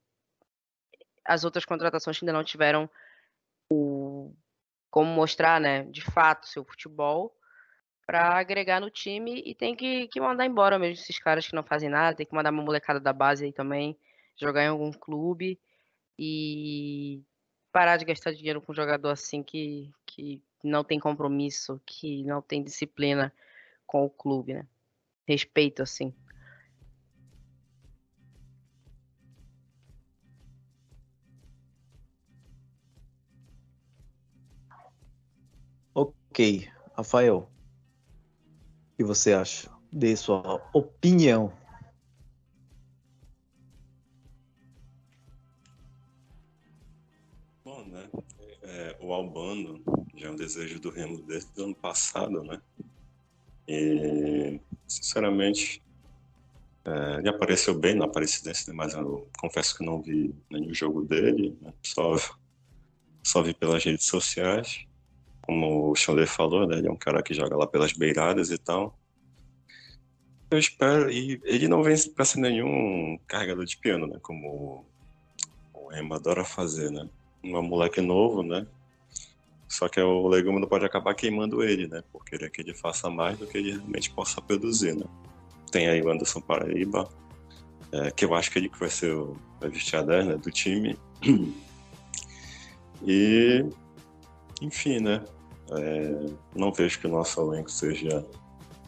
as 1.25 1.43
outras 1.43 1.65
contratações 1.65 2.17
que 2.17 2.23
ainda 2.23 2.33
não 2.33 2.43
tiveram 2.43 2.89
o, 3.69 4.33
como 4.89 5.11
mostrar, 5.11 5.59
né, 5.59 5.83
de 5.85 6.01
fato, 6.01 6.47
seu 6.47 6.63
futebol 6.63 7.35
para 8.05 8.39
agregar 8.39 8.79
no 8.79 8.89
time 8.89 9.43
e 9.45 9.53
tem 9.53 9.75
que, 9.75 10.07
que 10.07 10.19
mandar 10.19 10.45
embora 10.45 10.79
mesmo 10.79 11.01
esses 11.01 11.19
caras 11.19 11.47
que 11.47 11.53
não 11.53 11.63
fazem 11.63 11.89
nada, 11.89 12.15
tem 12.15 12.25
que 12.25 12.33
mandar 12.33 12.51
uma 12.51 12.63
molecada 12.63 12.99
da 12.99 13.13
base 13.13 13.45
aí 13.45 13.53
também, 13.53 13.95
jogar 14.35 14.63
em 14.63 14.69
algum 14.69 14.91
clube 14.91 15.59
e 16.17 17.21
parar 17.71 17.97
de 17.97 18.05
gastar 18.05 18.33
dinheiro 18.33 18.61
com 18.61 18.71
um 18.71 18.75
jogador 18.75 19.09
assim 19.09 19.43
que, 19.43 19.91
que 20.07 20.41
não 20.63 20.83
tem 20.83 20.99
compromisso, 20.99 21.79
que 21.85 22.23
não 22.23 22.41
tem 22.41 22.63
disciplina 22.63 23.31
com 23.85 24.03
o 24.03 24.09
clube, 24.09 24.55
né? 24.55 24.65
Respeito, 25.27 25.83
assim. 25.83 26.13
Ok, 36.31 36.69
Rafael, 36.95 37.49
o 38.93 38.97
que 38.97 39.03
você 39.03 39.33
acha? 39.33 39.69
Dê 39.91 40.15
sua 40.15 40.63
opinião. 40.73 41.51
Bom, 47.65 47.83
né? 47.87 48.07
É, 48.61 48.97
o 49.01 49.11
Albano 49.11 49.83
já 50.15 50.27
é 50.27 50.31
um 50.31 50.35
desejo 50.35 50.79
do 50.79 50.91
Remo 50.91 51.19
desde 51.23 51.49
o 51.59 51.65
ano 51.65 51.75
passado, 51.75 52.43
né? 52.43 52.61
E, 53.67 54.61
sinceramente, 54.87 55.81
é, 56.85 57.15
ele 57.17 57.29
apareceu 57.29 57.77
bem 57.77 57.95
na 57.95 58.05
Aparecidense, 58.05 58.71
mas 58.71 58.93
eu 58.93 59.27
confesso 59.39 59.75
que 59.75 59.83
não 59.83 59.99
vi 59.99 60.33
nenhum 60.49 60.73
jogo 60.75 61.03
dele, 61.03 61.57
né? 61.59 61.73
só, 61.83 62.15
só 63.23 63.41
vi 63.41 63.53
pelas 63.55 63.83
redes 63.83 64.05
sociais 64.05 64.87
como 65.49 65.89
o 65.89 65.95
Chalé 65.95 66.27
falou, 66.27 66.67
né? 66.67 66.77
Ele 66.77 66.87
é 66.87 66.91
um 66.91 66.95
cara 66.95 67.23
que 67.23 67.33
joga 67.33 67.57
lá 67.57 67.65
pelas 67.65 67.91
beiradas 67.91 68.51
e 68.51 68.57
tal. 68.59 68.95
Eu 70.51 70.59
espero. 70.59 71.09
E 71.09 71.41
ele 71.43 71.67
não 71.67 71.81
vem 71.81 71.95
para 72.11 72.23
ser 72.23 72.39
nenhum 72.39 73.17
carregador 73.25 73.65
de 73.65 73.75
piano, 73.77 74.05
né? 74.05 74.19
Como 74.21 74.85
o 75.73 75.91
Emma 75.91 76.17
adora 76.17 76.45
fazer, 76.45 76.91
né? 76.91 77.09
Um 77.43 77.59
moleque 77.63 77.99
novo, 77.99 78.43
né? 78.43 78.67
Só 79.67 79.89
que 79.89 79.99
o 79.99 80.27
legume 80.27 80.59
não 80.59 80.67
pode 80.67 80.85
acabar 80.85 81.15
queimando 81.15 81.63
ele, 81.63 81.87
né? 81.87 82.03
Porque 82.13 82.35
ele 82.35 82.45
é 82.45 82.49
que 82.49 82.61
ele 82.61 82.75
faça 82.75 83.09
mais 83.09 83.39
do 83.39 83.47
que 83.47 83.57
ele 83.57 83.71
realmente 83.71 84.11
possa 84.11 84.39
produzir, 84.39 84.95
né? 84.95 85.05
Tem 85.71 85.87
aí 85.87 85.99
o 85.99 86.11
Anderson 86.11 86.41
Paraíba, 86.41 87.09
é, 87.91 88.11
que 88.11 88.23
eu 88.23 88.35
acho 88.35 88.51
que 88.51 88.59
ele 88.59 88.69
que 88.69 88.79
vai 88.79 88.89
ser 88.89 89.15
o 89.15 89.35
vai 89.59 89.71
vestir 89.71 89.97
a 89.97 90.03
10 90.03 90.27
né, 90.27 90.37
do 90.37 90.51
time. 90.51 90.95
E, 93.01 93.65
enfim, 94.61 94.99
né? 94.99 95.23
É, 95.71 96.25
não 96.55 96.71
vejo 96.71 96.99
que 96.99 97.07
o 97.07 97.09
nosso 97.09 97.41
elenco 97.41 97.69
seja 97.69 98.25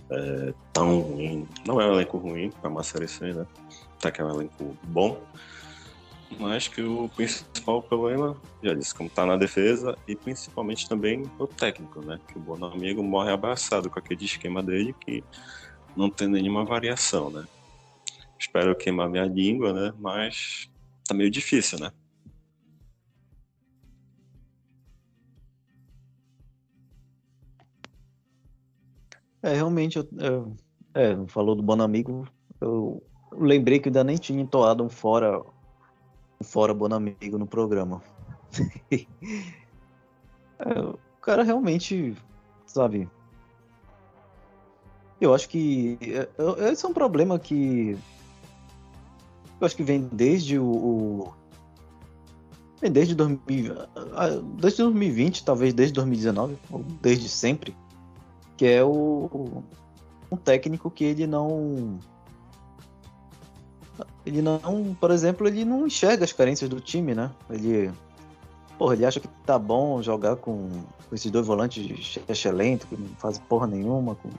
é, 0.10 0.54
tão 0.74 1.00
ruim. 1.00 1.48
Não 1.66 1.80
é 1.80 1.88
um 1.88 1.94
elenco 1.94 2.18
ruim 2.18 2.50
para 2.50 2.70
uma 2.70 2.84
série 2.84 3.08
C, 3.08 3.34
né? 3.34 3.46
Tá 4.00 4.12
que 4.12 4.22
é 4.22 4.26
um 4.26 4.32
elenco 4.32 4.78
bom. 4.84 5.22
Mas 6.40 6.68
que 6.68 6.82
o 6.82 7.10
principal 7.10 7.84
problema, 7.84 8.38
já 8.64 8.74
disse, 8.74 8.96
como 8.96 9.10
tá 9.10 9.26
na 9.26 9.36
defesa 9.36 9.98
e 10.08 10.16
principalmente 10.16 10.88
também 10.88 11.24
o 11.38 11.46
técnico, 11.46 12.02
né? 12.02 12.20
Que 12.28 12.38
o 12.38 12.42
bom 12.42 12.64
amigo 12.66 13.04
morre 13.04 13.32
abraçado 13.32 13.90
com 13.90 14.00
aquele 14.00 14.24
esquema 14.24 14.64
dele 14.64 14.96
que 15.00 15.24
não 15.96 16.10
tem 16.10 16.28
nenhuma 16.28 16.64
variação, 16.64 17.30
né? 17.30 17.46
Espero 18.40 18.76
queimar 18.76 19.10
minha 19.10 19.26
língua, 19.26 19.74
né? 19.74 19.94
Mas 20.00 20.70
tá 21.06 21.14
meio 21.14 21.30
difícil, 21.30 21.80
né? 21.80 21.92
É, 29.44 29.54
realmente, 29.54 29.98
eu, 29.98 30.08
eu, 30.20 30.56
é, 30.94 31.16
falou 31.28 31.56
do 31.56 31.64
Bonamigo, 31.64 32.28
eu 32.60 33.02
lembrei 33.32 33.80
que 33.80 33.90
ainda 33.90 34.04
nem 34.04 34.18
tinha 34.18 34.42
entoado 34.42 34.84
um 34.84 34.90
fora, 34.90 35.42
um 36.40 36.44
fora 36.44 36.74
Bonamigo 36.74 37.38
no 37.38 37.48
programa. 37.48 38.02
é, 40.60 40.80
o 40.80 40.98
cara 41.22 41.44
realmente, 41.44 42.16
sabe, 42.66 43.10
eu 45.20 45.34
acho 45.34 45.50
que 45.50 45.98
é, 46.02 46.28
é, 46.66 46.72
esse 46.72 46.86
é 46.86 46.90
um 46.90 46.94
problema 46.94 47.38
que 47.40 47.98
eu 49.60 49.66
acho 49.66 49.76
que 49.76 49.84
vem 49.84 50.10
desde 50.12 50.58
o, 50.58 50.66
o 50.66 51.34
desde 52.90 53.14
2000, 53.14 53.76
desde 54.60 54.82
2020, 54.82 55.46
talvez 55.46 55.74
desde 55.74 55.94
2019, 55.94 56.58
ou 56.72 56.84
desde 57.00 57.30
sempre 57.30 57.76
que 58.62 58.68
é 58.68 58.84
o 58.84 59.64
um 60.32 60.38
técnico 60.38 60.92
que 60.92 61.04
ele 61.04 61.26
não 61.26 61.98
ele 64.24 64.40
não, 64.40 64.96
por 65.02 65.10
exemplo, 65.10 65.48
ele 65.48 65.66
não 65.66 65.88
enxerga 65.88 66.24
as 66.24 66.32
carências 66.32 66.70
do 66.70 66.80
time, 66.80 67.16
né? 67.16 67.32
Ele 67.50 67.92
porra, 68.78 68.94
ele 68.94 69.04
acha 69.04 69.20
que 69.20 69.28
tá 69.48 69.58
bom 69.58 70.00
jogar 70.04 70.36
com, 70.36 70.70
com 71.10 71.16
esses 71.16 71.32
dois 71.32 71.48
volantes 71.48 72.20
excelentes, 72.30 72.88
que 72.88 72.96
não 72.96 73.08
fazem 73.16 73.42
porra 73.50 73.66
nenhuma, 73.66 74.14
com 74.14 74.30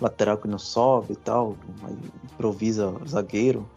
lateral 0.00 0.38
que 0.38 0.46
não 0.46 0.58
sobe 0.58 1.14
e 1.14 1.16
tal, 1.16 1.56
improvisa 2.22 2.94
zagueiro. 3.04 3.68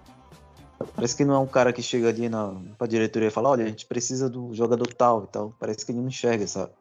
Parece 0.96 1.16
que 1.16 1.26
não 1.26 1.34
é 1.34 1.40
um 1.40 1.48
cara 1.48 1.74
que 1.74 1.82
chega 1.82 2.10
ali 2.10 2.30
na 2.30 2.54
pra 2.78 2.86
diretoria 2.86 3.30
e 3.30 3.32
fala, 3.32 3.50
olha, 3.50 3.66
a 3.66 3.70
gente 3.70 3.88
precisa 3.88 4.30
do 4.30 4.54
jogador 4.54 4.86
tal 4.94 5.24
e 5.24 5.28
tal. 5.30 5.52
Parece 5.60 5.84
que 5.84 5.92
ele 5.92 6.00
não 6.00 6.10
enxerga 6.10 6.44
essa, 6.44 6.72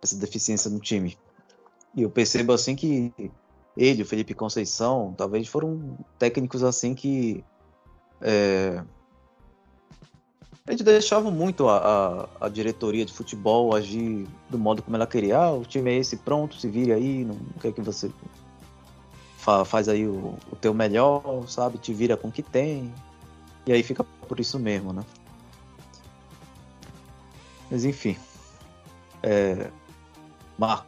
essa 0.00 0.16
deficiência 0.16 0.70
no 0.70 0.78
time. 0.78 1.18
E 1.98 2.02
eu 2.02 2.10
percebo 2.10 2.52
assim 2.52 2.76
que 2.76 3.12
ele, 3.76 4.04
o 4.04 4.06
Felipe 4.06 4.32
Conceição, 4.32 5.12
talvez 5.18 5.48
foram 5.48 5.98
técnicos 6.16 6.62
assim 6.62 6.94
que 6.94 7.44
é, 8.20 8.84
eles 10.68 10.80
deixavam 10.80 11.32
muito 11.32 11.68
a, 11.68 12.28
a, 12.40 12.46
a, 12.46 12.48
diretoria 12.48 13.04
de 13.04 13.12
futebol 13.12 13.74
agir 13.74 14.28
do 14.48 14.56
modo 14.56 14.80
como 14.80 14.96
ela 14.96 15.08
queria. 15.08 15.38
Ah, 15.38 15.52
o 15.52 15.64
time 15.64 15.90
é 15.90 15.96
esse, 15.96 16.18
pronto, 16.18 16.54
se 16.54 16.68
vire 16.68 16.92
aí, 16.92 17.24
não 17.24 17.36
quer 17.60 17.72
que 17.72 17.80
você 17.80 18.12
fa, 19.36 19.64
faz 19.64 19.88
aí 19.88 20.06
o, 20.06 20.36
o 20.52 20.54
teu 20.54 20.72
melhor, 20.72 21.48
sabe? 21.48 21.78
Te 21.78 21.92
vira 21.92 22.16
com 22.16 22.28
o 22.28 22.32
que 22.32 22.44
tem. 22.44 22.94
E 23.66 23.72
aí 23.72 23.82
fica 23.82 24.04
por 24.04 24.38
isso 24.38 24.56
mesmo, 24.56 24.92
né? 24.92 25.02
Mas 27.68 27.84
enfim. 27.84 28.16
É, 29.20 29.68
Marco. 30.56 30.87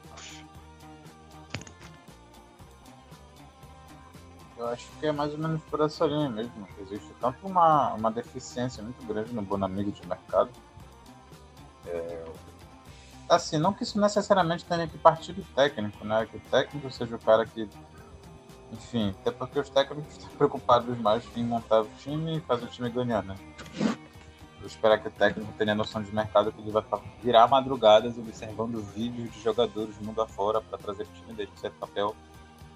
Eu 4.61 4.69
acho 4.69 4.87
que 5.01 5.07
é 5.07 5.13
mais 5.13 5.33
ou 5.33 5.39
menos 5.39 5.63
por 5.71 5.81
essa 5.81 6.05
linha 6.05 6.29
mesmo. 6.29 6.69
Existe 6.83 7.11
tanto 7.19 7.47
uma, 7.47 7.95
uma 7.95 8.11
deficiência 8.11 8.83
muito 8.83 9.03
grande 9.07 9.33
no 9.33 9.41
Bonamigo 9.41 9.91
de 9.91 10.07
mercado. 10.07 10.51
É, 11.87 12.25
assim, 13.27 13.57
não 13.57 13.73
que 13.73 13.85
isso 13.85 13.99
necessariamente 13.99 14.67
tenha 14.67 14.87
que 14.87 14.99
partir 14.99 15.33
do 15.33 15.43
técnico, 15.55 16.05
né? 16.05 16.27
Que 16.27 16.37
o 16.37 16.41
técnico 16.41 16.91
seja 16.91 17.17
o 17.17 17.19
cara 17.19 17.47
que. 17.47 17.67
Enfim, 18.71 19.15
até 19.19 19.31
porque 19.31 19.59
os 19.59 19.71
técnicos 19.71 20.13
estão 20.13 20.29
preocupados 20.37 20.99
mais 20.99 21.25
em 21.35 21.43
montar 21.43 21.81
o 21.81 21.89
time 21.99 22.37
e 22.37 22.41
fazer 22.41 22.67
o 22.67 22.69
time 22.69 22.91
ganhar, 22.91 23.23
né? 23.23 23.37
Eu 24.61 24.67
espero 24.67 25.01
que 25.01 25.09
o 25.09 25.11
técnico 25.11 25.51
tenha 25.57 25.75
noção 25.75 26.03
de 26.03 26.15
mercado 26.15 26.53
que 26.53 26.61
ele 26.61 26.71
vai 26.71 26.85
virar 27.23 27.49
madrugadas 27.49 28.19
observando 28.19 28.79
vídeos 28.93 29.33
de 29.33 29.41
jogadores 29.41 29.99
mundo 30.03 30.21
afora 30.21 30.61
para 30.61 30.77
trazer 30.77 31.05
o 31.05 31.07
time 31.07 31.33
dele, 31.33 31.51
ser 31.57 31.71
papel 31.71 32.15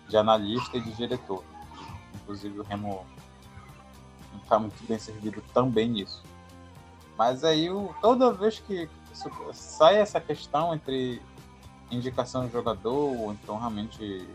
de 0.09 0.17
analista 0.17 0.79
e 0.79 0.81
de 0.81 0.91
diretor. 0.93 1.45
Inclusive 2.25 2.59
o 2.59 2.63
Remo 2.65 3.07
não 4.33 4.41
está 4.41 4.59
muito 4.59 4.83
bem 4.87 4.99
servido 4.99 5.43
também 5.53 5.89
nisso. 5.89 6.25
Mas 7.17 7.45
aí 7.45 7.71
o, 7.71 7.95
toda 8.01 8.33
vez 8.33 8.59
que 8.59 8.89
sai 9.53 9.99
essa 9.99 10.21
questão 10.21 10.75
entre 10.75 11.23
indicação 11.91 12.47
do 12.47 12.53
jogador 12.53 13.17
ou 13.17 13.33
então 13.33 13.57
realmente 13.57 14.27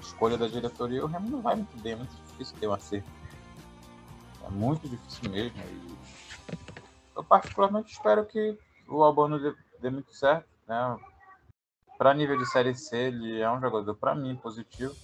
escolha 0.00 0.38
da 0.38 0.46
diretoria, 0.46 1.04
o 1.04 1.08
Remo 1.08 1.28
não 1.28 1.42
vai 1.42 1.56
muito 1.56 1.78
bem, 1.82 1.92
é 1.92 1.96
muito 1.96 2.14
difícil 2.26 2.56
ter 2.58 2.68
um 2.68 2.72
acerto. 2.72 3.10
É 4.44 4.50
muito 4.50 4.88
difícil 4.88 5.30
mesmo. 5.30 5.58
E 5.58 5.96
eu 7.16 7.24
particularmente 7.24 7.92
espero 7.92 8.24
que 8.24 8.56
o 8.88 9.02
Albano 9.02 9.38
dê, 9.40 9.54
dê 9.80 9.90
muito 9.90 10.14
certo. 10.14 10.48
Né? 10.66 10.98
Para 11.98 12.14
nível 12.14 12.36
de 12.36 12.46
Série 12.46 12.74
C, 12.74 12.96
ele 12.96 13.40
é 13.40 13.50
um 13.50 13.60
jogador, 13.60 13.94
para 13.94 14.14
mim, 14.14 14.36
positivo. 14.36 14.94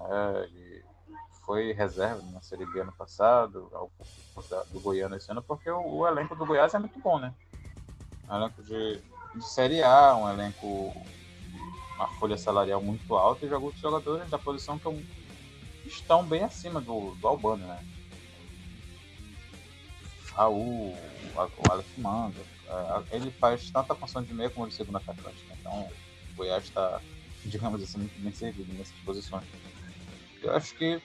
É, 0.00 0.44
ele 0.44 0.67
foi 1.48 1.72
reserva 1.72 2.20
na 2.30 2.42
Série 2.42 2.66
B 2.66 2.80
ano 2.80 2.92
passado, 2.92 3.70
do 4.70 4.80
Goiano 4.80 5.16
esse 5.16 5.30
ano, 5.30 5.42
porque 5.42 5.70
o, 5.70 5.80
o, 5.80 6.06
elenco 6.06 6.36
do 6.36 6.44
Goiás 6.44 6.74
é 6.74 6.78
muito 6.78 6.98
bom, 6.98 7.18
né? 7.18 7.32
Um 8.28 8.36
elenco 8.36 8.62
de, 8.62 9.00
de 9.34 9.48
Série 9.48 9.82
A, 9.82 10.14
um 10.14 10.28
elenco 10.28 10.94
uma 11.96 12.06
folha 12.18 12.36
salarial 12.36 12.82
muito 12.82 13.16
alta 13.16 13.46
e 13.46 13.52
alguns 13.52 13.74
jogadores 13.78 14.28
da 14.28 14.38
posição 14.38 14.78
que 14.78 15.06
estão 15.86 16.22
bem 16.22 16.44
acima 16.44 16.82
do, 16.82 17.14
do 17.14 17.26
Albano, 17.26 17.66
né? 17.66 17.82
Raul, 20.34 20.94
o 21.34 21.72
Alex 21.72 21.88
Manga, 21.96 22.42
É, 22.68 23.16
ele 23.16 23.30
faz 23.30 23.70
tanto 23.70 23.90
a 23.90 23.96
função 23.96 24.22
de 24.22 24.34
meia 24.34 24.50
como 24.50 24.68
de 24.68 24.74
segundo 24.74 24.96
atacante. 24.96 25.42
Né? 25.46 25.56
Então, 25.58 25.88
o 26.30 26.36
Goiás 26.36 26.64
está, 26.64 27.00
digamos 27.46 27.82
assim, 27.82 27.96
muito 27.96 28.20
bem 28.20 28.32
servido 28.32 28.70
nessas 28.74 28.98
posições. 28.98 29.44
Eu 30.42 30.54
acho 30.54 30.74
que, 30.74 31.00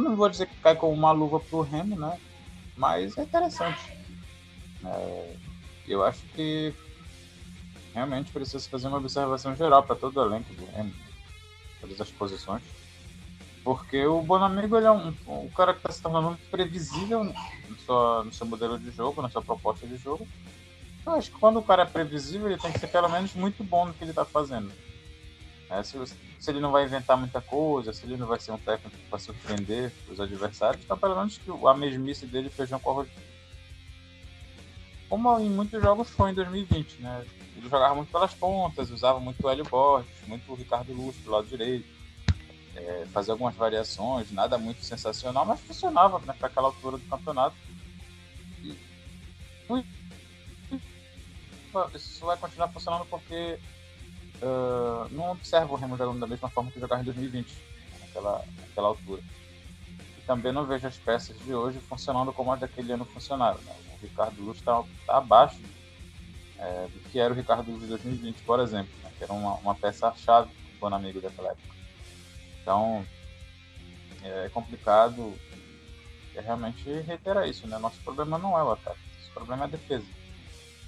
não 0.00 0.16
vou 0.16 0.28
dizer 0.28 0.46
que 0.46 0.56
cai 0.56 0.74
como 0.74 0.92
uma 0.92 1.12
luva 1.12 1.38
para 1.40 1.56
o 1.56 1.62
Remo, 1.62 1.96
né? 1.96 2.18
Mas 2.76 3.16
é 3.16 3.22
interessante. 3.22 3.80
É, 4.84 5.36
eu 5.86 6.04
acho 6.04 6.22
que 6.34 6.74
realmente 7.94 8.32
precisa 8.32 8.68
fazer 8.68 8.88
uma 8.88 8.98
observação 8.98 9.54
geral 9.54 9.82
para 9.82 9.94
todo 9.94 10.16
o 10.16 10.24
elenco 10.24 10.52
do 10.54 10.66
Remo, 10.66 10.92
todas 11.80 12.00
as 12.00 12.10
posições. 12.10 12.62
Porque 13.62 14.04
o 14.04 14.20
Bonamigo 14.20 14.76
ele 14.76 14.86
é 14.86 14.90
um, 14.90 15.14
um 15.26 15.48
cara 15.48 15.72
que 15.72 15.78
está 15.78 15.90
se 15.90 16.02
tornando 16.02 16.28
muito 16.28 16.50
previsível 16.50 17.24
no 17.24 17.78
seu, 17.86 18.24
no 18.24 18.32
seu 18.32 18.46
modelo 18.46 18.78
de 18.78 18.90
jogo, 18.90 19.22
na 19.22 19.30
sua 19.30 19.40
proposta 19.40 19.86
de 19.86 19.96
jogo. 19.96 20.28
Eu 21.06 21.12
acho 21.12 21.30
que 21.30 21.38
quando 21.38 21.58
o 21.58 21.62
cara 21.62 21.82
é 21.82 21.86
previsível, 21.86 22.48
ele 22.48 22.60
tem 22.60 22.72
que 22.72 22.78
ser 22.78 22.88
pelo 22.88 23.08
menos 23.08 23.32
muito 23.34 23.62
bom 23.62 23.86
no 23.86 23.94
que 23.94 24.04
ele 24.04 24.10
está 24.10 24.24
fazendo. 24.24 24.70
É, 25.70 25.82
se, 25.82 25.96
se, 26.44 26.50
ele 26.50 26.60
não 26.60 26.70
vai 26.70 26.84
inventar 26.84 27.16
muita 27.16 27.40
coisa, 27.40 27.92
se 27.92 28.04
ele 28.04 28.16
não 28.16 28.26
vai 28.26 28.38
ser 28.38 28.52
um 28.52 28.58
técnico 28.58 28.96
para 29.08 29.18
surpreender 29.18 29.90
os 30.10 30.20
adversários, 30.20 30.84
então 30.84 30.96
pelo 30.98 31.16
menos 31.16 31.38
que 31.38 31.50
a 31.50 31.74
mesmice 31.74 32.26
dele 32.26 32.50
feijão 32.50 32.78
com 32.78 32.90
arroz. 32.90 33.08
Como 35.08 35.38
em 35.40 35.48
muitos 35.48 35.82
jogos 35.82 36.10
foi 36.10 36.30
em 36.30 36.34
2020, 36.34 37.00
né? 37.00 37.24
Ele 37.56 37.68
jogava 37.68 37.94
muito 37.94 38.10
pelas 38.10 38.34
pontas, 38.34 38.90
usava 38.90 39.18
muito 39.20 39.44
o 39.44 39.48
Hélio 39.48 39.64
Borges, 39.64 40.10
muito 40.26 40.50
o 40.52 40.54
Ricardo 40.54 40.92
Lúcio 40.92 41.22
do 41.22 41.30
lado 41.30 41.46
direito. 41.46 41.86
É, 42.76 43.06
fazia 43.12 43.32
algumas 43.32 43.54
variações, 43.54 44.32
nada 44.32 44.58
muito 44.58 44.84
sensacional, 44.84 45.46
mas 45.46 45.60
funcionava 45.60 46.18
né, 46.20 46.34
para 46.36 46.48
aquela 46.48 46.66
altura 46.68 46.98
do 46.98 47.08
campeonato. 47.08 47.56
E 48.60 48.76
isso 51.94 52.26
vai 52.26 52.36
continuar 52.36 52.68
funcionando 52.68 53.06
porque 53.06 53.58
uh, 54.42 55.08
não 55.10 55.32
observo 55.32 55.74
o 55.74 55.76
Remo 55.76 55.96
jogando 55.96 56.20
da 56.20 56.26
mesma 56.26 56.48
forma 56.48 56.70
que 56.70 56.80
jogava 56.80 57.02
em 57.02 57.04
2020, 57.04 57.56
naquela, 58.00 58.44
naquela 58.60 58.88
altura. 58.88 59.22
E 60.18 60.22
também 60.26 60.52
não 60.52 60.66
vejo 60.66 60.86
as 60.86 60.96
peças 60.96 61.38
de 61.40 61.54
hoje 61.54 61.78
funcionando 61.80 62.32
como 62.32 62.52
as 62.52 62.60
daquele 62.60 62.92
ano 62.92 63.04
funcionaram. 63.04 63.58
Né? 63.60 63.74
O 63.94 64.02
Ricardo 64.02 64.42
Luz 64.42 64.58
está 64.58 64.82
tá 65.06 65.18
abaixo 65.18 65.60
é, 66.58 66.88
do 66.88 67.00
que 67.10 67.18
era 67.18 67.32
o 67.32 67.36
Ricardo 67.36 67.70
Luz 67.70 67.82
de 67.82 67.88
2020, 67.88 68.42
por 68.42 68.60
exemplo, 68.60 68.92
né? 69.02 69.10
que 69.16 69.24
era 69.24 69.32
uma, 69.32 69.54
uma 69.54 69.74
peça-chave 69.74 70.48
do 70.48 70.78
Bonamigo 70.78 71.20
daquela 71.20 71.50
época. 71.50 71.74
Então, 72.62 73.04
é 74.22 74.48
complicado. 74.48 75.34
É 76.34 76.40
realmente 76.40 76.82
reiterar 77.02 77.48
isso, 77.48 77.64
né? 77.68 77.78
Nosso 77.78 78.00
problema 78.00 78.38
não 78.38 78.58
é 78.58 78.62
o 78.64 78.72
ataque, 78.72 78.98
nosso 79.18 79.32
problema 79.32 79.64
é 79.64 79.66
a 79.66 79.70
defesa 79.70 80.23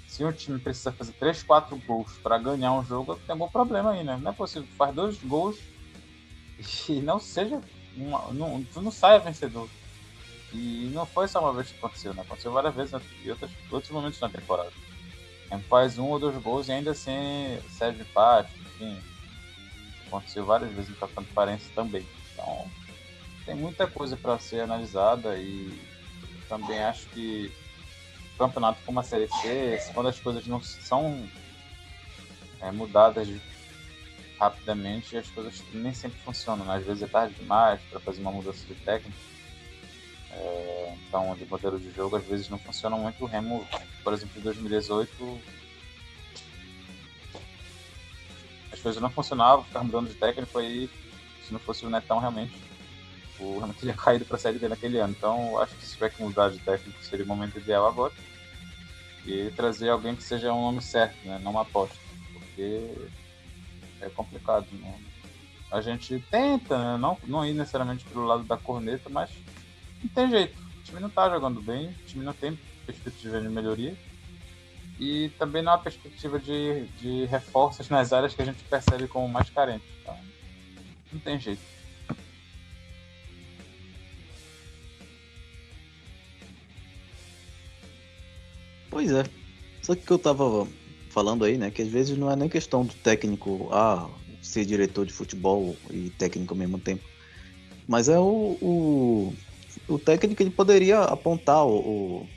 se 0.07 0.23
um 0.23 0.31
time 0.31 0.57
precisa 0.57 0.91
fazer 0.91 1.11
3, 1.13 1.43
4 1.43 1.77
gols 1.85 2.13
para 2.23 2.37
ganhar 2.37 2.71
um 2.71 2.83
jogo, 2.83 3.15
tem 3.17 3.33
algum 3.33 3.49
problema 3.49 3.91
aí, 3.91 4.03
né? 4.03 4.17
Não 4.21 4.31
é 4.31 4.33
possível. 4.33 4.67
Faz 4.77 4.95
dois 4.95 5.21
gols 5.21 5.57
e 6.89 7.01
não 7.01 7.19
seja. 7.19 7.61
Uma, 7.95 8.31
não, 8.31 8.63
tu 8.63 8.81
não 8.81 8.89
saia 8.89 9.19
vencedor. 9.19 9.67
E 10.53 10.89
não 10.93 11.05
foi 11.05 11.27
só 11.27 11.41
uma 11.41 11.53
vez 11.53 11.69
que 11.69 11.77
aconteceu, 11.77 12.13
né? 12.13 12.21
Aconteceu 12.21 12.51
várias 12.53 12.73
vezes 12.73 12.93
em 12.93 13.29
outros, 13.29 13.51
outros 13.69 13.91
momentos 13.91 14.19
na 14.21 14.29
temporada. 14.29 14.71
Faz 15.69 15.97
um 15.97 16.05
ou 16.05 16.19
dois 16.19 16.37
gols 16.41 16.67
e 16.67 16.71
ainda 16.71 16.91
assim 16.91 17.59
serve 17.69 18.01
empate, 18.01 18.51
enfim. 18.59 18.97
Aconteceu 20.07 20.45
várias 20.45 20.71
vezes 20.71 20.89
no 20.89 20.95
Campeonato 20.95 21.33
Parense 21.33 21.69
também. 21.71 22.05
Então, 22.33 22.65
tem 23.45 23.55
muita 23.55 23.87
coisa 23.87 24.15
para 24.15 24.39
ser 24.39 24.61
analisada 24.61 25.37
e 25.37 25.77
também 26.47 26.79
acho 26.79 27.07
que 27.09 27.51
campeonato 28.37 28.79
como 28.85 28.99
a 28.99 29.03
Série 29.03 29.27
C, 29.27 29.91
quando 29.93 30.09
as 30.09 30.19
coisas 30.19 30.45
não 30.47 30.61
são 30.61 31.27
é, 32.61 32.71
mudadas 32.71 33.27
rapidamente, 34.39 35.17
as 35.17 35.29
coisas 35.29 35.63
nem 35.73 35.93
sempre 35.93 36.19
funcionam. 36.19 36.65
Né? 36.65 36.75
Às 36.75 36.85
vezes 36.85 37.03
é 37.03 37.07
tarde 37.07 37.33
demais 37.35 37.81
para 37.89 37.99
fazer 37.99 38.21
uma 38.21 38.31
mudança 38.31 38.65
de 38.65 38.75
técnica. 38.75 39.17
É, 40.31 40.95
então, 41.07 41.35
de 41.35 41.45
modelo 41.45 41.79
de 41.79 41.91
jogo, 41.91 42.15
às 42.15 42.25
vezes 42.25 42.49
não 42.49 42.59
funciona 42.59 42.95
muito. 42.95 43.23
O 43.23 43.27
Remo, 43.27 43.65
por 44.03 44.13
exemplo, 44.13 44.39
em 44.39 44.43
2018, 44.43 45.41
as 48.71 48.79
coisas 48.79 49.01
não 49.01 49.09
funcionavam, 49.09 49.65
ficava 49.65 49.85
mudando 49.85 50.09
de 50.09 50.15
técnico 50.15 50.59
aí, 50.59 50.89
se 51.45 51.51
não 51.51 51.59
fosse 51.59 51.85
o 51.85 51.89
Netão, 51.89 52.19
realmente, 52.19 52.53
o 53.39 53.59
Remo 53.59 53.73
teria 53.73 53.93
caído 53.97 54.25
para 54.25 54.37
Série 54.37 54.59
D 54.59 54.67
naquele 54.67 54.97
ano. 54.99 55.13
Então, 55.17 55.59
acho 55.59 55.75
que 55.75 55.85
se 55.85 55.93
tiver 55.93 56.09
que 56.09 56.21
mudar 56.21 56.49
de 56.49 56.59
técnico, 56.59 57.03
seria 57.03 57.25
o 57.25 57.27
momento 57.27 57.57
ideal 57.57 57.87
agora 57.87 58.13
e 59.27 59.51
trazer 59.51 59.89
alguém 59.89 60.15
que 60.15 60.23
seja 60.23 60.53
um 60.53 60.61
nome 60.61 60.81
certo, 60.81 61.17
né? 61.27 61.37
Não 61.43 61.51
uma 61.51 61.63
aposta. 61.63 61.97
Porque 62.33 62.89
é 64.01 64.09
complicado. 64.09 64.65
Né? 64.71 64.99
A 65.69 65.81
gente 65.81 66.23
tenta, 66.31 66.77
né? 66.77 66.97
não, 66.97 67.17
não 67.25 67.45
ir 67.45 67.53
necessariamente 67.53 68.05
pelo 68.05 68.25
lado 68.25 68.43
da 68.43 68.55
corneta, 68.55 69.09
mas 69.09 69.29
não 70.01 70.09
tem 70.09 70.29
jeito. 70.29 70.57
O 70.79 70.83
time 70.83 71.01
não 71.01 71.09
tá 71.09 71.29
jogando 71.29 71.61
bem, 71.61 71.89
o 71.89 72.05
time 72.05 72.23
não 72.23 72.33
tem 72.33 72.57
perspectiva 72.85 73.41
de 73.41 73.49
melhoria. 73.49 73.95
E 74.97 75.29
também 75.37 75.61
não 75.61 75.73
há 75.73 75.77
perspectiva 75.77 76.39
de, 76.39 76.85
de 76.99 77.25
reforços 77.25 77.89
nas 77.89 78.13
áreas 78.13 78.33
que 78.33 78.41
a 78.41 78.45
gente 78.45 78.63
percebe 78.63 79.07
como 79.07 79.27
mais 79.27 79.49
carentes. 79.49 79.87
Então, 80.01 80.17
não 81.11 81.19
tem 81.19 81.37
jeito. 81.37 81.76
Pois 88.97 89.11
é. 89.11 89.23
Só 89.83 89.93
que 89.93 90.09
eu 90.09 90.17
tava 90.17 90.67
falando 91.11 91.45
aí, 91.45 91.55
né? 91.55 91.69
Que 91.69 91.83
às 91.83 91.87
vezes 91.87 92.17
não 92.17 92.31
é 92.31 92.35
nem 92.35 92.49
questão 92.49 92.83
do 92.83 92.95
técnico, 92.95 93.69
ah, 93.71 94.09
ser 94.41 94.65
diretor 94.65 95.05
de 95.05 95.13
futebol 95.13 95.77
e 95.91 96.09
técnico 96.09 96.55
ao 96.55 96.57
mesmo 96.57 96.79
tempo. 96.79 97.03
Mas 97.87 98.09
é 98.09 98.17
o, 98.17 98.57
o, 98.59 99.33
o 99.87 99.99
técnico 99.99 100.41
ele 100.41 100.49
poderia 100.49 101.01
apontar 101.01 101.63
o, 101.63 101.77
o, 101.77 102.29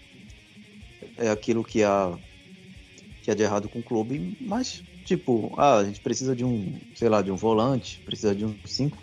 é 1.16 1.30
aquilo 1.30 1.64
que 1.64 1.82
há, 1.82 2.12
que 3.22 3.30
há 3.30 3.34
de 3.34 3.42
errado 3.42 3.66
com 3.66 3.78
o 3.78 3.82
clube, 3.82 4.36
mas 4.38 4.82
tipo, 5.06 5.54
ah, 5.56 5.78
a 5.78 5.84
gente 5.84 6.02
precisa 6.02 6.36
de 6.36 6.44
um, 6.44 6.78
sei 6.94 7.08
lá, 7.08 7.22
de 7.22 7.32
um 7.32 7.36
volante, 7.36 8.02
precisa 8.04 8.34
de 8.34 8.44
um 8.44 8.54
5, 8.66 8.98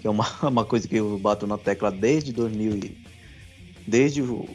que 0.00 0.06
é 0.06 0.10
uma, 0.10 0.24
uma 0.48 0.64
coisa 0.64 0.86
que 0.86 0.98
eu 0.98 1.18
bato 1.18 1.48
na 1.48 1.58
tecla 1.58 1.90
desde 1.90 2.32
2000 2.32 2.76
e, 2.76 2.96
desde 3.88 4.22
o, 4.22 4.48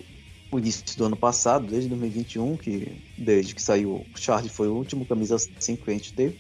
o 0.52 0.60
início 0.60 0.84
do 0.98 1.06
ano 1.06 1.18
passado, 1.18 1.68
desde 1.68 1.90
2021, 1.90 2.58
que 2.58 3.02
desde 3.18 3.54
que 3.54 3.62
saiu 3.62 4.06
o 4.14 4.18
Charlie 4.18 4.50
foi 4.50 4.68
o 4.68 4.76
último 4.76 5.06
camisa 5.06 5.38
5 5.38 5.84
que 5.84 5.92
a 5.92 5.94
gente 5.94 6.14
teve. 6.14 6.38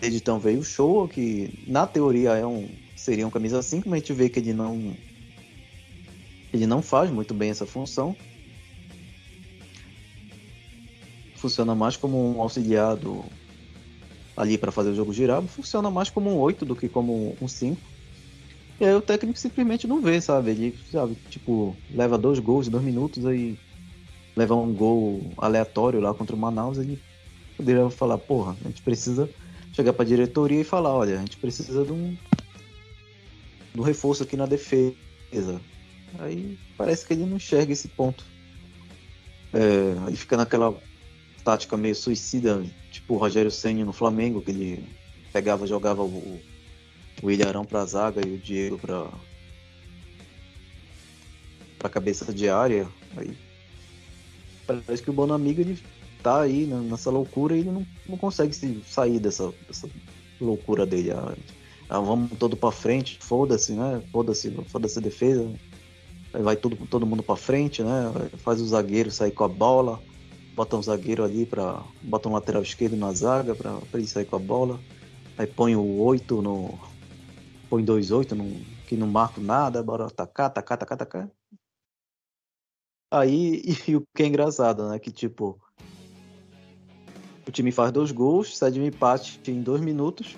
Desde 0.00 0.18
então 0.18 0.38
veio 0.38 0.60
o 0.60 0.64
Show, 0.64 1.08
que 1.08 1.64
na 1.66 1.86
teoria 1.86 2.30
é 2.30 2.46
um, 2.46 2.68
seria 2.96 3.26
um 3.26 3.30
camisa 3.30 3.62
5, 3.62 3.88
mas 3.88 3.98
a 3.98 4.00
gente 4.00 4.12
vê 4.12 4.28
que 4.28 4.38
ele 4.38 4.52
não 4.52 4.96
ele 6.52 6.66
não 6.66 6.82
faz 6.82 7.10
muito 7.10 7.32
bem 7.32 7.50
essa 7.50 7.64
função. 7.64 8.14
Funciona 11.36 11.74
mais 11.74 11.96
como 11.96 12.36
um 12.36 12.40
auxiliado 12.40 13.24
ali 14.36 14.58
para 14.58 14.70
fazer 14.70 14.90
o 14.90 14.94
jogo 14.94 15.12
girar, 15.12 15.42
funciona 15.42 15.90
mais 15.90 16.10
como 16.10 16.30
um 16.30 16.38
8 16.38 16.64
do 16.64 16.76
que 16.76 16.88
como 16.88 17.36
um 17.40 17.48
5. 17.48 17.91
E 18.82 18.84
aí 18.84 18.96
o 18.96 19.00
técnico 19.00 19.38
simplesmente 19.38 19.86
não 19.86 20.02
vê, 20.02 20.20
sabe? 20.20 20.50
Ele, 20.50 20.76
sabe, 20.90 21.16
tipo, 21.30 21.76
leva 21.88 22.18
dois 22.18 22.40
gols 22.40 22.66
dois 22.68 22.82
minutos, 22.82 23.24
aí 23.24 23.56
leva 24.34 24.56
um 24.56 24.74
gol 24.74 25.32
aleatório 25.36 26.00
lá 26.00 26.12
contra 26.12 26.34
o 26.34 26.38
Manaus, 26.38 26.78
ele 26.78 27.00
poderia 27.56 27.88
falar, 27.90 28.18
porra, 28.18 28.56
a 28.60 28.66
gente 28.66 28.82
precisa 28.82 29.30
chegar 29.72 29.92
pra 29.92 30.04
diretoria 30.04 30.60
e 30.60 30.64
falar, 30.64 30.92
olha, 30.96 31.14
a 31.14 31.18
gente 31.20 31.36
precisa 31.36 31.84
de 31.84 31.92
um, 31.92 32.16
de 33.72 33.80
um 33.80 33.84
reforço 33.84 34.24
aqui 34.24 34.36
na 34.36 34.46
defesa. 34.46 35.60
Aí 36.18 36.58
parece 36.76 37.06
que 37.06 37.12
ele 37.12 37.24
não 37.24 37.36
enxerga 37.36 37.72
esse 37.72 37.86
ponto. 37.86 38.26
É, 39.52 40.08
aí 40.08 40.16
fica 40.16 40.36
naquela 40.36 40.76
tática 41.44 41.76
meio 41.76 41.94
suicida, 41.94 42.60
tipo 42.90 43.14
o 43.14 43.18
Rogério 43.18 43.50
Senna 43.52 43.84
no 43.84 43.92
Flamengo, 43.92 44.42
que 44.42 44.50
ele 44.50 44.84
pegava, 45.32 45.68
jogava 45.68 46.02
o, 46.02 46.42
o 47.20 47.30
Ilharão 47.30 47.64
para 47.64 47.84
zaga 47.84 48.26
e 48.26 48.34
o 48.34 48.38
Diego 48.38 48.78
para 48.78 49.08
para 51.78 51.90
cabeça 51.90 52.32
de 52.32 52.48
área. 52.48 52.88
Aí 53.16 53.36
parece 54.66 55.02
que 55.02 55.10
o 55.10 55.12
Bonamigo 55.12 55.60
ele 55.60 55.78
tá 56.22 56.42
aí 56.42 56.66
nessa 56.66 57.10
loucura 57.10 57.56
e 57.56 57.60
ele 57.60 57.70
não, 57.70 57.86
não 58.08 58.16
consegue 58.16 58.54
se 58.54 58.80
sair 58.86 59.18
dessa, 59.18 59.52
dessa 59.66 59.88
loucura 60.40 60.86
dele. 60.86 61.10
Ah, 61.10 61.34
ah 61.88 62.00
vamos 62.00 62.38
todo 62.38 62.56
para 62.56 62.70
frente, 62.70 63.18
foda-se, 63.20 63.72
né? 63.72 64.00
Foda-se, 64.12 64.50
foda-se 64.68 64.98
a 64.98 65.02
defesa. 65.02 65.50
Vai 66.32 66.56
todo, 66.56 66.76
todo 66.86 67.06
mundo 67.06 67.22
para 67.22 67.36
frente, 67.36 67.82
né? 67.82 68.30
Faz 68.38 68.60
o 68.60 68.66
zagueiro 68.66 69.10
sair 69.10 69.32
com 69.32 69.44
a 69.44 69.48
bola, 69.48 70.00
bota 70.54 70.76
um 70.76 70.82
zagueiro 70.82 71.24
ali 71.24 71.44
para 71.44 71.82
bota 72.02 72.28
um 72.28 72.32
lateral 72.32 72.62
esquerdo 72.62 72.96
na 72.96 73.12
zaga 73.12 73.54
para 73.54 73.80
ele 73.94 74.06
sair 74.06 74.24
com 74.24 74.36
a 74.36 74.38
bola. 74.38 74.80
Aí 75.36 75.46
põe 75.46 75.74
o 75.74 76.00
8 76.00 76.40
no 76.40 76.78
põe 77.72 77.82
2-8, 77.82 78.36
que 78.86 78.98
não 78.98 79.06
marco 79.06 79.40
nada, 79.40 79.82
bora 79.82 80.04
atacar, 80.04 80.48
atacar, 80.48 80.74
atacar, 80.74 80.94
atacar. 80.94 81.30
Aí, 83.10 83.62
e, 83.88 83.96
o 83.96 84.02
que 84.14 84.22
é 84.22 84.26
engraçado, 84.26 84.90
né? 84.90 84.98
Que 84.98 85.10
tipo, 85.10 85.58
o 87.48 87.50
time 87.50 87.72
faz 87.72 87.90
dois 87.90 88.12
gols, 88.12 88.58
cede 88.58 88.78
um 88.78 88.84
empate 88.84 89.40
em 89.50 89.62
dois 89.62 89.80
minutos. 89.80 90.36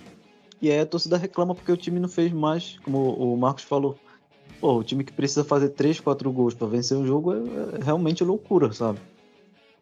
E 0.63 0.71
aí 0.71 0.79
a 0.79 0.87
torcida 0.87 1.17
reclama 1.17 1.57
porque 1.57 1.73
o 1.73 1.77
time 1.77 1.99
não 1.99 2.09
fez 2.09 2.33
mais, 2.33 2.79
como 2.85 3.01
o 3.15 3.37
Marcos 3.37 3.65
falou. 3.65 3.99
Pô, 4.61 4.79
o 4.79 4.85
time 4.85 5.03
que 5.03 5.13
precisa 5.13 5.43
fazer 5.43 5.71
três, 5.71 5.99
quatro 5.99 6.31
gols 6.31 6.55
para 6.55 6.69
vencer 6.69 6.97
o 6.97 7.05
jogo 7.05 7.35
é, 7.35 7.39
é, 7.39 7.83
realmente 7.83 8.23
loucura, 8.23 8.73
sabe? 8.73 9.01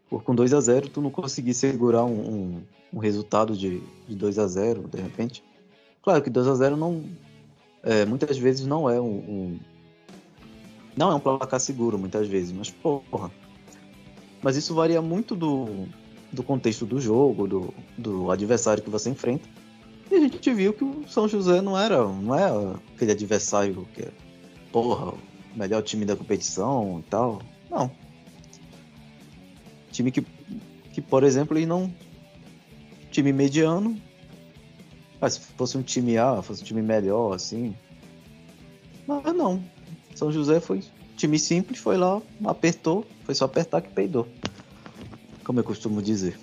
Por 0.08 0.22
com 0.22 0.34
2 0.34 0.54
a 0.54 0.60
0 0.62 0.88
tu 0.88 1.02
não 1.02 1.10
conseguir 1.10 1.52
segurar 1.52 2.04
um, 2.04 2.18
um, 2.18 2.62
um 2.94 2.98
resultado 2.98 3.54
de, 3.54 3.82
de 4.08 4.16
2 4.16 4.38
a 4.38 4.46
0 4.46 4.88
de 4.88 4.98
repente. 4.98 5.44
Claro 6.02 6.22
que 6.22 6.30
2 6.30 6.48
a 6.48 6.54
0 6.54 6.76
não. 6.78 7.04
É, 7.82 8.04
muitas 8.06 8.38
vezes 8.38 8.64
não 8.66 8.88
é 8.88 9.00
um, 9.00 9.06
um, 9.06 9.60
Não 10.96 11.10
é 11.10 11.14
um 11.14 11.20
placar 11.20 11.58
seguro, 11.58 11.98
muitas 11.98 12.28
vezes, 12.28 12.52
mas 12.52 12.70
porra. 12.70 13.30
Mas 14.40 14.56
isso 14.56 14.74
varia 14.74 15.02
muito 15.02 15.34
do, 15.34 15.86
do 16.32 16.42
contexto 16.42 16.86
do 16.86 17.00
jogo, 17.00 17.46
do, 17.46 17.74
do 17.96 18.30
adversário 18.30 18.82
que 18.82 18.90
você 18.90 19.10
enfrenta. 19.10 19.48
E 20.10 20.14
a 20.14 20.20
gente 20.20 20.52
viu 20.52 20.72
que 20.72 20.84
o 20.84 21.04
São 21.08 21.26
José 21.26 21.60
não 21.60 21.78
era, 21.78 22.06
não 22.06 22.34
é 22.34 22.76
aquele 22.94 23.12
adversário 23.12 23.86
que 23.94 24.02
é, 24.02 24.10
porra, 24.70 25.12
o 25.12 25.18
melhor 25.58 25.82
time 25.82 26.04
da 26.04 26.16
competição 26.16 27.00
e 27.00 27.10
tal. 27.10 27.42
Não. 27.70 27.90
Time 29.90 30.10
que, 30.10 30.22
que 30.92 31.00
por 31.00 31.22
exemplo, 31.24 31.56
ele 31.56 31.66
não. 31.66 31.92
Time 33.10 33.32
mediano. 33.32 34.00
Mas 35.22 35.34
se 35.34 35.40
fosse 35.40 35.78
um 35.78 35.82
time 35.82 36.18
A, 36.18 36.42
fosse 36.42 36.60
um 36.60 36.66
time 36.66 36.82
melhor, 36.82 37.32
assim. 37.32 37.74
Mas 39.06 39.24
não. 39.34 39.64
São 40.14 40.30
José 40.30 40.60
foi 40.60 40.82
time 41.16 41.38
simples, 41.38 41.78
foi 41.78 41.96
lá, 41.96 42.20
apertou, 42.44 43.06
foi 43.24 43.34
só 43.34 43.46
apertar 43.46 43.80
que 43.80 43.88
peidou 43.88 44.28
como 45.44 45.60
eu 45.60 45.64
costumo 45.64 46.00
dizer. 46.00 46.38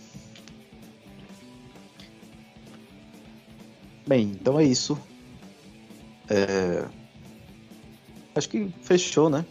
Bem, 4.07 4.31
então 4.31 4.59
é 4.59 4.63
isso. 4.63 4.99
É... 6.29 6.87
Acho 8.35 8.49
que 8.49 8.69
fechou, 8.81 9.29
né? 9.29 9.45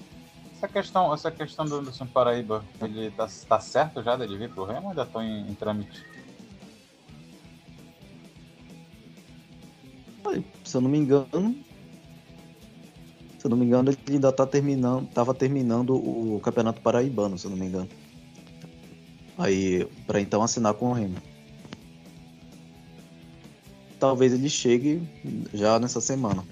Essa 0.56 0.68
questão, 0.68 1.14
essa 1.14 1.30
questão 1.30 1.64
do 1.64 1.76
Anderson 1.76 2.06
Paraíba, 2.06 2.64
ele 2.80 3.10
tá, 3.12 3.28
tá 3.48 3.60
certo 3.60 4.02
já 4.02 4.16
dele 4.16 4.36
vir 4.36 4.50
pro 4.50 4.64
Remo 4.64 4.84
ou 4.84 4.90
ainda 4.90 5.02
estão 5.02 5.22
em, 5.22 5.48
em 5.48 5.54
trâmite? 5.54 6.04
Se 10.68 10.76
eu 10.76 10.82
não 10.82 10.90
me 10.90 10.98
engano, 10.98 11.56
se 13.38 13.46
eu 13.46 13.48
não 13.48 13.56
me 13.56 13.64
engano, 13.64 13.88
ele 13.88 13.98
ainda 14.10 14.30
tá 14.30 14.46
terminando, 14.46 15.08
tava 15.08 15.32
terminando 15.32 15.96
o 15.96 16.38
Campeonato 16.40 16.82
Paraibano, 16.82 17.38
se 17.38 17.46
eu 17.46 17.50
não 17.50 17.56
me 17.56 17.64
engano. 17.64 17.88
Aí, 19.38 19.88
para 20.06 20.20
então 20.20 20.42
assinar 20.42 20.74
com 20.74 20.90
o 20.90 20.92
Remo. 20.92 21.16
Talvez 23.98 24.34
ele 24.34 24.50
chegue 24.50 25.02
já 25.54 25.78
nessa 25.78 26.02
semana. 26.02 26.44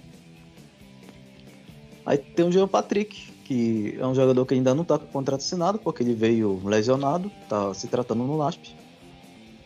Aí 2.07 2.17
tem 2.17 2.47
o 2.47 2.51
Jean 2.51 2.67
Patrick, 2.67 3.33
que 3.45 3.99
é 4.01 4.07
um 4.07 4.14
jogador 4.14 4.47
que 4.47 4.55
ainda 4.55 4.75
não 4.75 4.81
está 4.81 4.99
com 4.99 5.05
contrato 5.09 5.43
assinado, 5.43 5.79
porque 5.79 6.03
ele 6.03 6.14
veio 6.14 6.59
lesionado, 6.64 7.31
está 7.43 7.75
se 7.75 7.87
tratando 7.87 8.25
no 8.25 8.39
LASP. 8.39 8.75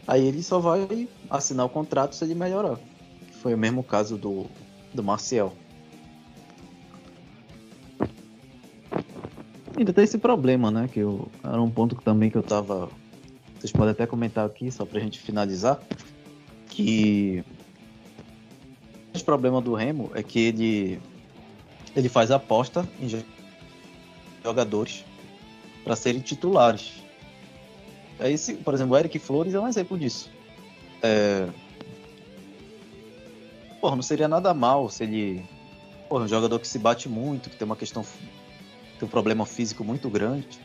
Aí 0.09 0.27
ele 0.27 0.43
só 0.43 0.59
vai 0.59 1.09
assinar 1.31 1.67
o 1.67 1.69
contrato 1.71 2.17
se 2.17 2.25
ele 2.25 2.35
melhorar. 2.35 2.90
Foi 3.41 3.55
o 3.55 3.59
mesmo 3.59 3.83
caso 3.83 4.17
do, 4.17 4.47
do 4.95 5.03
Marcial. 5.03 5.53
Ainda 9.77 9.93
tem 9.93 10.05
esse 10.05 10.19
problema, 10.19 10.71
né? 10.71 10.89
Que 10.93 11.01
eu, 11.01 11.29
era 11.43 11.61
um 11.61 11.71
ponto 11.71 11.97
também 11.97 12.31
que 12.31 12.37
eu 12.37 12.43
estava 12.43 12.89
vocês 13.61 13.73
podem 13.73 13.91
até 13.91 14.07
comentar 14.07 14.47
aqui, 14.47 14.73
só 14.73 14.87
pra 14.87 14.99
gente 15.01 15.19
finalizar, 15.19 15.79
que 16.71 17.45
o 19.15 19.23
problema 19.23 19.61
do 19.61 19.75
Remo 19.75 20.11
é 20.15 20.23
que 20.23 20.41
ele, 20.41 21.01
ele 21.95 22.09
faz 22.09 22.31
aposta 22.31 22.89
em 22.99 23.23
jogadores 24.43 25.05
para 25.85 25.95
serem 25.95 26.23
titulares. 26.23 27.03
Aí, 28.19 28.39
se, 28.39 28.55
por 28.55 28.73
exemplo, 28.73 28.95
o 28.95 28.99
Eric 28.99 29.19
Flores 29.19 29.53
é 29.53 29.61
um 29.61 29.69
exemplo 29.69 29.99
disso. 29.99 30.31
É... 31.03 31.47
Porra, 33.81 33.97
não 33.97 34.03
seria 34.03 34.29
nada 34.29 34.53
mal 34.53 34.89
se 34.89 35.05
ele. 35.05 35.45
Porra, 36.09 36.25
um 36.25 36.29
jogador 36.29 36.59
que 36.59 36.69
se 36.69 36.79
bate 36.79 37.09
muito, 37.09 37.49
que 37.49 37.57
tem 37.57 37.67
uma 37.67 37.77
questão. 37.77 38.05
tem 38.99 39.07
um 39.07 39.11
problema 39.11 39.47
físico 39.47 39.85
muito 39.85 40.11
grande 40.11 40.61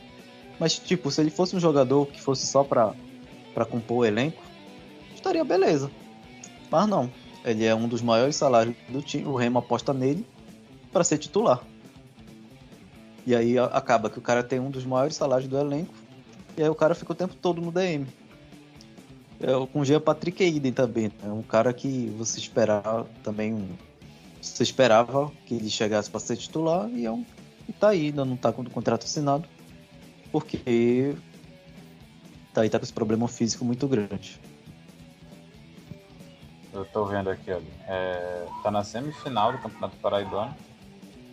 mas, 0.58 0.78
tipo, 0.78 1.10
se 1.10 1.20
ele 1.20 1.30
fosse 1.30 1.54
um 1.54 1.60
jogador 1.60 2.06
que 2.06 2.20
fosse 2.20 2.46
só 2.46 2.64
pra, 2.64 2.94
pra 3.54 3.64
compor 3.64 3.98
o 3.98 4.04
elenco, 4.04 4.42
estaria 5.14 5.44
beleza. 5.44 5.90
Mas 6.70 6.88
não. 6.88 7.10
Ele 7.44 7.64
é 7.64 7.74
um 7.74 7.86
dos 7.86 8.02
maiores 8.02 8.36
salários 8.36 8.74
do 8.88 9.02
time. 9.02 9.26
O 9.26 9.36
Remo 9.36 9.58
aposta 9.58 9.92
nele 9.92 10.26
para 10.92 11.04
ser 11.04 11.18
titular. 11.18 11.62
E 13.26 13.34
aí 13.34 13.58
acaba 13.58 14.08
que 14.08 14.18
o 14.18 14.22
cara 14.22 14.42
tem 14.42 14.58
um 14.58 14.70
dos 14.70 14.84
maiores 14.84 15.14
salários 15.14 15.48
do 15.48 15.58
elenco. 15.58 15.94
E 16.56 16.62
aí 16.62 16.68
o 16.68 16.74
cara 16.74 16.94
fica 16.94 17.12
o 17.12 17.14
tempo 17.14 17.34
todo 17.34 17.60
no 17.60 17.70
DM. 17.70 18.06
É, 19.40 19.66
com 19.66 19.80
o 19.80 19.84
Jean 19.84 20.00
Patrick 20.00 20.42
Eiden 20.42 20.72
também. 20.72 21.12
É 21.22 21.28
um 21.28 21.42
cara 21.42 21.72
que 21.72 22.12
você 22.16 22.38
esperava 22.38 23.06
também. 23.22 23.68
Você 24.40 24.62
esperava 24.62 25.30
que 25.44 25.54
ele 25.54 25.68
chegasse 25.68 26.10
para 26.10 26.20
ser 26.20 26.36
titular 26.36 26.88
e 26.90 27.04
é 27.04 27.10
um. 27.10 27.24
E 27.68 27.72
tá 27.72 27.88
aí, 27.88 28.06
ainda 28.06 28.24
não 28.24 28.36
tá 28.36 28.52
com 28.52 28.62
o 28.62 28.70
contrato 28.70 29.04
assinado 29.04 29.48
porque 30.36 31.16
tá 32.52 32.60
aí 32.60 32.68
tá 32.68 32.78
com 32.78 32.84
esse 32.84 32.92
problema 32.92 33.26
físico 33.26 33.64
muito 33.64 33.88
grande. 33.88 34.38
Eu 36.74 36.84
tô 36.84 37.06
vendo 37.06 37.30
aqui, 37.30 37.50
olha. 37.50 37.64
É, 37.88 38.46
tá 38.62 38.70
na 38.70 38.84
semifinal 38.84 39.52
do 39.52 39.58
Campeonato 39.58 39.96
Paraibano. 39.96 40.54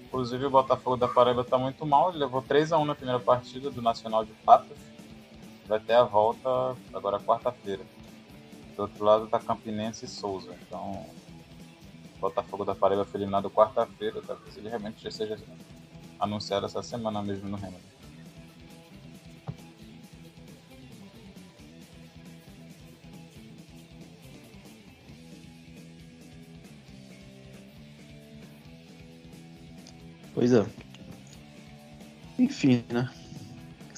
Inclusive 0.06 0.46
o 0.46 0.50
Botafogo 0.50 0.96
da 0.96 1.08
Paraíba 1.08 1.44
tá 1.44 1.58
muito 1.58 1.86
mal, 1.86 2.12
ele 2.12 2.20
levou 2.20 2.42
3 2.42 2.72
a 2.72 2.78
1 2.78 2.86
na 2.86 2.96
primeira 2.96 3.20
partida 3.20 3.70
do 3.70 3.82
Nacional 3.82 4.24
de 4.24 4.32
Patos. 4.46 4.78
Vai 5.68 5.80
ter 5.80 5.94
a 5.94 6.04
volta 6.04 6.76
agora 6.94 7.20
quarta-feira. 7.20 7.84
Do 8.76 8.84
outro 8.84 9.04
lado 9.04 9.28
tá 9.28 9.40
Campinense 9.40 10.06
e 10.06 10.08
Souza. 10.08 10.56
Então, 10.68 11.06
Botafogo 12.20 12.64
da 12.64 12.74
Paraíba 12.74 13.06
foi 13.06 13.20
eliminado 13.20 13.50
quarta-feira, 13.50 14.22
talvez 14.26 14.56
ele 14.58 14.70
realmente 14.70 15.04
já 15.04 15.12
seja 15.12 15.38
anunciado 16.20 16.66
essa 16.66 16.82
semana 16.82 17.22
mesmo 17.22 17.50
no 17.50 17.58
Remo. 17.58 17.80
Pois 30.34 30.54
é. 30.54 30.66
Enfim, 32.40 32.84
né? 32.90 33.10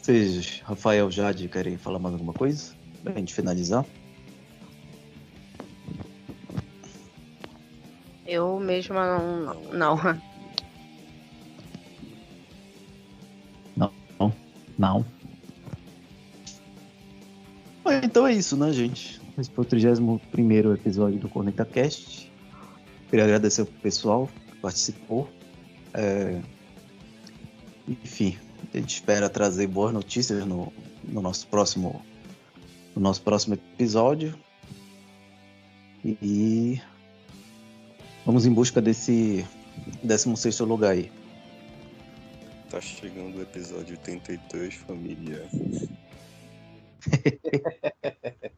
Vocês, 0.05 0.61
Rafael, 0.63 1.09
Jade, 1.09 1.47
querem 1.49 1.79
falar 1.79 1.97
mais 1.97 2.13
alguma 2.13 2.31
coisa? 2.31 2.75
Pra 3.01 3.11
gente 3.13 3.33
finalizar? 3.33 3.83
Eu 8.27 8.59
mesma 8.59 9.17
não. 9.17 9.63
Não. 9.73 9.99
Não. 13.75 13.91
Não. 14.19 14.33
não. 14.77 15.05
Então 18.03 18.27
é 18.27 18.33
isso, 18.33 18.55
né, 18.55 18.71
gente? 18.71 19.19
Esse 19.39 19.49
foi 19.49 19.65
o 19.65 19.67
31 19.67 20.19
episódio 20.75 21.17
do 21.17 21.27
Corneta 21.27 21.65
Cast. 21.65 22.31
Queria 23.09 23.25
agradecer 23.25 23.61
ao 23.61 23.67
pessoal 23.67 24.29
que 24.51 24.55
participou. 24.57 25.27
É... 25.95 26.39
Enfim, 27.87 28.37
a 28.75 28.79
gente 28.79 28.95
espera 28.95 29.29
trazer 29.29 29.67
boas 29.67 29.93
notícias 29.93 30.45
no, 30.45 30.73
no, 31.03 31.21
nosso 31.21 31.47
próximo 31.47 32.03
no 32.93 33.01
nosso 33.01 33.21
próximo 33.21 33.53
episódio. 33.53 34.37
E 36.03 36.81
vamos 38.25 38.45
em 38.45 38.53
busca 38.53 38.81
desse 38.81 39.45
16 40.03 40.59
lugar 40.59 40.91
aí. 40.91 41.09
Tá 42.69 42.81
chegando 42.81 43.37
o 43.37 43.41
episódio 43.41 43.97
83, 43.97 44.73
família. 44.73 45.47